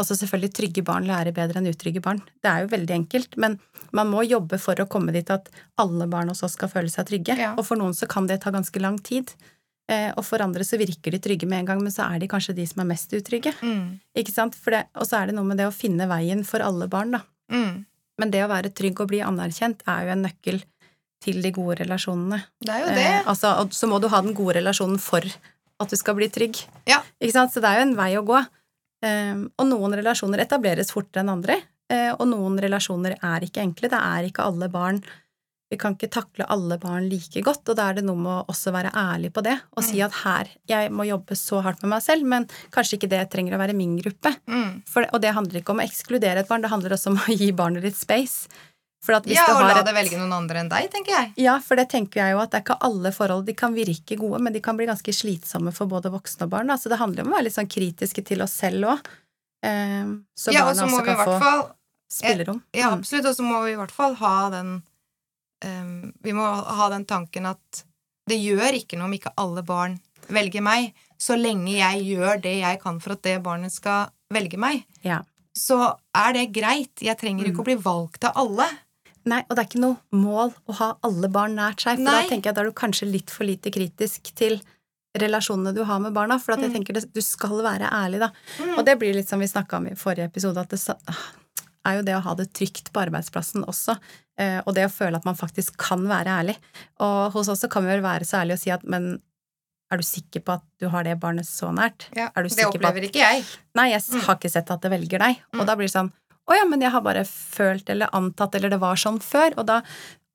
Altså 0.00 0.16
selvfølgelig, 0.16 0.54
trygge 0.56 0.82
barn 0.82 1.04
lærer 1.04 1.34
bedre 1.36 1.58
enn 1.60 1.66
utrygge 1.68 2.00
barn. 2.00 2.22
Det 2.42 2.48
er 2.48 2.62
jo 2.62 2.68
veldig 2.72 2.94
enkelt, 2.94 3.36
men 3.36 3.58
man 3.92 4.08
må 4.08 4.22
jobbe 4.26 4.56
for 4.58 4.74
å 4.80 4.86
komme 4.88 5.12
dit 5.12 5.28
at 5.30 5.50
alle 5.76 6.06
barn 6.08 6.28
hos 6.28 6.42
oss 6.42 6.54
skal 6.56 6.70
føle 6.72 6.88
seg 6.88 7.04
trygge. 7.10 7.36
Ja. 7.36 7.50
Og 7.58 7.66
for 7.66 7.76
noen 7.76 7.92
så 7.92 8.08
kan 8.08 8.26
det 8.26 8.40
ta 8.40 8.50
ganske 8.50 8.80
lang 8.80 8.96
tid. 8.98 9.34
Eh, 9.86 10.14
og 10.16 10.24
for 10.24 10.40
andre 10.40 10.64
så 10.64 10.78
virker 10.80 11.12
de 11.12 11.18
trygge 11.18 11.44
med 11.46 11.58
en 11.58 11.66
gang, 11.66 11.82
men 11.82 11.92
så 11.92 12.08
er 12.08 12.18
de 12.18 12.26
kanskje 12.26 12.54
de 12.56 12.64
som 12.66 12.80
er 12.80 12.88
mest 12.88 13.12
utrygge. 13.12 13.52
Mm. 13.60 14.00
Ikke 14.16 14.32
sant? 14.32 14.56
Og 14.96 15.04
så 15.06 15.20
er 15.20 15.26
det 15.26 15.34
noe 15.36 15.44
med 15.44 15.58
det 15.58 15.68
å 15.68 15.76
finne 15.76 16.08
veien 16.08 16.42
for 16.42 16.64
alle 16.64 16.88
barn, 16.88 17.10
da. 17.10 17.20
Mm. 17.52 17.84
Men 18.18 18.30
det 18.32 18.42
å 18.46 18.48
være 18.48 18.72
trygg 18.72 18.98
og 19.04 19.08
bli 19.12 19.20
anerkjent 19.20 19.82
er 19.86 20.06
jo 20.06 20.12
en 20.16 20.22
nøkkel 20.24 20.62
til 21.22 21.40
de 21.42 21.50
gode 21.54 21.78
relasjonene. 21.80 22.42
Det 22.60 22.72
er 22.74 22.80
jo 22.84 22.94
det. 22.94 23.06
Eh, 23.06 23.28
altså, 23.30 23.54
så 23.72 23.88
må 23.90 24.00
du 24.02 24.08
ha 24.12 24.20
den 24.22 24.34
gode 24.36 24.58
relasjonen 24.60 24.98
for 25.00 25.24
at 25.24 25.90
du 25.92 25.96
skal 25.96 26.14
bli 26.18 26.28
trygg. 26.32 26.62
Ja. 26.88 27.02
Ikke 27.20 27.32
sant? 27.36 27.52
Så 27.52 27.60
det 27.60 27.68
er 27.70 27.80
jo 27.82 27.88
en 27.90 27.96
vei 27.98 28.12
å 28.16 28.24
gå. 28.26 28.38
Eh, 29.04 29.34
og 29.58 29.66
noen 29.68 29.92
relasjoner 29.98 30.44
etableres 30.44 30.92
fortere 30.94 31.20
enn 31.24 31.32
andre, 31.34 31.58
eh, 31.92 32.12
og 32.16 32.26
noen 32.30 32.56
relasjoner 32.62 33.16
er 33.22 33.44
ikke 33.44 33.60
enkle. 33.64 33.90
Det 33.92 34.00
er 34.00 34.28
ikke 34.30 34.44
alle 34.48 34.68
barn 34.72 35.02
Vi 35.68 35.74
kan 35.76 35.96
ikke 35.96 36.06
takle 36.14 36.44
alle 36.46 36.76
barn 36.78 37.08
like 37.10 37.40
godt, 37.42 37.66
og 37.72 37.74
da 37.74 37.88
er 37.90 37.96
det 37.98 38.04
noe 38.06 38.14
med 38.14 38.30
å 38.30 38.44
også 38.52 38.70
være 38.70 38.92
ærlig 38.94 39.32
på 39.34 39.42
det 39.42 39.56
og 39.74 39.82
Mm. 39.82 39.86
si 39.88 40.00
at 40.00 40.12
her, 40.22 40.46
jeg 40.70 40.92
må 40.94 41.02
jobbe 41.08 41.34
så 41.34 41.58
hardt 41.60 41.82
med 41.82 41.90
meg 41.90 42.02
selv, 42.04 42.22
men 42.22 42.46
kanskje 42.70 42.94
ikke 43.00 43.08
det 43.10 43.30
trenger 43.32 43.56
å 43.56 43.58
være 43.58 43.74
min 43.74 43.96
gruppe. 43.98 44.30
Mm. 44.46 44.84
For, 44.86 45.02
og 45.12 45.20
det 45.20 45.34
handler 45.34 45.58
ikke 45.60 45.70
om 45.74 45.80
å 45.82 45.88
ekskludere 45.88 46.38
et 46.38 46.46
barn, 46.48 46.62
det 46.62 46.70
handler 46.70 46.90
også 46.94 47.10
om 47.10 47.18
å 47.18 47.34
gi 47.36 47.50
barnet 47.50 47.82
litt 47.82 47.96
space. 47.98 48.46
For 49.04 49.14
at 49.14 49.24
hvis 49.28 49.36
Ja, 49.36 49.44
og 49.54 49.60
la 49.62 49.78
et, 49.80 49.86
det 49.86 49.94
velge 49.94 50.18
noen 50.18 50.32
andre 50.32 50.60
enn 50.64 50.68
deg, 50.72 50.88
tenker 50.90 51.12
jeg. 51.12 51.32
Ja, 51.38 51.58
for 51.62 51.76
det 51.76 51.88
tenker 51.92 52.22
jeg 52.24 52.32
jo 52.34 52.40
at 52.42 52.50
det 52.50 52.58
er 52.58 52.64
ikke 52.64 52.78
alle 52.88 53.12
forhold 53.12 53.44
De 53.46 53.54
kan 53.54 53.74
virke 53.76 54.16
gode, 54.18 54.40
men 54.42 54.52
de 54.52 54.60
kan 54.60 54.76
bli 54.76 54.86
ganske 54.88 55.12
slitsomme 55.14 55.72
for 55.72 55.86
både 55.86 56.10
voksne 56.10 56.42
og 56.48 56.50
barn. 56.50 56.72
Så 56.78 56.88
det 56.90 56.98
handler 56.98 57.22
om 57.22 57.30
å 57.30 57.36
være 57.36 57.44
litt 57.46 57.54
sånn 57.54 57.68
kritiske 57.70 58.24
til 58.26 58.42
oss 58.42 58.52
selv 58.52 58.84
òg. 58.96 58.98
så 60.36 60.52
ja, 60.52 60.64
barna 60.64 60.86
også 60.86 61.04
kan 61.04 61.16
få 61.24 61.38
fall 61.40 61.62
spillerom. 62.10 62.62
Ja, 62.72 62.90
Mm. 62.90 62.98
absolutt. 63.00 63.26
Og 63.26 63.34
så 63.36 63.42
må 63.42 63.64
vi 63.64 63.72
i 63.72 63.76
hvert 63.76 63.90
fall 63.90 64.14
ha 64.14 64.50
den 64.50 64.82
um, 65.64 66.12
Vi 66.22 66.32
må 66.32 66.44
ha 66.64 66.88
den 66.90 67.04
tanken 67.04 67.46
at 67.46 67.84
det 68.28 68.38
gjør 68.42 68.74
ikke 68.74 68.96
noe 68.98 69.06
om 69.06 69.12
ikke 69.14 69.32
alle 69.38 69.62
barn 69.62 70.00
velger 70.28 70.62
meg, 70.62 70.92
så 71.18 71.36
lenge 71.38 71.70
jeg 71.78 72.02
gjør 72.16 72.40
det 72.42 72.56
jeg 72.60 72.80
kan 72.82 72.98
for 73.00 73.12
at 73.14 73.22
det 73.22 73.36
barnet 73.44 73.70
skal 73.72 74.08
velge 74.34 74.58
meg. 74.58 74.84
Ja. 75.06 75.20
Så 75.56 75.78
er 76.14 76.32
det 76.34 76.52
greit. 76.52 76.98
Jeg 77.00 77.16
trenger 77.18 77.46
ikke 77.46 77.62
Mm. 77.62 77.62
å 77.62 77.68
bli 77.70 77.76
valgt 77.76 78.24
av 78.24 78.32
alle. 78.36 78.66
Nei, 79.26 79.40
og 79.50 79.56
det 79.56 79.62
er 79.64 79.68
ikke 79.68 79.82
noe 79.82 79.96
mål 80.14 80.52
å 80.70 80.74
ha 80.78 80.88
alle 81.06 81.28
barn 81.34 81.56
nært 81.58 81.82
seg, 81.82 81.98
for 81.98 82.04
Nei. 82.06 82.22
da 82.22 82.28
tenker 82.30 82.50
jeg 82.52 82.54
da 82.54 82.62
er 82.62 82.70
du 82.70 82.76
kanskje 82.78 83.08
litt 83.10 83.30
for 83.34 83.44
lite 83.48 83.72
kritisk 83.74 84.30
til 84.38 84.60
relasjonene 85.18 85.72
du 85.74 85.82
har 85.88 85.98
med 86.04 86.12
barna, 86.14 86.38
for 86.38 86.52
at 86.54 86.60
jeg 86.60 86.70
Mm. 86.70 86.74
tenker 86.76 86.94
det, 86.94 87.12
du 87.12 87.20
skal 87.22 87.56
være 87.64 87.88
ærlig, 87.90 88.20
da. 88.20 88.30
Mm. 88.60 88.78
Og 88.78 88.84
det 88.84 88.98
blir 89.00 89.14
litt 89.14 89.28
som 89.28 89.40
vi 89.40 89.46
snakka 89.46 89.78
om 89.78 89.86
i 89.88 89.94
forrige 89.94 90.26
episode, 90.30 90.58
at 90.58 90.68
det 90.68 90.78
er 91.86 91.96
jo 91.96 92.02
det 92.02 92.14
å 92.16 92.20
ha 92.22 92.34
det 92.34 92.52
trygt 92.52 92.92
på 92.92 93.00
arbeidsplassen 93.06 93.64
også, 93.64 93.98
eh, 94.38 94.60
og 94.66 94.74
det 94.74 94.84
å 94.86 94.92
føle 94.92 95.16
at 95.16 95.24
man 95.24 95.34
faktisk 95.34 95.76
kan 95.76 96.06
være 96.06 96.26
ærlig. 96.26 96.56
Og 97.00 97.32
hos 97.32 97.48
oss 97.48 97.60
så 97.64 97.70
kan 97.70 97.82
vi 97.84 97.90
vel 97.94 98.02
være 98.02 98.26
så 98.28 98.42
ærlige 98.44 98.52
og 98.52 98.58
si 98.60 98.70
at 98.70 98.84
men 98.84 99.20
er 99.90 99.96
du 99.98 100.02
sikker 100.02 100.40
på 100.42 100.52
at 100.54 100.62
du 100.80 100.88
har 100.88 101.04
det 101.04 101.18
barnet 101.20 101.46
så 101.46 101.72
nært? 101.72 102.08
Ja, 102.14 102.28
Er 102.36 102.42
du 102.42 102.48
det 102.50 102.66
opplever 102.66 103.00
på 103.00 103.04
at 103.06 103.10
ikke 103.14 103.22
jeg. 103.22 103.44
Nei, 103.74 103.90
jeg 103.90 104.02
Mm. 104.02 104.20
har 104.26 104.36
ikke 104.36 104.50
sett 104.50 104.70
at 104.70 104.80
det 104.82 104.90
velger 104.90 105.18
deg. 105.18 105.36
Og 105.54 105.60
Mm. 105.60 105.66
da 105.66 105.76
blir 105.76 105.86
det 105.86 105.92
sånn 105.94 106.12
Å 106.46 106.54
ja, 106.54 106.64
men 106.64 106.80
jeg 106.80 106.90
har 106.94 107.02
bare 107.02 107.24
følt 107.26 107.88
eller 107.90 108.08
antatt, 108.14 108.54
eller 108.54 108.70
det 108.70 108.78
var 108.80 108.94
sånn 108.96 109.18
før. 109.18 109.56
Og 109.58 109.66
da, 109.66 109.80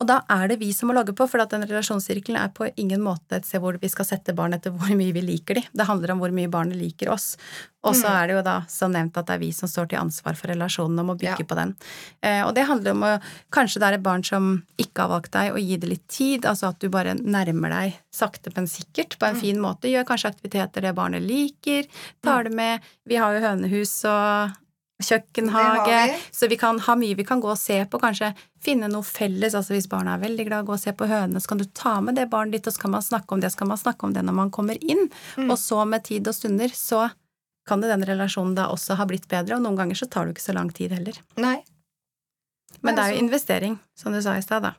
og 0.02 0.08
da 0.10 0.17
er 0.34 0.47
det 0.50 0.58
vi 0.60 0.71
som 0.74 0.89
må 0.89 0.95
logge 0.97 1.13
på, 1.15 1.24
for 1.30 1.39
at 1.39 1.52
den 1.54 1.62
relasjonssirkelen 1.63 2.36
er 2.41 2.50
på 2.50 2.67
ingen 2.76 3.00
måte 3.06 3.38
et 3.38 3.45
sted 3.45 3.62
hvor 3.62 3.78
vi 3.80 3.88
skal 3.88 4.04
sette 4.10 4.34
barn 4.36 4.52
etter 4.58 4.74
hvor 4.76 4.91
mye 4.97 5.13
vi 5.15 5.21
liker 5.24 5.56
de. 5.56 5.63
Det 5.71 5.86
handler 5.88 6.12
om 6.12 6.19
hvor 6.19 6.34
mye 6.36 6.50
barnet 6.52 6.76
liker 6.76 7.13
oss. 7.13 7.38
Og 7.86 7.93
så 7.95 8.10
Mm. 8.10 8.15
er 8.17 8.28
det 8.28 8.34
jo 8.36 8.41
da 8.41 8.56
som 8.67 8.91
nevnt 8.91 9.15
at 9.17 9.26
det 9.28 9.36
er 9.36 9.39
vi 9.45 9.52
som 9.56 9.69
står 9.69 9.88
til 9.89 10.00
ansvar 10.02 10.36
for 10.36 10.47
relasjonen 10.52 11.00
og 11.00 11.06
må 11.06 11.15
bygge 11.17 11.39
Ja. 11.39 11.47
på 11.47 11.56
den. 11.56 11.76
Eh, 12.21 12.41
og 12.45 12.54
det 12.56 12.67
handler 12.67 12.91
om 12.91 13.04
å 13.04 13.21
Kanskje 13.52 13.80
det 13.80 13.84
er 13.84 13.93
et 13.93 14.04
barn 14.04 14.24
som 14.24 14.63
ikke 14.78 15.02
har 15.06 15.10
valgt 15.10 15.32
deg, 15.32 15.52
og 15.54 15.60
gi 15.60 15.78
det 15.78 15.89
litt 15.89 16.08
tid. 16.10 16.41
Altså 16.45 16.67
at 16.69 16.80
du 16.80 16.89
bare 16.89 17.13
nærmer 17.15 17.69
deg 17.69 17.93
sakte, 18.12 18.52
men 18.56 18.65
sikkert, 18.67 19.17
på 19.17 19.28
en 19.30 19.36
Mm. 19.36 19.39
fin 19.41 19.58
måte. 19.62 19.88
Gjør 19.88 20.04
kanskje 20.06 20.34
aktiviteter 20.36 20.82
det 20.82 20.93
barnet 20.95 21.21
liker. 21.26 21.88
Tar 22.21 22.43
det 22.43 22.54
med. 22.54 22.82
Vi 23.08 23.15
har 23.15 23.34
jo 23.39 23.47
hønehus 23.47 24.04
og 24.06 24.52
kjøkkenhage, 25.05 25.97
vi. 26.11 26.19
så 26.31 26.47
vi 26.51 26.57
kan 26.61 26.79
ha 26.85 26.95
mye 26.99 27.17
vi 27.17 27.25
kan 27.27 27.41
gå 27.43 27.49
og 27.51 27.59
se 27.59 27.79
på. 27.85 27.99
Kanskje 28.01 28.33
finne 28.63 28.89
noe 28.91 29.03
felles. 29.07 29.55
altså 29.57 29.73
Hvis 29.75 29.89
barna 29.91 30.15
er 30.15 30.23
veldig 30.25 30.45
glad 30.47 30.61
i 30.61 30.65
å 30.65 30.69
gå 30.69 30.75
og 30.77 30.83
se 30.83 30.93
på 30.93 31.07
hønene, 31.09 31.41
så 31.41 31.51
kan 31.53 31.61
du 31.61 31.65
ta 31.65 31.95
med 32.01 32.15
det 32.19 32.29
barnet 32.31 32.57
ditt, 32.57 32.67
og 32.67 32.75
så 32.75 32.85
kan 32.85 32.95
man 32.95 33.05
snakke 33.05 33.35
om 33.35 33.41
det. 33.43 33.51
Så 33.53 33.61
kan 33.63 33.71
man 33.71 33.81
snakke 33.81 34.07
om 34.07 34.13
det 34.13 34.23
når 34.27 34.37
man 34.37 34.53
kommer 34.53 34.77
inn. 34.81 35.07
Mm. 35.37 35.49
Og 35.49 35.57
så 35.59 35.81
med 35.85 36.05
tid 36.07 36.27
og 36.27 36.37
stunder, 36.37 36.69
så 36.75 37.09
kan 37.67 37.81
det 37.81 37.91
den 37.91 38.05
relasjonen 38.07 38.55
da 38.57 38.69
også 38.73 38.97
ha 38.97 39.05
blitt 39.05 39.27
bedre, 39.29 39.55
og 39.57 39.65
noen 39.65 39.77
ganger 39.77 39.99
så 39.99 40.07
tar 40.09 40.25
det 40.25 40.35
ikke 40.35 40.47
så 40.49 40.55
lang 40.57 40.71
tid 40.73 40.95
heller. 40.95 41.17
Nei. 41.37 41.59
Men 42.81 42.95
det 42.97 43.03
er 43.03 43.13
jo 43.13 43.25
investering, 43.25 43.75
som 43.97 44.13
du 44.15 44.21
sa 44.23 44.37
i 44.37 44.45
stad, 44.45 44.63
da. 44.65 44.73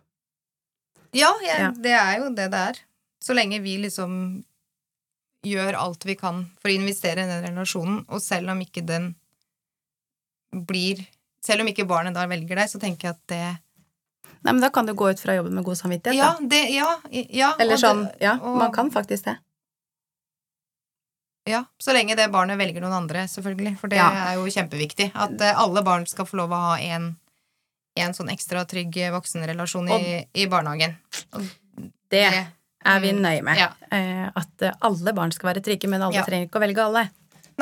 Ja, 1.12 1.30
jeg, 1.44 1.60
Ja. 1.60 1.70
det 1.76 1.92
er 1.92 2.18
jo 2.18 2.30
det 2.34 2.48
det 2.50 2.62
er. 2.72 2.80
Så 3.22 3.36
lenge 3.36 3.60
vi 3.62 3.76
liksom 3.78 4.42
gjør 5.46 5.76
alt 5.78 6.04
vi 6.06 6.14
kan 6.18 6.44
for 6.60 6.70
å 6.70 6.74
investere 6.74 7.24
i 7.24 7.30
den 7.30 7.44
relasjonen, 7.44 8.04
og 8.08 8.22
selv 8.22 8.50
om 8.50 8.60
ikke 8.62 8.84
den 8.86 9.12
blir 10.52 11.06
Selv 11.42 11.60
om 11.62 11.66
ikke 11.66 11.86
barnet 11.88 12.14
da 12.14 12.26
velger 12.30 12.54
deg, 12.56 12.68
så 12.70 12.78
tenker 12.78 13.08
jeg 13.08 13.16
at 13.16 13.26
det 13.26 13.58
Nei, 14.44 14.52
men 14.52 14.60
da 14.60 14.70
kan 14.70 14.86
du 14.86 14.92
gå 14.94 15.08
ut 15.10 15.20
fra 15.20 15.34
jobben 15.36 15.54
med 15.54 15.64
god 15.64 15.76
samvittighet, 15.78 16.16
Ja, 16.18 16.32
da. 16.38 16.46
det, 16.50 16.70
ja, 16.74 16.98
ja 17.30 17.52
Eller 17.58 17.76
sånn, 17.76 18.04
det, 18.08 18.16
ja, 18.20 18.36
og- 18.42 18.58
man 18.58 18.72
kan 18.72 18.90
faktisk 18.90 19.24
det. 19.24 19.36
Ja, 21.50 21.64
så 21.82 21.92
lenge 21.94 22.14
det 22.16 22.28
barnet 22.30 22.58
velger 22.58 22.80
noen 22.84 22.92
andre, 22.94 23.24
selvfølgelig. 23.30 23.76
For 23.80 23.88
det 23.90 23.96
Ja. 23.98 24.10
er 24.30 24.34
jo 24.38 24.44
kjempeviktig. 24.46 25.10
At 25.14 25.40
eh, 25.40 25.58
alle 25.58 25.82
barn 25.82 26.06
skal 26.06 26.24
få 26.26 26.36
lov 26.38 26.50
å 26.50 26.60
ha 26.60 26.76
en, 26.78 27.16
en 27.96 28.12
sånn 28.14 28.30
ekstra 28.30 28.64
trygg 28.64 28.94
voksenrelasjon 29.10 29.90
i, 29.90 30.26
i 30.34 30.46
barnehagen. 30.46 30.94
Og 31.34 31.42
Det 32.10 32.30
det- 32.30 32.46
er 32.84 33.00
vi 33.00 33.12
Mm, 33.12 33.20
nøye 33.22 33.42
med. 33.42 33.58
ja. 33.58 33.72
Eh, 33.90 34.30
At 34.36 34.76
alle 34.82 35.12
barn 35.12 35.32
skal 35.32 35.52
være 35.54 35.62
trygge, 35.62 35.88
men 35.88 36.02
alle 36.02 36.14
Ja. 36.14 36.22
trenger 36.24 36.46
ikke 36.48 36.60
å 36.60 36.66
velge 36.66 36.78
alle. 36.84 37.10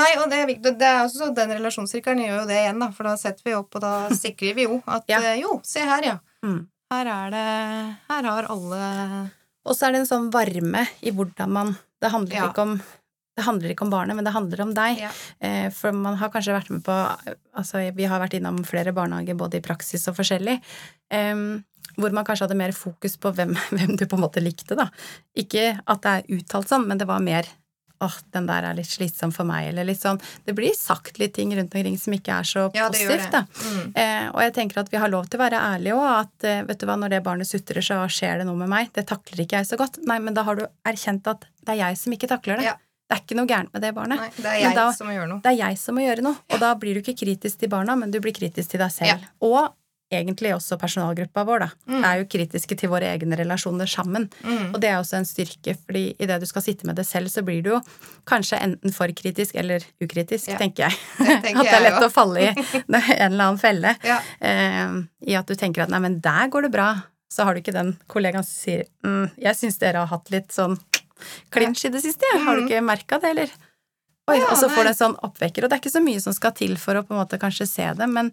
Nei, 0.00 0.10
og 0.22 0.30
det. 0.32 0.40
Det 0.64 0.86
er 0.88 1.00
også 1.04 1.30
Den 1.36 1.52
relasjonssirkelen 1.58 2.24
gjør 2.24 2.40
jo 2.42 2.46
det 2.50 2.58
igjen, 2.62 2.80
da. 2.82 2.90
For 2.96 3.08
da 3.10 3.16
setter 3.20 3.46
vi 3.46 3.54
opp, 3.58 3.74
og 3.78 3.84
da 3.84 3.92
sikrer 4.16 4.56
vi 4.58 4.66
jo 4.68 4.80
at 4.88 5.04
Ja. 5.12 5.20
eh, 5.22 5.40
jo, 5.44 5.58
se 5.66 5.84
her, 5.86 6.06
ja. 6.14 6.16
Mm. 6.46 6.62
Her 6.90 7.06
er 7.14 7.34
det 7.34 7.44
Her 8.10 8.26
har 8.32 8.48
alle 8.50 8.78
Og 9.68 9.76
så 9.76 9.86
er 9.86 9.92
det 9.94 10.00
en 10.04 10.08
sånn 10.10 10.30
varme 10.34 10.86
i 11.06 11.12
hvordan 11.14 11.52
man 11.54 11.74
Det 12.00 12.10
handler, 12.10 12.34
Ja. 12.40 12.48
ikke, 12.50 12.64
om, 12.64 12.78
det 13.36 13.44
handler 13.46 13.70
ikke 13.74 13.84
om 13.86 13.92
barnet, 13.92 14.16
men 14.16 14.24
det 14.26 14.32
handler 14.34 14.62
om 14.64 14.72
deg. 14.74 14.98
Ja. 15.04 15.10
Eh, 15.40 15.68
For 15.76 15.92
man 15.92 16.16
har 16.20 16.32
kanskje 16.32 16.56
vært 16.56 16.70
med 16.72 16.82
på 16.86 16.96
Altså, 17.54 17.82
vi 17.94 18.08
har 18.08 18.20
vært 18.22 18.38
innom 18.40 18.62
flere 18.66 18.92
barnehager, 18.96 19.36
både 19.38 19.60
i 19.60 19.64
praksis 19.64 20.08
og 20.10 20.16
forskjellig, 20.20 20.60
Um, 21.10 21.64
hvor 21.98 22.12
man 22.14 22.22
kanskje 22.22 22.44
hadde 22.46 22.54
mer 22.54 22.70
fokus 22.70 23.16
på 23.18 23.32
hvem, 23.34 23.50
hvem 23.74 23.96
du 23.98 24.04
på 24.06 24.14
en 24.14 24.22
måte 24.22 24.38
likte, 24.38 24.76
da. 24.78 24.84
Ikke 25.34 25.72
at 25.90 26.04
det 26.04 26.12
er 26.20 26.36
uttalt 26.36 26.70
sånn, 26.70 26.84
men 26.86 27.00
det 27.00 27.08
var 27.10 27.18
mer 27.24 27.48
åh, 28.00 28.16
den 28.32 28.46
der 28.48 28.64
er 28.70 28.74
litt 28.78 28.88
slitsom 28.88 29.32
for 29.34 29.44
meg, 29.48 29.68
eller 29.70 29.84
litt 29.84 30.00
sånn 30.00 30.20
Det 30.46 30.54
blir 30.56 30.72
sagt 30.76 31.18
litt 31.20 31.34
ting 31.36 31.52
rundt 31.56 31.74
omkring 31.74 31.98
som 32.00 32.14
ikke 32.16 32.38
er 32.40 32.48
så 32.48 32.66
Ja, 32.74 32.88
positivt, 32.88 33.26
det. 33.28 33.30
da. 33.32 33.44
Mm. 33.70 33.92
Eh, 33.94 34.28
og 34.32 34.40
jeg 34.46 34.54
tenker 34.56 34.80
at 34.80 34.92
vi 34.92 35.00
har 35.02 35.12
lov 35.12 35.28
til 35.28 35.40
å 35.40 35.44
være 35.44 35.60
ærlige 35.74 35.96
òg, 35.98 36.10
at 36.20 36.44
eh, 36.48 36.62
vet 36.68 36.80
du 36.80 36.86
hva, 36.88 36.96
når 37.00 37.14
det 37.16 37.22
barnet 37.26 37.46
sutrer, 37.50 37.82
så 37.84 38.02
skjer 38.08 38.38
det 38.40 38.46
noe 38.48 38.56
med 38.56 38.70
meg. 38.72 38.92
Det 38.96 39.06
takler 39.10 39.44
ikke 39.44 39.60
jeg 39.60 39.70
så 39.72 39.76
godt. 39.80 40.00
Nei, 40.08 40.18
men 40.18 40.34
da 40.34 40.46
har 40.48 40.56
du 40.56 40.66
erkjent 40.88 41.26
at 41.30 41.44
det 41.60 41.76
er 41.76 41.82
jeg 41.84 42.00
som 42.00 42.12
ikke 42.16 42.30
takler 42.30 42.56
det. 42.62 42.70
Ja. 42.72 42.76
Det 43.10 43.16
er 43.16 43.22
ikke 43.24 43.36
noe 43.40 43.48
gærent 43.50 43.72
med 43.74 43.82
det 43.82 43.88
barnet. 43.96 44.20
Nei, 44.22 44.30
det 44.36 44.46
er 44.46 44.58
jeg 44.62 44.76
da-. 44.76 44.90
Det 45.42 45.50
er 45.50 45.56
jeg 45.58 45.78
som 45.82 45.96
må 45.98 46.04
gjøre 46.04 46.22
noe. 46.22 46.36
Og 46.54 46.60
da 46.62 46.68
blir 46.78 46.94
du 46.94 47.00
ikke 47.02 47.16
kritisk 47.24 47.58
til 47.58 47.68
barna, 47.72 47.96
men 47.98 48.12
du 48.14 48.20
blir 48.22 48.32
kritisk 48.36 48.70
til 48.70 48.78
deg 48.78 48.92
selv. 48.94 49.10
Ja. 49.26 49.32
Og 49.42 49.72
egentlig 50.10 50.50
også 50.56 50.76
personalgruppa 50.80 51.44
vår, 51.46 51.62
da. 51.62 51.68
Mm. 51.86 52.04
Er 52.04 52.20
jo 52.20 52.26
kritiske 52.32 52.76
til 52.80 52.90
våre 52.90 53.06
egne 53.14 53.36
relasjoner 53.38 53.86
sammen. 53.90 54.24
Mm. 54.42 54.72
Og 54.74 54.80
det 54.82 54.88
er 54.90 54.96
også 54.98 55.20
en 55.20 55.28
styrke, 55.28 55.76
fordi 55.86 56.02
idet 56.18 56.40
du 56.42 56.46
skal 56.50 56.64
sitte 56.66 56.88
med 56.88 56.98
det 56.98 57.06
selv, 57.06 57.30
så 57.30 57.44
blir 57.46 57.62
du 57.62 57.70
jo 57.76 57.80
kanskje 58.30 58.58
enten 58.64 58.92
for 58.96 59.12
kritisk 59.14 59.54
eller 59.60 59.84
ukritisk, 60.02 60.48
Ja. 60.50 60.58
tenker 60.58 60.88
jeg. 60.88 60.98
Det 61.18 61.38
tenker 61.46 61.60
at 61.64 61.70
det 61.70 61.78
er 61.78 61.86
lett 61.86 62.08
å 62.08 62.10
falle 62.10 62.42
i 62.42 62.50
en 62.88 62.98
eller 62.98 63.44
annen 63.46 63.62
felle. 63.62 63.94
Ja. 64.02 64.18
Eh, 64.40 64.98
I 65.30 65.38
at 65.38 65.46
du 65.46 65.54
tenker 65.54 65.86
at 65.86 65.94
nei, 65.94 66.02
men 66.02 66.18
der 66.24 66.50
går 66.50 66.66
det 66.66 66.74
bra. 66.74 66.90
Så 67.30 67.44
har 67.46 67.54
du 67.54 67.60
ikke 67.62 67.76
den 67.76 67.94
kollegaen 68.10 68.42
som 68.42 68.56
sier 68.66 68.86
mm, 69.06 69.36
jeg 69.38 69.54
syns 69.54 69.78
dere 69.78 70.02
har 70.02 70.10
hatt 70.10 70.32
litt 70.34 70.50
sånn 70.50 70.74
klinsj 71.54 71.86
i 71.86 71.90
det 71.94 72.00
siste, 72.02 72.26
jeg. 72.26 72.42
Har 72.46 72.56
du 72.58 72.64
ikke 72.66 72.80
merka 72.82 73.18
det, 73.22 73.30
eller? 73.36 73.50
Oi, 74.30 74.36
Ja, 74.38 74.48
og 74.52 74.58
så 74.60 74.68
får 74.70 74.84
du 74.86 74.88
en 74.92 74.96
sånn 74.98 75.14
oppvekker, 75.26 75.64
og 75.64 75.70
det 75.70 75.76
er 75.76 75.80
ikke 75.82 75.90
så 75.92 76.02
mye 76.04 76.20
som 76.22 76.34
skal 76.36 76.52
til 76.54 76.76
for 76.78 76.94
å 76.98 77.02
på 77.06 77.14
en 77.14 77.18
måte 77.18 77.38
kanskje 77.40 77.66
se 77.66 77.86
det, 77.98 78.06
men, 78.10 78.28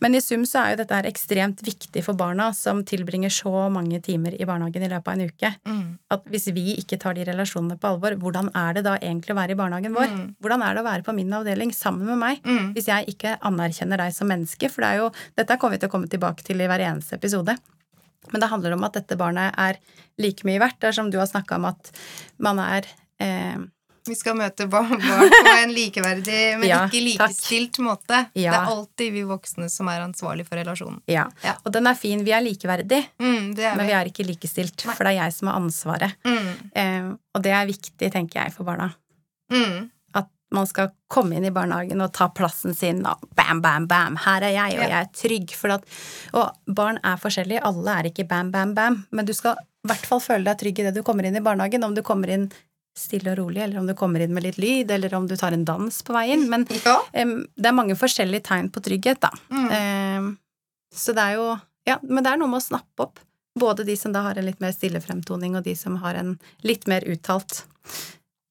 men 0.00 0.16
i 0.16 0.20
sum 0.22 0.44
så 0.48 0.62
er 0.62 0.72
jo 0.72 0.80
dette 0.82 1.00
ekstremt 1.08 1.62
viktig 1.66 2.02
for 2.06 2.18
barna 2.18 2.48
som 2.56 2.80
tilbringer 2.86 3.32
så 3.32 3.66
mange 3.72 4.00
timer 4.04 4.34
i 4.34 4.46
barnehagen 4.48 4.86
i 4.86 4.90
løpet 4.90 5.10
av 5.10 5.18
en 5.18 5.30
uke. 5.30 5.50
Mm. 5.68 5.82
At 6.14 6.24
hvis 6.32 6.48
vi 6.54 6.76
ikke 6.80 6.98
tar 7.02 7.18
de 7.18 7.26
relasjonene 7.28 7.78
på 7.80 7.90
alvor, 7.92 8.16
hvordan 8.22 8.50
er 8.58 8.78
det 8.78 8.86
da 8.88 8.96
egentlig 8.98 9.34
å 9.34 9.38
være 9.38 9.56
i 9.56 9.60
barnehagen 9.60 9.96
vår? 9.96 10.08
Mm. 10.14 10.24
Hvordan 10.42 10.64
er 10.66 10.74
det 10.74 10.82
å 10.82 10.88
være 10.88 11.06
på 11.06 11.16
min 11.18 11.36
avdeling 11.38 11.74
sammen 11.76 12.08
med 12.08 12.22
meg? 12.22 12.40
Mm. 12.46 12.72
Hvis 12.76 12.88
jeg 12.90 13.14
ikke 13.14 13.36
anerkjenner 13.50 14.04
deg 14.04 14.16
som 14.16 14.30
menneske, 14.32 14.72
for 14.72 14.84
det 14.84 14.90
er 14.90 15.02
jo 15.02 15.12
Dette 15.38 15.56
kommer 15.60 15.76
vi 15.76 15.82
til 15.82 15.90
å 15.90 15.92
komme 15.92 16.10
tilbake 16.10 16.44
til 16.46 16.60
i 16.62 16.66
hver 16.70 16.82
eneste 16.84 17.16
episode. 17.18 17.54
Men 18.30 18.42
det 18.42 18.50
handler 18.52 18.76
om 18.76 18.84
at 18.86 18.96
dette 18.96 19.18
barnet 19.18 19.54
er 19.58 19.78
like 20.22 20.46
mye 20.46 20.60
verdt. 20.62 20.78
Det 20.80 20.90
er 20.90 20.98
som 20.98 21.10
du 21.10 21.18
har 21.18 21.30
snakka 21.30 21.58
om 21.58 21.68
at 21.72 21.90
man 22.42 22.60
er 22.62 22.86
eh, 23.22 23.58
Vi 24.08 24.14
skal 24.18 24.34
møte 24.34 24.66
barn, 24.70 24.96
barn 24.98 25.30
på 25.30 25.50
en 25.62 25.72
likeverdig, 25.76 26.38
men 26.58 26.66
Ja, 26.68 26.80
ikke 26.88 27.18
takk. 27.18 27.28
likestilt 27.30 27.78
måte. 27.78 28.18
Ja. 28.34 28.50
Det 28.50 28.58
er 28.58 28.70
alltid 28.72 29.12
vi 29.14 29.22
voksne 29.28 29.68
som 29.70 29.86
er 29.92 30.00
ansvarlig 30.02 30.46
for 30.48 30.58
relasjonen. 30.58 30.98
Ja. 31.06 31.28
Ja. 31.44 31.54
Og 31.64 31.70
den 31.76 31.86
er 31.86 31.94
fin. 31.94 32.24
Vi 32.26 32.32
er 32.34 32.42
likeverdige, 32.42 33.04
Mm, 33.22 33.54
men 33.54 33.86
vi. 33.86 33.92
er 33.92 34.10
ikke 34.10 34.26
likestilt. 34.26 34.84
Nei. 34.86 34.94
For 34.94 35.04
det 35.04 35.12
er 35.14 35.20
jeg 35.24 35.32
som 35.38 35.48
har 35.52 35.60
ansvaret. 35.60 36.16
Mm, 36.24 36.52
Eh, 36.74 37.10
og 37.34 37.42
det 37.42 37.52
er 37.52 37.66
viktig, 37.66 38.10
tenker 38.12 38.42
jeg, 38.42 38.52
for 38.52 38.64
barna. 38.64 38.94
mm, 39.52 39.90
At 40.14 40.26
man 40.50 40.66
skal 40.66 40.90
komme 41.08 41.36
inn 41.36 41.44
i 41.44 41.50
barnehagen 41.50 42.00
og 42.02 42.12
ta 42.12 42.26
plassen 42.28 42.74
sin, 42.74 43.06
og 43.06 43.18
bam, 43.36 43.60
bam, 43.62 43.86
bam, 43.86 44.16
her 44.16 44.42
er 44.42 44.52
jeg, 44.52 44.78
og 44.80 44.88
jeg 44.88 44.90
er 44.90 45.06
trygg. 45.14 45.50
For 45.54 45.68
at, 45.70 45.84
og 46.34 46.50
barn 46.74 46.98
er 47.04 47.16
forskjellige, 47.16 47.62
alle 47.62 47.88
er 48.00 48.10
ikke 48.10 48.26
bam, 48.28 48.50
bam, 48.50 48.74
bam, 48.74 49.06
men 49.12 49.24
du 49.24 49.32
skal 49.32 49.54
i 49.84 49.88
hvert 49.88 50.06
fall 50.06 50.20
føle 50.20 50.44
deg 50.44 50.58
trygg 50.58 50.78
i 50.80 50.82
det 50.90 50.94
du 50.94 51.02
kommer 51.02 51.24
inn 51.24 51.36
i 51.36 51.40
barnehagen, 51.40 51.82
om 51.84 51.94
du 51.94 52.02
kommer 52.02 52.28
inn 52.28 52.50
stille 52.96 53.32
og 53.32 53.38
rolig, 53.38 53.62
eller 53.64 53.78
om 53.80 53.86
du 53.88 53.94
kommer 53.96 54.20
inn 54.20 54.34
med 54.34 54.42
litt 54.44 54.58
lyd, 54.60 54.90
eller 54.90 55.14
om 55.16 55.26
du 55.26 55.36
tar 55.40 55.52
en 55.56 55.64
dans 55.64 56.02
på 56.04 56.12
veien. 56.12 56.48
Men 56.48 56.66
Ja. 56.84 56.98
em, 57.12 57.46
det 57.56 57.66
er 57.66 57.72
mange 57.72 57.96
forskjellige 57.96 58.42
tegn 58.44 58.70
på 58.70 58.82
trygghet, 58.84 59.20
da. 59.20 59.30
Mm. 59.50 59.70
Em, 59.72 60.38
så 60.94 61.14
det 61.14 61.18
er 61.22 61.34
jo 61.40 61.60
Ja, 61.84 61.96
men 62.02 62.22
det 62.22 62.30
er 62.32 62.36
noe 62.38 62.46
med 62.48 62.60
å 62.60 62.64
snappe 62.68 63.00
opp. 63.02 63.18
Både 63.58 63.84
de 63.84 63.96
som 63.96 64.12
da 64.12 64.22
har 64.22 64.36
en 64.38 64.44
litt 64.46 64.60
mer 64.60 64.70
stille 64.70 65.00
fremtoning, 65.02 65.56
og 65.56 65.64
de 65.64 65.74
som 65.74 65.96
har 65.96 66.14
en 66.14 66.38
litt 66.62 66.86
mer 66.86 67.00
uttalt 67.00 67.64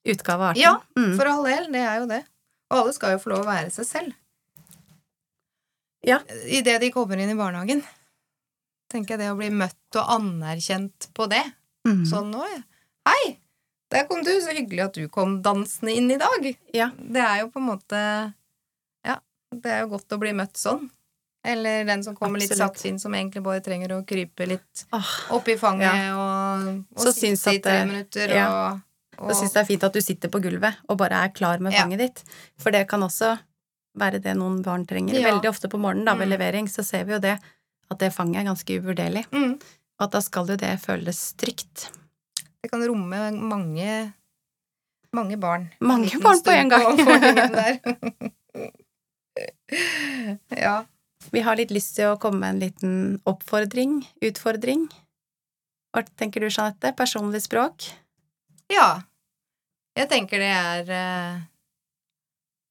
utgave 0.06 0.42
av 0.42 0.50
arten. 0.50 0.62
Ja, 0.62 0.82
Mm. 0.98 1.16
For 1.16 1.26
all 1.28 1.44
del, 1.46 1.72
det 1.72 1.80
er 1.80 2.00
jo 2.02 2.08
det. 2.08 2.26
Og 2.72 2.78
alle 2.82 2.94
skal 2.94 3.12
jo 3.14 3.18
få 3.20 3.30
lov 3.30 3.46
å 3.46 3.48
være 3.48 3.72
seg 3.72 3.86
selv. 3.86 4.14
Ja. 6.04 6.20
Idet 6.50 6.80
de 6.82 6.92
kommer 6.92 7.18
inn 7.18 7.30
i 7.30 7.36
barnehagen. 7.38 7.84
Tenker 8.92 9.16
jeg 9.16 9.20
det 9.20 9.32
å 9.32 9.38
bli 9.38 9.50
møtt 9.50 9.96
og 9.96 10.10
anerkjent 10.18 11.08
på 11.14 11.30
det. 11.30 11.44
Mm. 11.88 12.04
Sånn 12.06 12.32
nå, 12.34 12.44
ja. 12.52 12.62
Hei! 13.08 13.38
Der 13.92 14.06
kom 14.08 14.22
du, 14.24 14.32
så 14.42 14.54
hyggelig 14.56 14.86
at 14.86 14.96
du 14.96 15.08
kom 15.12 15.42
dansende 15.44 15.92
inn 16.00 16.10
i 16.14 16.18
dag. 16.22 16.46
Ja. 16.74 16.90
Det 16.96 17.22
er 17.22 17.42
jo 17.44 17.50
på 17.52 17.60
en 17.60 17.68
måte 17.68 18.00
Ja, 19.06 19.18
det 19.52 19.72
er 19.74 19.82
jo 19.84 19.90
godt 19.98 20.16
å 20.16 20.20
bli 20.22 20.32
møtt 20.38 20.56
sånn. 20.60 20.90
Eller 21.44 21.84
den 21.90 22.04
som 22.06 22.16
kommer 22.16 22.40
litt 22.40 22.54
satt 22.54 22.78
inn, 22.86 23.00
som 23.02 23.14
egentlig 23.18 23.42
bare 23.44 23.64
trenger 23.66 23.96
å 23.96 24.04
krype 24.06 24.46
litt 24.46 24.84
oh, 24.94 25.08
opp 25.34 25.48
i 25.50 25.56
fanget 25.58 26.12
og, 26.14 26.68
og 26.94 27.02
Så 27.02 27.14
sitte 27.18 27.56
i 27.58 27.62
tre 27.66 27.80
minutter 27.90 28.30
ja. 28.38 28.44
og, 28.46 28.84
og 29.24 29.32
jeg 29.34 29.40
syns 29.40 29.56
det 29.56 29.64
er 29.64 29.70
fint 29.72 29.86
at 29.88 29.98
du 29.98 30.02
sitter 30.06 30.30
på 30.30 30.40
gulvet 30.44 30.78
og 30.88 31.00
bare 31.02 31.24
er 31.26 31.34
klar 31.34 31.58
med 31.60 31.74
Ja. 31.74 31.82
fanget 31.82 32.04
ditt. 32.04 32.22
For 32.62 32.70
det 32.72 32.84
kan 32.92 33.02
også 33.02 33.34
være 33.98 34.22
det 34.22 34.36
noen 34.38 34.62
barn 34.64 34.86
trenger. 34.88 35.18
Ja. 35.18 35.32
Veldig 35.34 35.50
ofte 35.50 35.68
på 35.68 35.82
morgenen 35.82 36.06
da, 36.06 36.14
ved 36.16 36.30
Mm. 36.30 36.36
levering 36.38 36.70
så 36.70 36.86
ser 36.86 37.04
vi 37.10 37.18
jo 37.18 37.20
det 37.20 37.40
at 37.92 38.00
det 38.00 38.14
fanget 38.14 38.44
er 38.44 38.48
ganske 38.54 38.78
uvurderlig. 38.80 39.26
mm, 39.34 39.58
Og 40.00 40.06
at 40.06 40.12
da 40.12 40.22
skal 40.22 40.48
jo 40.48 40.56
det 40.56 40.78
føles 40.80 41.34
trygt. 41.42 41.90
Det 42.62 42.70
kan 42.70 42.84
romme 42.86 43.32
mange 43.34 44.14
mange 45.12 45.38
barn. 45.38 45.68
Mange 45.80 46.20
barn 46.24 46.40
på 46.44 46.52
en 46.52 46.70
gang. 46.70 46.98
på 46.98 47.12
ja. 50.66 50.86
Vi 51.32 51.44
har 51.46 51.56
litt 51.60 51.72
lyst 51.72 51.96
til 51.98 52.14
å 52.14 52.20
komme 52.20 52.40
med 52.42 52.56
en 52.56 52.62
liten 52.64 52.94
oppfordring, 53.28 54.00
utfordring. 54.24 54.88
Hva 55.92 56.06
tenker 56.18 56.40
du, 56.44 56.48
Jeanette? 56.48 56.94
Personlig 56.98 57.44
språk? 57.48 57.92
ja. 58.72 59.02
Jeg 60.00 60.08
tenker 60.08 60.40
det 60.40 60.52
er 60.56 60.92
eh, 60.96 61.40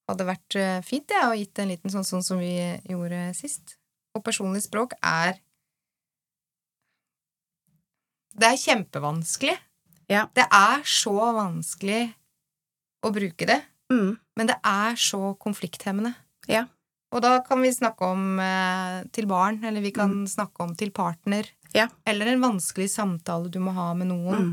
Hadde 0.08 0.24
vært 0.24 0.54
fint, 0.56 0.86
fint, 0.88 1.04
det, 1.12 1.18
å 1.20 1.36
gitt 1.36 1.60
en 1.60 1.68
liten 1.68 1.92
sånn, 1.92 2.06
sånn 2.08 2.24
som 2.24 2.40
vi 2.40 2.54
gjorde 2.88 3.34
sist. 3.36 3.76
Og 4.16 4.24
personlig 4.24 4.64
språk 4.64 4.96
er 5.04 5.36
Det 8.32 8.48
er 8.48 8.56
kjempevanskelig. 8.56 9.58
Ja. 10.10 10.26
Det 10.34 10.46
er 10.50 10.82
så 10.84 11.14
vanskelig 11.36 12.02
å 13.06 13.12
bruke 13.14 13.46
det. 13.48 13.60
Mm. 13.92 14.16
Men 14.36 14.50
det 14.50 14.56
er 14.66 14.98
så 14.98 15.32
konflikthemmende. 15.40 16.14
Ja. 16.50 16.66
Og 17.14 17.22
da 17.24 17.40
kan 17.42 17.62
vi 17.62 17.72
snakke 17.74 18.06
om 18.06 18.38
eh, 18.42 19.00
til 19.14 19.26
barn, 19.30 19.62
eller 19.66 19.82
vi 19.82 19.90
kan 19.94 20.12
snakke 20.30 20.62
om 20.66 20.74
til 20.78 20.92
partner. 20.94 21.46
Mm. 21.46 21.70
Ja. 21.74 21.86
Eller 22.06 22.26
en 22.32 22.42
vanskelig 22.42 22.90
samtale 22.92 23.50
du 23.50 23.58
må 23.62 23.74
ha 23.74 23.92
med 23.98 24.10
noen. 24.12 24.44
Mm. 24.44 24.52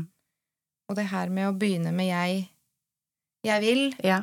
Og 0.88 0.96
det 0.98 1.08
her 1.10 1.28
med 1.30 1.50
å 1.50 1.54
begynne 1.58 1.92
med 1.92 2.06
'jeg', 2.08 2.48
'jeg 3.44 3.60
vil', 3.62 3.94
Ja. 4.04 4.22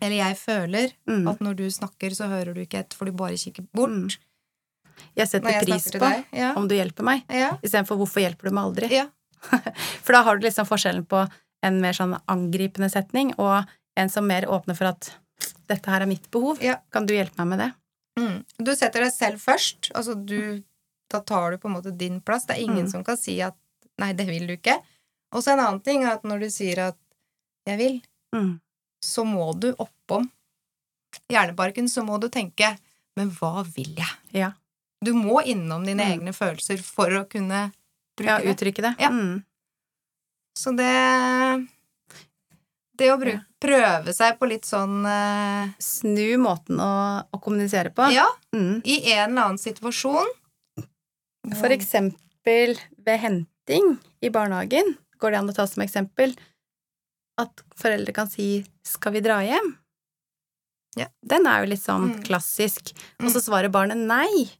eller 0.00 0.16
'jeg 0.16 0.36
føler', 0.38 0.92
Mm. 1.06 1.28
at 1.28 1.38
når 1.40 1.54
du 1.56 1.66
snakker, 1.70 2.10
så 2.14 2.26
hører 2.28 2.54
du 2.54 2.60
ikke 2.64 2.78
etter, 2.80 2.96
for 2.96 3.04
du 3.04 3.12
bare 3.12 3.36
kikker 3.36 3.66
bort. 3.72 3.90
Mm. 3.90 4.16
Jeg 5.16 5.28
setter 5.28 5.50
jeg 5.50 5.66
pris 5.66 5.90
på 5.90 5.98
deg. 5.98 6.24
Ja. 6.32 6.54
om 6.56 6.66
du 6.68 6.74
hjelper 6.74 7.02
meg, 7.04 7.22
Ja. 7.28 7.58
istedenfor 7.62 7.96
'hvorfor 7.98 8.20
hjelper 8.20 8.48
du 8.48 8.50
meg 8.50 8.64
aldri'? 8.64 8.90
Ja. 8.90 9.06
For 10.04 10.12
da 10.12 10.22
har 10.22 10.36
du 10.38 10.46
liksom 10.46 10.66
forskjellen 10.68 11.06
på 11.06 11.24
en 11.62 11.80
mer 11.80 11.92
sånn 11.92 12.14
angripende 12.28 12.90
setning 12.90 13.34
og 13.38 13.64
en 13.96 14.08
som 14.08 14.26
mer 14.26 14.46
åpner 14.48 14.76
for 14.76 14.86
at 14.92 15.10
'dette 15.68 15.86
her 15.90 16.02
er 16.02 16.06
mitt 16.06 16.30
behov', 16.30 16.60
Ja. 16.62 16.76
kan 16.92 17.06
du 17.06 17.14
hjelpe 17.14 17.36
meg 17.44 17.48
med 17.48 17.58
det? 17.58 17.72
Mm. 18.18 18.44
Du 18.58 18.74
setter 18.76 19.00
deg 19.04 19.12
selv 19.12 19.38
først. 19.40 19.90
Altså 19.94 20.14
du 20.14 20.62
Da 21.10 21.18
tar 21.20 21.50
du 21.50 21.58
på 21.58 21.66
en 21.68 21.74
måte 21.74 21.90
din 21.96 22.20
plass. 22.20 22.44
Det 22.46 22.56
er 22.56 22.62
ingen 22.62 22.86
Mm. 22.86 22.90
som 22.90 23.02
kan 23.04 23.16
si 23.16 23.40
at 23.42 23.56
'nei, 23.98 24.12
det 24.12 24.26
vil 24.28 24.46
du 24.46 24.56
ikke'. 24.56 24.80
Og 25.32 25.42
så 25.42 25.52
en 25.52 25.58
annen 25.58 25.80
ting 25.82 26.04
er 26.04 26.12
at 26.12 26.22
når 26.22 26.38
du 26.40 26.46
sier 26.50 26.78
at 26.78 26.96
'jeg 27.66 27.78
vil', 27.78 28.02
Mm. 28.32 28.60
så 29.02 29.24
må 29.26 29.58
du 29.58 29.74
oppom 29.74 30.30
hjernebarken, 31.30 31.88
så 31.88 32.04
må 32.06 32.20
du 32.20 32.28
tenke 32.28 32.78
'men 33.16 33.30
hva 33.30 33.64
vil 33.66 33.94
jeg'? 33.96 34.16
Ja. 34.32 34.52
Du 35.02 35.12
må 35.14 35.42
innom 35.44 35.84
dine 35.84 36.04
Mm. 36.04 36.12
egne 36.20 36.32
følelser 36.32 36.78
for 36.78 37.06
å 37.08 37.28
kunne 37.28 37.72
bruke 38.20 38.36
ja, 38.44 38.52
uttrykke 38.52 38.84
det. 38.86 38.94
Ja. 39.02 39.10
Mm. 39.10 39.42
Så 40.58 40.72
det 40.76 41.68
Det 43.00 43.08
å 43.14 43.16
bruke, 43.20 43.40
prøve 43.62 44.12
seg 44.12 44.36
på 44.40 44.48
litt 44.50 44.66
sånn 44.68 44.98
uh, 45.08 45.70
Snu 45.80 46.36
måten 46.42 46.80
å, 46.84 46.90
å 47.32 47.40
kommunisere 47.40 47.92
på. 47.96 48.10
Ja, 48.12 48.26
Mm. 48.52 48.82
i 48.84 48.98
en 49.14 49.30
eller 49.30 49.42
annen 49.46 49.58
situasjon. 49.62 50.28
For 51.56 51.72
eksempel 51.72 52.76
ved 53.00 53.20
henting 53.22 53.94
i 54.20 54.28
barnehagen, 54.28 54.96
går 55.20 55.32
det 55.32 55.38
an 55.40 55.48
å 55.48 55.54
ta 55.56 55.66
som 55.70 55.82
eksempel 55.84 56.34
at 57.40 57.62
foreldre 57.78 58.12
kan 58.12 58.28
si 58.28 58.66
'skal 58.84 59.12
vi 59.16 59.20
dra 59.24 59.38
hjem'? 59.40 59.76
Ja. 60.98 61.06
Den 61.24 61.46
er 61.46 61.62
jo 61.64 61.70
litt 61.70 61.80
sånn 61.80 62.10
Mm. 62.16 62.22
klassisk. 62.26 62.92
Og 63.20 63.28
Mm. 63.28 63.32
så 63.32 63.40
svarer 63.40 63.70
barnet 63.70 63.96
nei. 63.96 64.50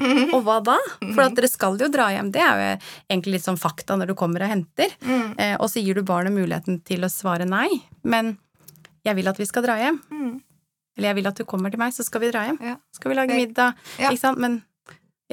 Mm. 0.00 0.32
Og 0.34 0.40
hva 0.46 0.58
da? 0.64 0.76
For 1.04 1.22
at 1.22 1.36
dere 1.36 1.50
skal 1.50 1.78
jo 1.78 1.88
dra 1.92 2.08
hjem. 2.10 2.32
Det 2.34 2.42
er 2.42 2.60
jo 2.60 2.70
egentlig 3.12 3.36
litt 3.36 3.46
sånn 3.46 3.60
fakta 3.60 3.98
når 3.98 4.10
du 4.10 4.16
kommer 4.18 4.42
og 4.42 4.50
henter. 4.50 4.94
Mm. 5.04 5.28
Eh, 5.38 5.54
og 5.58 5.68
så 5.70 5.82
gir 5.84 5.98
du 5.98 6.02
barnet 6.06 6.34
muligheten 6.34 6.80
til 6.86 7.06
å 7.06 7.12
svare 7.12 7.46
nei. 7.48 7.68
Men 8.02 8.34
jeg 9.06 9.18
vil 9.20 9.30
at 9.30 9.38
vi 9.40 9.48
skal 9.48 9.66
dra 9.66 9.78
hjem. 9.80 10.00
Mm. 10.10 10.34
Eller 10.98 11.10
jeg 11.10 11.18
vil 11.18 11.30
at 11.30 11.38
du 11.40 11.46
kommer 11.48 11.74
til 11.74 11.82
meg, 11.82 11.94
så 11.94 12.06
skal 12.06 12.22
vi 12.22 12.30
dra 12.32 12.44
hjem. 12.48 12.58
Ja. 12.62 12.78
Skal 12.94 13.12
vi 13.12 13.18
lage 13.18 13.38
middag? 13.38 13.78
Ja. 13.98 14.10
Ikke 14.10 14.22
sant? 14.22 14.42
Men 14.42 14.60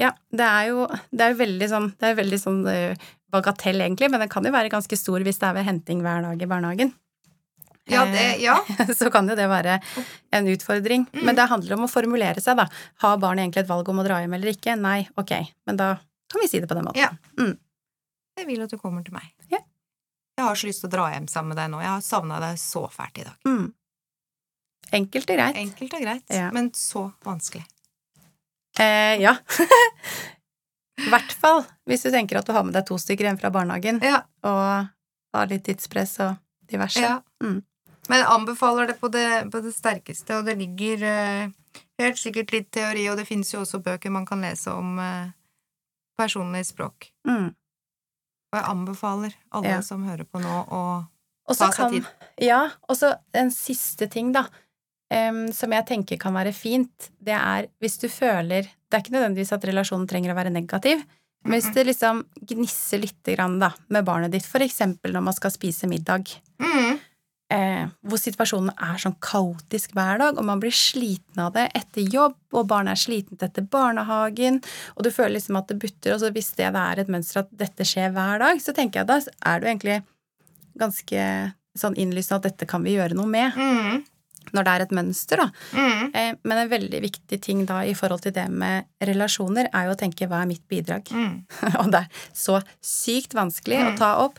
ja, 0.00 0.12
det 0.32 0.46
er 0.46 0.70
jo 0.70 0.86
det 1.12 1.24
er 1.24 1.34
jo 1.34 1.40
veldig 1.42 1.68
sånn, 1.70 1.90
det 2.00 2.08
er 2.08 2.18
veldig 2.18 2.40
sånn 2.40 2.62
eh, 2.70 3.10
bagatell, 3.32 3.80
egentlig, 3.84 4.10
men 4.12 4.22
den 4.22 4.32
kan 4.32 4.44
jo 4.44 4.52
være 4.54 4.72
ganske 4.72 4.98
stor 4.98 5.24
hvis 5.24 5.40
det 5.40 5.48
er 5.48 5.56
ved 5.56 5.68
henting 5.68 6.02
hver 6.04 6.24
dag 6.26 6.42
i 6.42 6.48
barnehagen. 6.48 6.92
Ja, 7.90 8.04
det 8.06 8.38
Ja. 8.42 8.58
så 8.98 9.10
kan 9.10 9.26
jo 9.28 9.34
det 9.34 9.48
være 9.50 9.80
en 10.32 10.46
utfordring. 10.52 11.06
Mm. 11.12 11.24
Men 11.26 11.34
det 11.38 11.48
handler 11.50 11.74
om 11.76 11.84
å 11.88 11.90
formulere 11.90 12.40
seg, 12.40 12.56
da. 12.60 12.68
Har 13.02 13.18
barnet 13.18 13.42
egentlig 13.46 13.64
et 13.64 13.68
valg 13.72 13.88
om 13.90 13.98
å 13.98 14.04
dra 14.06 14.20
hjem 14.22 14.34
eller 14.38 14.52
ikke? 14.54 14.76
Nei, 14.78 15.00
ok, 15.18 15.32
men 15.66 15.76
da 15.80 15.94
kan 16.30 16.40
vi 16.40 16.48
si 16.48 16.60
det 16.62 16.68
på 16.70 16.74
den 16.78 16.86
måten. 16.86 17.02
Ja. 17.02 17.10
Mm. 17.38 17.56
Jeg 18.38 18.46
vil 18.48 18.62
at 18.64 18.70
du 18.72 18.78
kommer 18.78 19.02
til 19.04 19.12
meg. 19.14 19.26
Ja. 19.50 19.58
Jeg 20.38 20.46
har 20.46 20.54
så 20.56 20.66
lyst 20.70 20.80
til 20.80 20.88
å 20.88 20.92
dra 20.94 21.10
hjem 21.12 21.26
sammen 21.28 21.52
med 21.52 21.58
deg 21.60 21.68
nå. 21.74 21.80
Jeg 21.82 21.90
har 21.92 22.00
savna 22.06 22.38
deg 22.40 22.56
så 22.62 22.86
fælt 22.90 23.18
i 23.20 23.26
dag. 23.26 23.36
Mm. 23.44 23.66
Enkelt 24.92 25.30
og 25.34 25.36
greit. 25.38 25.56
Enkelt 25.60 25.94
og 25.98 26.00
greit, 26.06 26.24
Ja. 26.32 26.50
men 26.54 26.70
så 26.76 27.12
vanskelig. 27.26 27.64
Eh, 28.80 29.18
ja. 29.20 29.34
I 31.02 31.08
hvert 31.10 31.32
fall 31.34 31.64
hvis 31.88 32.04
du 32.06 32.10
tenker 32.14 32.38
at 32.40 32.46
du 32.48 32.52
har 32.56 32.64
med 32.64 32.74
deg 32.76 32.86
to 32.88 32.96
stykker 33.00 33.26
hjem 33.28 33.38
fra 33.40 33.50
barnehagen 33.52 33.98
Ja, 34.04 34.22
og 34.46 34.88
har 35.34 35.48
litt 35.50 35.64
tidspress 35.66 36.18
og 36.24 36.36
diverse. 36.68 37.00
ja. 37.02 37.18
Mm. 37.42 37.60
Men 38.10 38.22
jeg 38.22 38.30
anbefaler 38.34 38.90
det 38.90 38.96
på 38.98 39.10
det, 39.14 39.26
på 39.52 39.60
det 39.62 39.72
sterkeste, 39.76 40.40
og 40.40 40.48
det 40.48 40.56
ligger 40.58 41.04
uh, 41.06 41.52
helt 42.02 42.18
sikkert 42.18 42.50
litt 42.54 42.72
teori, 42.74 43.06
og 43.12 43.20
det 43.20 43.28
finnes 43.28 43.52
jo 43.54 43.62
også 43.62 43.82
bøker 43.84 44.10
man 44.14 44.26
kan 44.26 44.42
lese 44.42 44.74
om 44.74 44.96
uh, 44.98 45.30
personlig 46.18 46.64
språk. 46.72 47.12
Mm. 47.28 47.52
Og 48.52 48.58
jeg 48.58 48.68
anbefaler 48.74 49.38
alle 49.54 49.76
Ja. 49.76 49.80
som 49.86 50.04
hører 50.04 50.26
på 50.28 50.42
nå, 50.42 50.58
å 50.68 50.82
også 51.48 51.66
Ta 51.66 51.72
seg 51.72 51.78
kan 51.78 51.94
tid. 51.96 52.28
Ja, 52.46 52.60
og 52.88 52.98
så 52.98 53.14
en 53.34 53.50
siste 53.54 54.06
ting, 54.10 54.30
da, 54.34 54.44
um, 55.10 55.46
som 55.54 55.72
jeg 55.74 55.86
tenker 55.88 56.20
kan 56.20 56.34
være 56.36 56.52
fint, 56.54 57.10
det 57.18 57.34
er 57.38 57.70
hvis 57.82 57.98
du 58.02 58.08
føler 58.12 58.68
Det 58.92 58.98
er 58.98 59.02
ikke 59.06 59.14
nødvendigvis 59.14 59.54
at 59.56 59.64
relasjonen 59.64 60.04
trenger 60.06 60.34
å 60.34 60.36
være 60.36 60.52
negativ, 60.52 61.00
men 61.46 61.56
hvis 61.56 61.72
det 61.74 61.86
liksom 61.88 62.20
gnisser 62.44 63.00
lite 63.02 63.34
grann, 63.34 63.56
da, 63.58 63.72
med 63.88 64.04
barnet 64.04 64.34
ditt, 64.34 64.44
for 64.46 64.62
eksempel 64.62 65.14
når 65.14 65.24
man 65.30 65.34
skal 65.34 65.50
spise 65.54 65.88
middag, 65.90 66.28
mm. 66.62 67.00
Hvor 68.12 68.20
situasjonen 68.20 68.70
er 68.76 69.00
sånn 69.00 69.16
kaotisk 69.24 69.94
hver 69.96 70.20
dag, 70.20 70.38
og 70.38 70.46
man 70.46 70.60
blir 70.62 70.74
sliten 70.76 71.40
av 71.42 71.54
det 71.56 71.66
etter 71.78 72.04
jobb, 72.12 72.36
og 72.52 72.68
barnet 72.70 72.94
er 72.94 73.02
slitent 73.02 73.42
etter 73.42 73.64
barnehagen, 73.72 74.60
og 74.96 75.06
du 75.06 75.10
føler 75.10 75.38
liksom 75.38 75.58
at 75.60 75.72
det 75.72 75.80
butter, 75.82 76.14
og 76.14 76.20
så 76.22 76.30
hvis 76.34 76.52
det 76.60 76.68
er 76.70 77.00
et 77.02 77.10
mønster 77.12 77.42
at 77.42 77.50
dette 77.64 77.86
skjer 77.88 78.12
hver 78.14 78.42
dag, 78.44 78.60
så 78.62 78.76
tenker 78.76 79.00
jeg 79.00 79.08
at 79.08 79.12
da 79.12 79.36
er 79.54 79.60
du 79.64 79.68
egentlig 79.70 79.98
ganske 80.78 81.26
sånn 81.78 81.96
innlysende 81.96 82.42
at 82.42 82.50
dette 82.50 82.68
kan 82.68 82.84
vi 82.84 82.98
gjøre 82.98 83.16
noe 83.16 83.28
med, 83.28 83.56
Mm. 83.56 84.02
Når 84.52 84.64
det 84.66 84.72
er 84.72 84.84
et 84.86 84.94
mønster, 84.98 85.36
da. 85.42 85.46
Mm. 85.72 86.10
Eh, 86.14 86.32
men 86.44 86.58
en 86.62 86.68
veldig 86.72 87.00
viktig 87.02 87.40
ting 87.42 87.64
da 87.68 87.80
i 87.88 87.94
forhold 87.96 88.22
til 88.26 88.32
det 88.36 88.48
med 88.50 88.84
relasjoner, 89.00 89.68
er 89.72 89.86
jo 89.88 89.94
å 89.94 90.00
tenke 90.00 90.28
hva 90.28 90.42
er 90.42 90.50
mitt 90.50 90.64
bidrag? 90.68 91.08
Mm. 91.12 91.44
og 91.80 91.90
det 91.94 92.02
er 92.04 92.26
så 92.36 92.60
sykt 92.80 93.34
vanskelig 93.38 93.78
å 93.80 93.88
Mm. 93.92 93.96
ta 93.98 94.10
opp. 94.24 94.38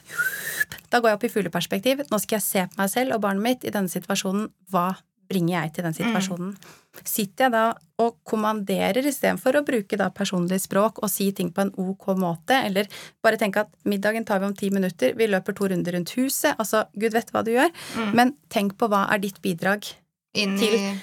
Da 0.90 1.00
går 1.02 1.10
jeg 1.12 1.18
opp 1.18 1.24
i 1.28 1.34
fugleperspektiv. 1.34 2.06
Nå 2.12 2.20
skal 2.22 2.38
jeg 2.40 2.46
se 2.48 2.68
på 2.70 2.78
meg 2.82 2.90
selv 2.94 3.16
og 3.18 3.22
barnet 3.26 3.44
mitt 3.44 3.66
i 3.66 3.74
denne 3.74 3.90
situasjonen. 3.92 4.48
Hva 4.72 4.94
bringer 5.30 5.64
jeg 5.64 5.74
til 5.74 5.84
den 5.88 5.94
situasjonen? 5.98 6.56
Sitter 7.04 7.46
jeg 7.48 7.52
da 7.56 7.62
og 8.04 8.18
kommanderer 8.28 9.06
istedenfor 9.10 9.56
å 9.58 9.64
bruke 9.66 9.98
da 9.98 10.10
personlig 10.14 10.60
språk 10.62 11.00
og 11.02 11.10
si 11.10 11.32
ting 11.34 11.50
på 11.56 11.64
en 11.64 11.72
ok 11.80 12.12
måte, 12.20 12.54
eller 12.68 12.86
bare 13.24 13.40
tenke 13.42 13.64
at 13.64 13.72
middagen 13.90 14.26
tar 14.28 14.40
vi 14.44 14.46
om 14.50 14.54
ti 14.58 14.70
minutter, 14.74 15.16
vi 15.18 15.26
løper 15.32 15.56
to 15.58 15.70
runder 15.72 15.96
rundt 15.98 16.14
huset, 16.20 16.54
altså 16.60 16.84
gud 16.94 17.14
vet 17.16 17.32
hva 17.34 17.42
du 17.46 17.52
gjør, 17.56 17.72
Mm. 17.98 18.14
men 18.14 18.34
tenk 18.50 18.78
på 18.78 18.90
hva 18.92 19.08
er 19.14 19.18
ditt 19.24 19.42
bidrag 19.42 19.88
Inn 20.34 20.58
Til- 20.58 20.74
i 20.74 21.00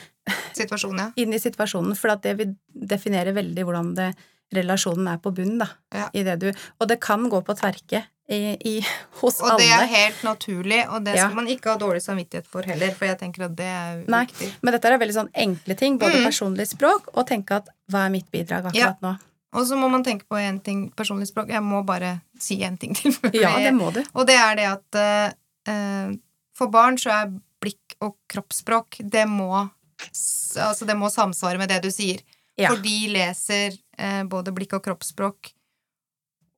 situasjonen, 0.55 0.99
ja. 0.99 1.11
inn 1.23 1.33
i 1.35 1.39
situasjonen, 1.43 1.97
for 1.99 2.15
det 2.23 2.37
vil 2.39 2.55
definere 2.75 3.33
veldig 3.37 3.65
hvordan 3.67 3.95
det, 3.99 4.11
relasjonen 4.55 5.07
er 5.13 5.19
på 5.23 5.31
bunnen, 5.35 5.61
da. 5.63 5.69
Ja. 5.95 6.09
I 6.13 6.25
det 6.27 6.39
du, 6.43 6.49
og 6.81 6.89
det 6.91 6.97
kan 7.01 7.29
gå 7.31 7.39
på 7.47 7.55
tverke 7.55 8.01
i, 8.31 8.57
i, 8.67 8.73
hos 9.21 9.41
Og 9.43 9.59
det 9.59 9.69
er 9.71 9.87
helt 9.91 10.23
naturlig, 10.27 10.81
og 10.91 11.05
det 11.07 11.15
Ja. 11.17 11.25
skal 11.29 11.37
man 11.39 11.47
ikke 11.51 11.71
ha 11.71 11.77
dårlig 11.79 12.03
samvittighet 12.03 12.47
for 12.51 12.63
heller, 12.67 12.91
for 12.95 13.07
jeg 13.07 13.19
tenker 13.19 13.45
at 13.47 13.55
det 13.59 13.67
er 13.71 14.05
Nei. 14.11 14.25
viktig. 14.27 14.49
Men 14.63 14.75
dette 14.75 14.91
er 14.91 14.99
veldig 14.99 15.15
sånn 15.17 15.31
enkle 15.35 15.77
ting, 15.79 15.99
både 15.99 16.19
Mm. 16.19 16.27
personlig 16.27 16.67
språk 16.71 17.11
og 17.15 17.27
tenke 17.31 17.57
at 17.63 17.69
hva 17.91 18.07
er 18.07 18.11
mitt 18.11 18.31
bidrag 18.31 18.67
akkurat 18.71 18.75
Ja. 18.75 18.95
nå? 19.03 19.17
Og 19.53 19.67
så 19.67 19.75
må 19.79 19.89
man 19.91 20.03
tenke 20.05 20.27
på 20.31 20.37
en 20.39 20.61
ting, 20.61 20.91
personlig 20.95 21.27
språk. 21.27 21.49
Jeg 21.49 21.63
må 21.63 21.85
bare 21.87 22.21
si 22.39 22.63
en 22.63 22.77
ting 22.77 22.95
til. 22.95 23.13
Ja, 23.35 23.57
det 23.59 23.73
må 23.75 23.93
du. 23.93 24.03
Og 24.15 24.27
det 24.27 24.37
er 24.37 24.55
det 24.57 24.67
at 24.67 24.95
eh, 25.67 26.13
for 26.55 26.69
barn 26.71 26.97
så 26.99 27.11
er 27.11 27.33
og 28.01 28.17
kroppsspråk 28.33 29.01
Det 29.05 29.27
må 29.29 29.69
Altså, 30.11 30.87
det 30.89 30.97
må 30.97 31.11
samsvare 31.13 31.59
med 31.61 31.69
det 31.69 31.83
du 31.85 31.91
sier. 31.93 32.23
Ja. 32.57 32.71
For 32.73 32.81
de 32.83 32.95
leser 33.13 33.75
eh, 33.99 34.23
både 34.25 34.53
blikk 34.57 34.73
og 34.79 34.83
kroppsspråk. 34.87 35.51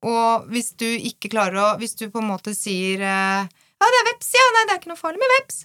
Og 0.06 0.46
hvis 0.50 0.72
du 0.78 0.86
ikke 0.86 1.30
klarer 1.30 1.58
å 1.62 1.66
Hvis 1.78 1.94
du 1.98 2.08
på 2.10 2.18
en 2.22 2.30
måte 2.30 2.54
sier 2.58 3.02
eh, 3.02 3.50
ja, 3.82 3.86
det 3.90 3.98
er 3.98 4.06
veps, 4.12 4.28
ja. 4.38 4.42
Nei, 4.54 4.60
det 4.68 4.72
er 4.74 4.78
ikke 4.78 4.90
noe 4.92 5.00
farlig 5.00 5.18
med 5.18 5.30
veps. 5.32 5.56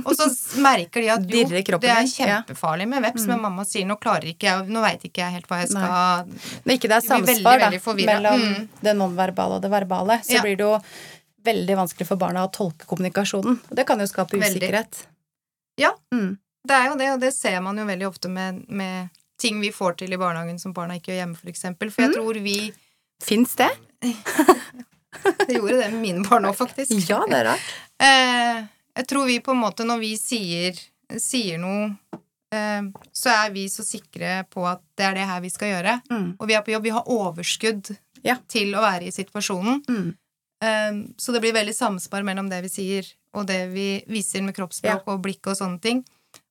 Og 0.00 0.12
så 0.16 0.26
merker 0.64 1.02
de 1.04 1.08
at 1.12 1.26
jo, 1.28 1.42
det 1.82 1.90
er 1.92 2.06
kjempefarlig 2.08 2.86
med 2.88 3.04
veps, 3.04 3.26
Mm. 3.26 3.32
men 3.34 3.42
mamma 3.42 3.66
sier 3.68 3.84
nå 3.84 3.98
klarer 4.00 4.30
ikke 4.30 4.48
jeg 4.48 4.70
Nå 4.72 4.80
veit 4.80 5.04
ikke 5.04 5.20
jeg 5.20 5.34
helt 5.34 5.50
hva 5.50 5.58
jeg 5.60 5.68
skal 5.74 6.30
Når 6.64 6.72
ikke 6.78 6.88
det 6.88 6.96
er 6.96 7.04
samsvar 7.04 7.60
veldig, 7.60 7.82
veldig 7.84 8.06
mellom 8.08 8.46
Mm. 8.46 8.68
det 8.80 8.94
nonverbale 8.96 9.58
og 9.60 9.62
det 9.66 9.70
verbale, 9.74 10.22
så 10.24 10.38
Ja. 10.38 10.42
blir 10.46 10.56
det 10.56 10.64
jo 10.64 10.80
veldig 11.44 11.76
vanskelig 11.76 12.06
for 12.08 12.16
barna 12.16 12.46
å 12.48 12.50
tolke 12.50 12.88
kommunikasjonen. 12.88 13.60
Det 13.68 13.84
kan 13.86 14.00
jo 14.00 14.06
skape 14.08 14.40
Veldig. 14.40 14.88
Ja. 15.76 15.92
Mm. 16.14 16.36
Det 16.66 16.74
er 16.74 16.88
jo 16.90 16.96
det, 16.98 17.10
og 17.14 17.20
det 17.22 17.32
ser 17.34 17.60
man 17.62 17.78
jo 17.78 17.84
veldig 17.86 18.06
ofte 18.08 18.28
med, 18.32 18.64
med 18.68 19.08
ting 19.38 19.60
vi 19.60 19.70
får 19.70 19.98
til 20.00 20.12
i 20.12 20.18
barnehagen 20.18 20.58
som 20.58 20.72
barna 20.74 20.96
ikke 20.98 21.12
gjør 21.12 21.20
hjemme, 21.22 21.36
for 21.38 21.52
eksempel. 21.52 21.90
For 21.92 22.02
jeg 22.02 22.10
Mm. 22.14 22.16
tror 22.20 22.40
vi 22.42 22.72
Fins 23.24 23.54
det? 23.56 23.70
det 25.46 25.54
gjorde 25.54 25.76
det 25.80 25.90
med 25.92 26.00
mine 26.02 26.24
barn 26.28 26.44
òg, 26.50 26.56
faktisk. 26.58 26.92
Ja, 27.10 27.22
det 27.30 27.38
er 27.38 27.46
rart. 27.50 27.70
Eh, 28.02 28.64
jeg 29.00 29.06
tror 29.08 29.26
vi 29.28 29.38
på 29.44 29.54
en 29.54 29.62
måte, 29.62 29.86
når 29.88 30.00
vi 30.02 30.10
sier, 30.20 30.76
sier 31.20 31.56
noe, 31.62 31.86
eh, 32.52 32.82
så 33.16 33.32
er 33.32 33.54
vi 33.54 33.66
så 33.72 33.84
sikre 33.86 34.42
på 34.52 34.66
at 34.68 34.82
det 34.98 35.06
er 35.08 35.16
det 35.20 35.26
her 35.30 35.40
vi 35.44 35.52
skal 35.54 35.72
gjøre. 35.74 35.96
Mm. 36.12 36.28
Og 36.38 36.46
vi 36.50 36.56
er 36.58 36.64
på 36.66 36.74
jobb. 36.74 36.84
Vi 36.88 36.94
har 36.98 37.08
overskudd 37.16 37.94
Ja. 38.26 38.36
til 38.48 38.74
å 38.76 38.82
være 38.84 39.08
i 39.08 39.14
situasjonen. 39.14 39.80
Mm. 39.88 40.08
Eh, 40.64 40.92
så 41.16 41.32
det 41.32 41.40
blir 41.44 41.56
veldig 41.56 41.74
samspar 41.76 42.24
mellom 42.26 42.48
det 42.50 42.62
vi 42.66 42.72
sier, 42.72 43.08
og 43.36 43.46
det 43.50 43.60
vi 43.74 43.86
viser 44.10 44.42
med 44.46 44.56
kroppsspråk 44.56 45.06
og 45.12 45.22
blikk 45.24 45.46
og 45.52 45.58
sånne 45.58 45.80
ting. 45.84 46.02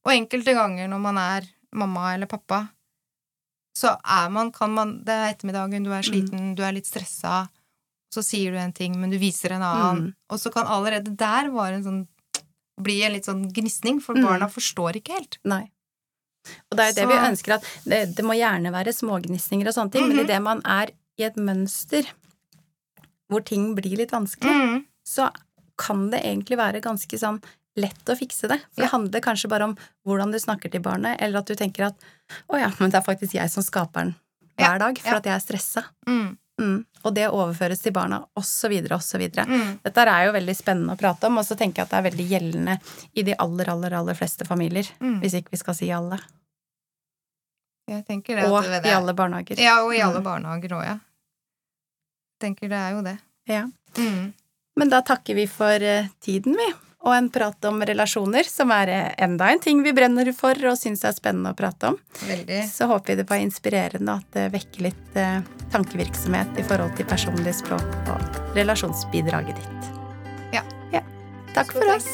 Og 0.06 0.14
enkelte 0.14 0.54
ganger 0.56 0.88
når 0.92 1.02
man 1.02 1.18
er 1.22 1.48
mamma 1.76 2.14
eller 2.14 2.30
pappa, 2.30 2.68
så 3.76 3.98
er 4.08 4.30
man, 4.32 4.52
kan 4.56 4.72
man 4.72 4.94
Det 5.04 5.12
er 5.14 5.34
ettermiddagen, 5.34 5.84
du 5.84 5.92
er 5.92 6.06
sliten, 6.06 6.54
du 6.56 6.62
er 6.64 6.72
litt 6.78 6.88
stressa, 6.88 7.48
så 8.14 8.24
sier 8.24 8.54
du 8.54 8.58
en 8.62 8.72
ting, 8.72 8.94
men 9.02 9.10
du 9.12 9.18
viser 9.20 9.52
en 9.52 9.66
annen. 9.68 10.04
Mm. 10.06 10.14
Og 10.32 10.40
så 10.40 10.52
kan 10.54 10.70
allerede 10.72 11.12
der 11.20 11.50
være 11.52 11.82
en 11.82 11.84
sånn 11.84 12.04
bli 12.82 13.02
en 13.08 13.14
litt 13.16 13.26
sånn 13.28 13.46
gnisning, 13.56 14.02
for 14.04 14.16
Mm. 14.16 14.24
barna 14.28 14.48
forstår 14.52 14.98
ikke 15.02 15.14
helt. 15.18 15.38
Nei. 15.46 15.72
Og 16.72 16.78
det 16.78 16.80
er 16.86 16.90
jo 16.92 16.96
det 17.02 17.08
vi 17.08 17.28
ønsker 17.30 17.54
at 17.56 17.64
det, 17.86 18.16
det 18.16 18.26
må 18.26 18.36
gjerne 18.38 18.72
være 18.72 18.94
smågnisninger 18.94 19.68
og 19.68 19.74
sånne 19.74 19.92
ting, 19.92 20.08
men 20.08 20.18
Mhm. 20.18 20.26
idet 20.26 20.42
man 20.44 20.62
er 20.66 20.92
i 21.18 21.24
et 21.24 21.36
mønster 21.36 22.06
hvor 23.30 23.44
ting 23.44 23.74
blir 23.76 23.98
litt 23.98 24.12
vanskelig, 24.12 24.52
Mm. 24.54 24.86
så 25.08 25.32
kan 25.78 26.10
det 26.12 26.24
egentlig 26.24 26.58
være 26.60 26.82
ganske 26.84 27.20
sånn 27.20 27.42
lett 27.76 28.08
å 28.08 28.16
fikse 28.16 28.48
det. 28.48 28.60
For 28.72 28.86
det 28.86 28.92
handler 28.94 29.24
kanskje 29.24 29.50
bare 29.52 29.68
om 29.68 29.76
hvordan 30.08 30.32
du 30.32 30.40
snakker 30.40 30.72
til 30.72 30.84
barnet, 30.86 31.20
eller 31.20 31.42
at 31.42 31.50
du 31.52 31.56
tenker 31.60 31.90
at 31.90 32.06
å 32.48 32.60
ja, 32.62 32.70
men 32.80 32.94
det 32.94 33.02
er 33.02 33.06
faktisk 33.08 33.36
jeg 33.36 33.52
som 33.52 33.66
skaper 33.66 34.06
den 34.06 34.16
hver 34.56 34.80
dag, 34.80 35.00
for 35.04 35.18
at 35.20 35.26
jeg 35.28 35.36
er 35.36 35.44
stressa. 35.44 35.84
Mm. 36.08 36.38
Mm. 36.56 36.78
Og 37.04 37.14
det 37.14 37.26
overføres 37.28 37.82
til 37.84 37.92
barna, 37.92 38.22
så 38.40 38.70
videre. 38.72 39.44
Mm. 39.44 39.80
Dette 39.84 40.06
er 40.08 40.30
jo 40.30 40.32
veldig 40.38 40.56
spennende 40.56 40.96
å 40.96 41.00
prate 41.00 41.28
om, 41.28 41.42
og 41.42 41.44
så 41.46 41.58
tenker 41.60 41.82
jeg 41.82 41.90
at 41.90 41.92
det 41.92 42.00
er 42.00 42.08
veldig 42.08 42.28
gjeldende 42.30 42.78
i 43.14 43.26
de 43.28 43.36
aller, 43.36 43.70
aller, 43.70 43.98
aller 44.00 44.16
fleste 44.16 44.48
familier. 44.48 44.88
Mm. 45.04 45.20
Hvis 45.20 45.36
ikke 45.42 45.52
vi 45.52 45.60
skal 45.60 45.76
si 45.76 45.92
alle. 45.92 46.22
Jeg 47.92 48.06
tenker 48.08 48.40
det 48.40 48.48
Og 48.48 48.64
at 48.64 48.72
det, 48.72 48.90
i 48.90 48.96
alle 48.96 49.14
barnehager. 49.14 49.60
Ja, 49.62 49.84
og 49.84 49.94
i 49.94 50.00
alle 50.02 50.24
Mm. 50.24 50.24
barnehager 50.24 50.70
òg, 50.80 50.86
ja. 50.86 50.98
Tenker 52.40 52.70
det 52.70 52.80
er 52.80 52.92
jo 52.96 53.02
det. 53.04 53.18
Ja. 53.48 53.68
Mm. 53.98 54.34
Men 54.76 54.92
da 54.92 55.02
takker 55.02 55.36
vi 55.36 55.48
for 55.48 55.84
eh, 55.84 56.12
tiden, 56.24 56.58
vi. 56.60 56.74
Og 57.06 57.14
en 57.14 57.28
prat 57.30 57.66
om 57.70 57.84
relasjoner, 57.86 58.48
som 58.50 58.72
er 58.74 58.92
eh, 58.92 59.10
enda 59.24 59.52
en 59.54 59.62
ting 59.62 59.84
vi 59.86 59.94
brenner 59.96 60.32
for 60.36 60.58
og 60.66 60.78
syns 60.80 61.06
er 61.06 61.16
spennende 61.16 61.54
å 61.54 61.58
prate 61.58 61.94
om. 61.94 62.00
Veldig. 62.26 62.62
Så 62.68 62.90
håper 62.90 63.14
vi 63.14 63.20
det 63.22 63.28
var 63.30 63.44
inspirerende, 63.46 64.18
og 64.18 64.26
at 64.26 64.38
det 64.40 64.46
vekker 64.58 64.88
litt 64.90 65.20
eh, 65.22 65.40
tankevirksomhet 65.76 66.60
i 66.60 66.68
forhold 66.68 66.96
til 67.00 67.10
personlig 67.10 67.56
språk 67.62 68.12
og 68.12 68.40
relasjonsbidraget 68.58 69.62
ditt. 69.62 69.92
Ja. 70.58 70.66
ja. 70.92 71.06
Takk 71.54 71.78
for 71.78 71.96
oss. 71.96 72.10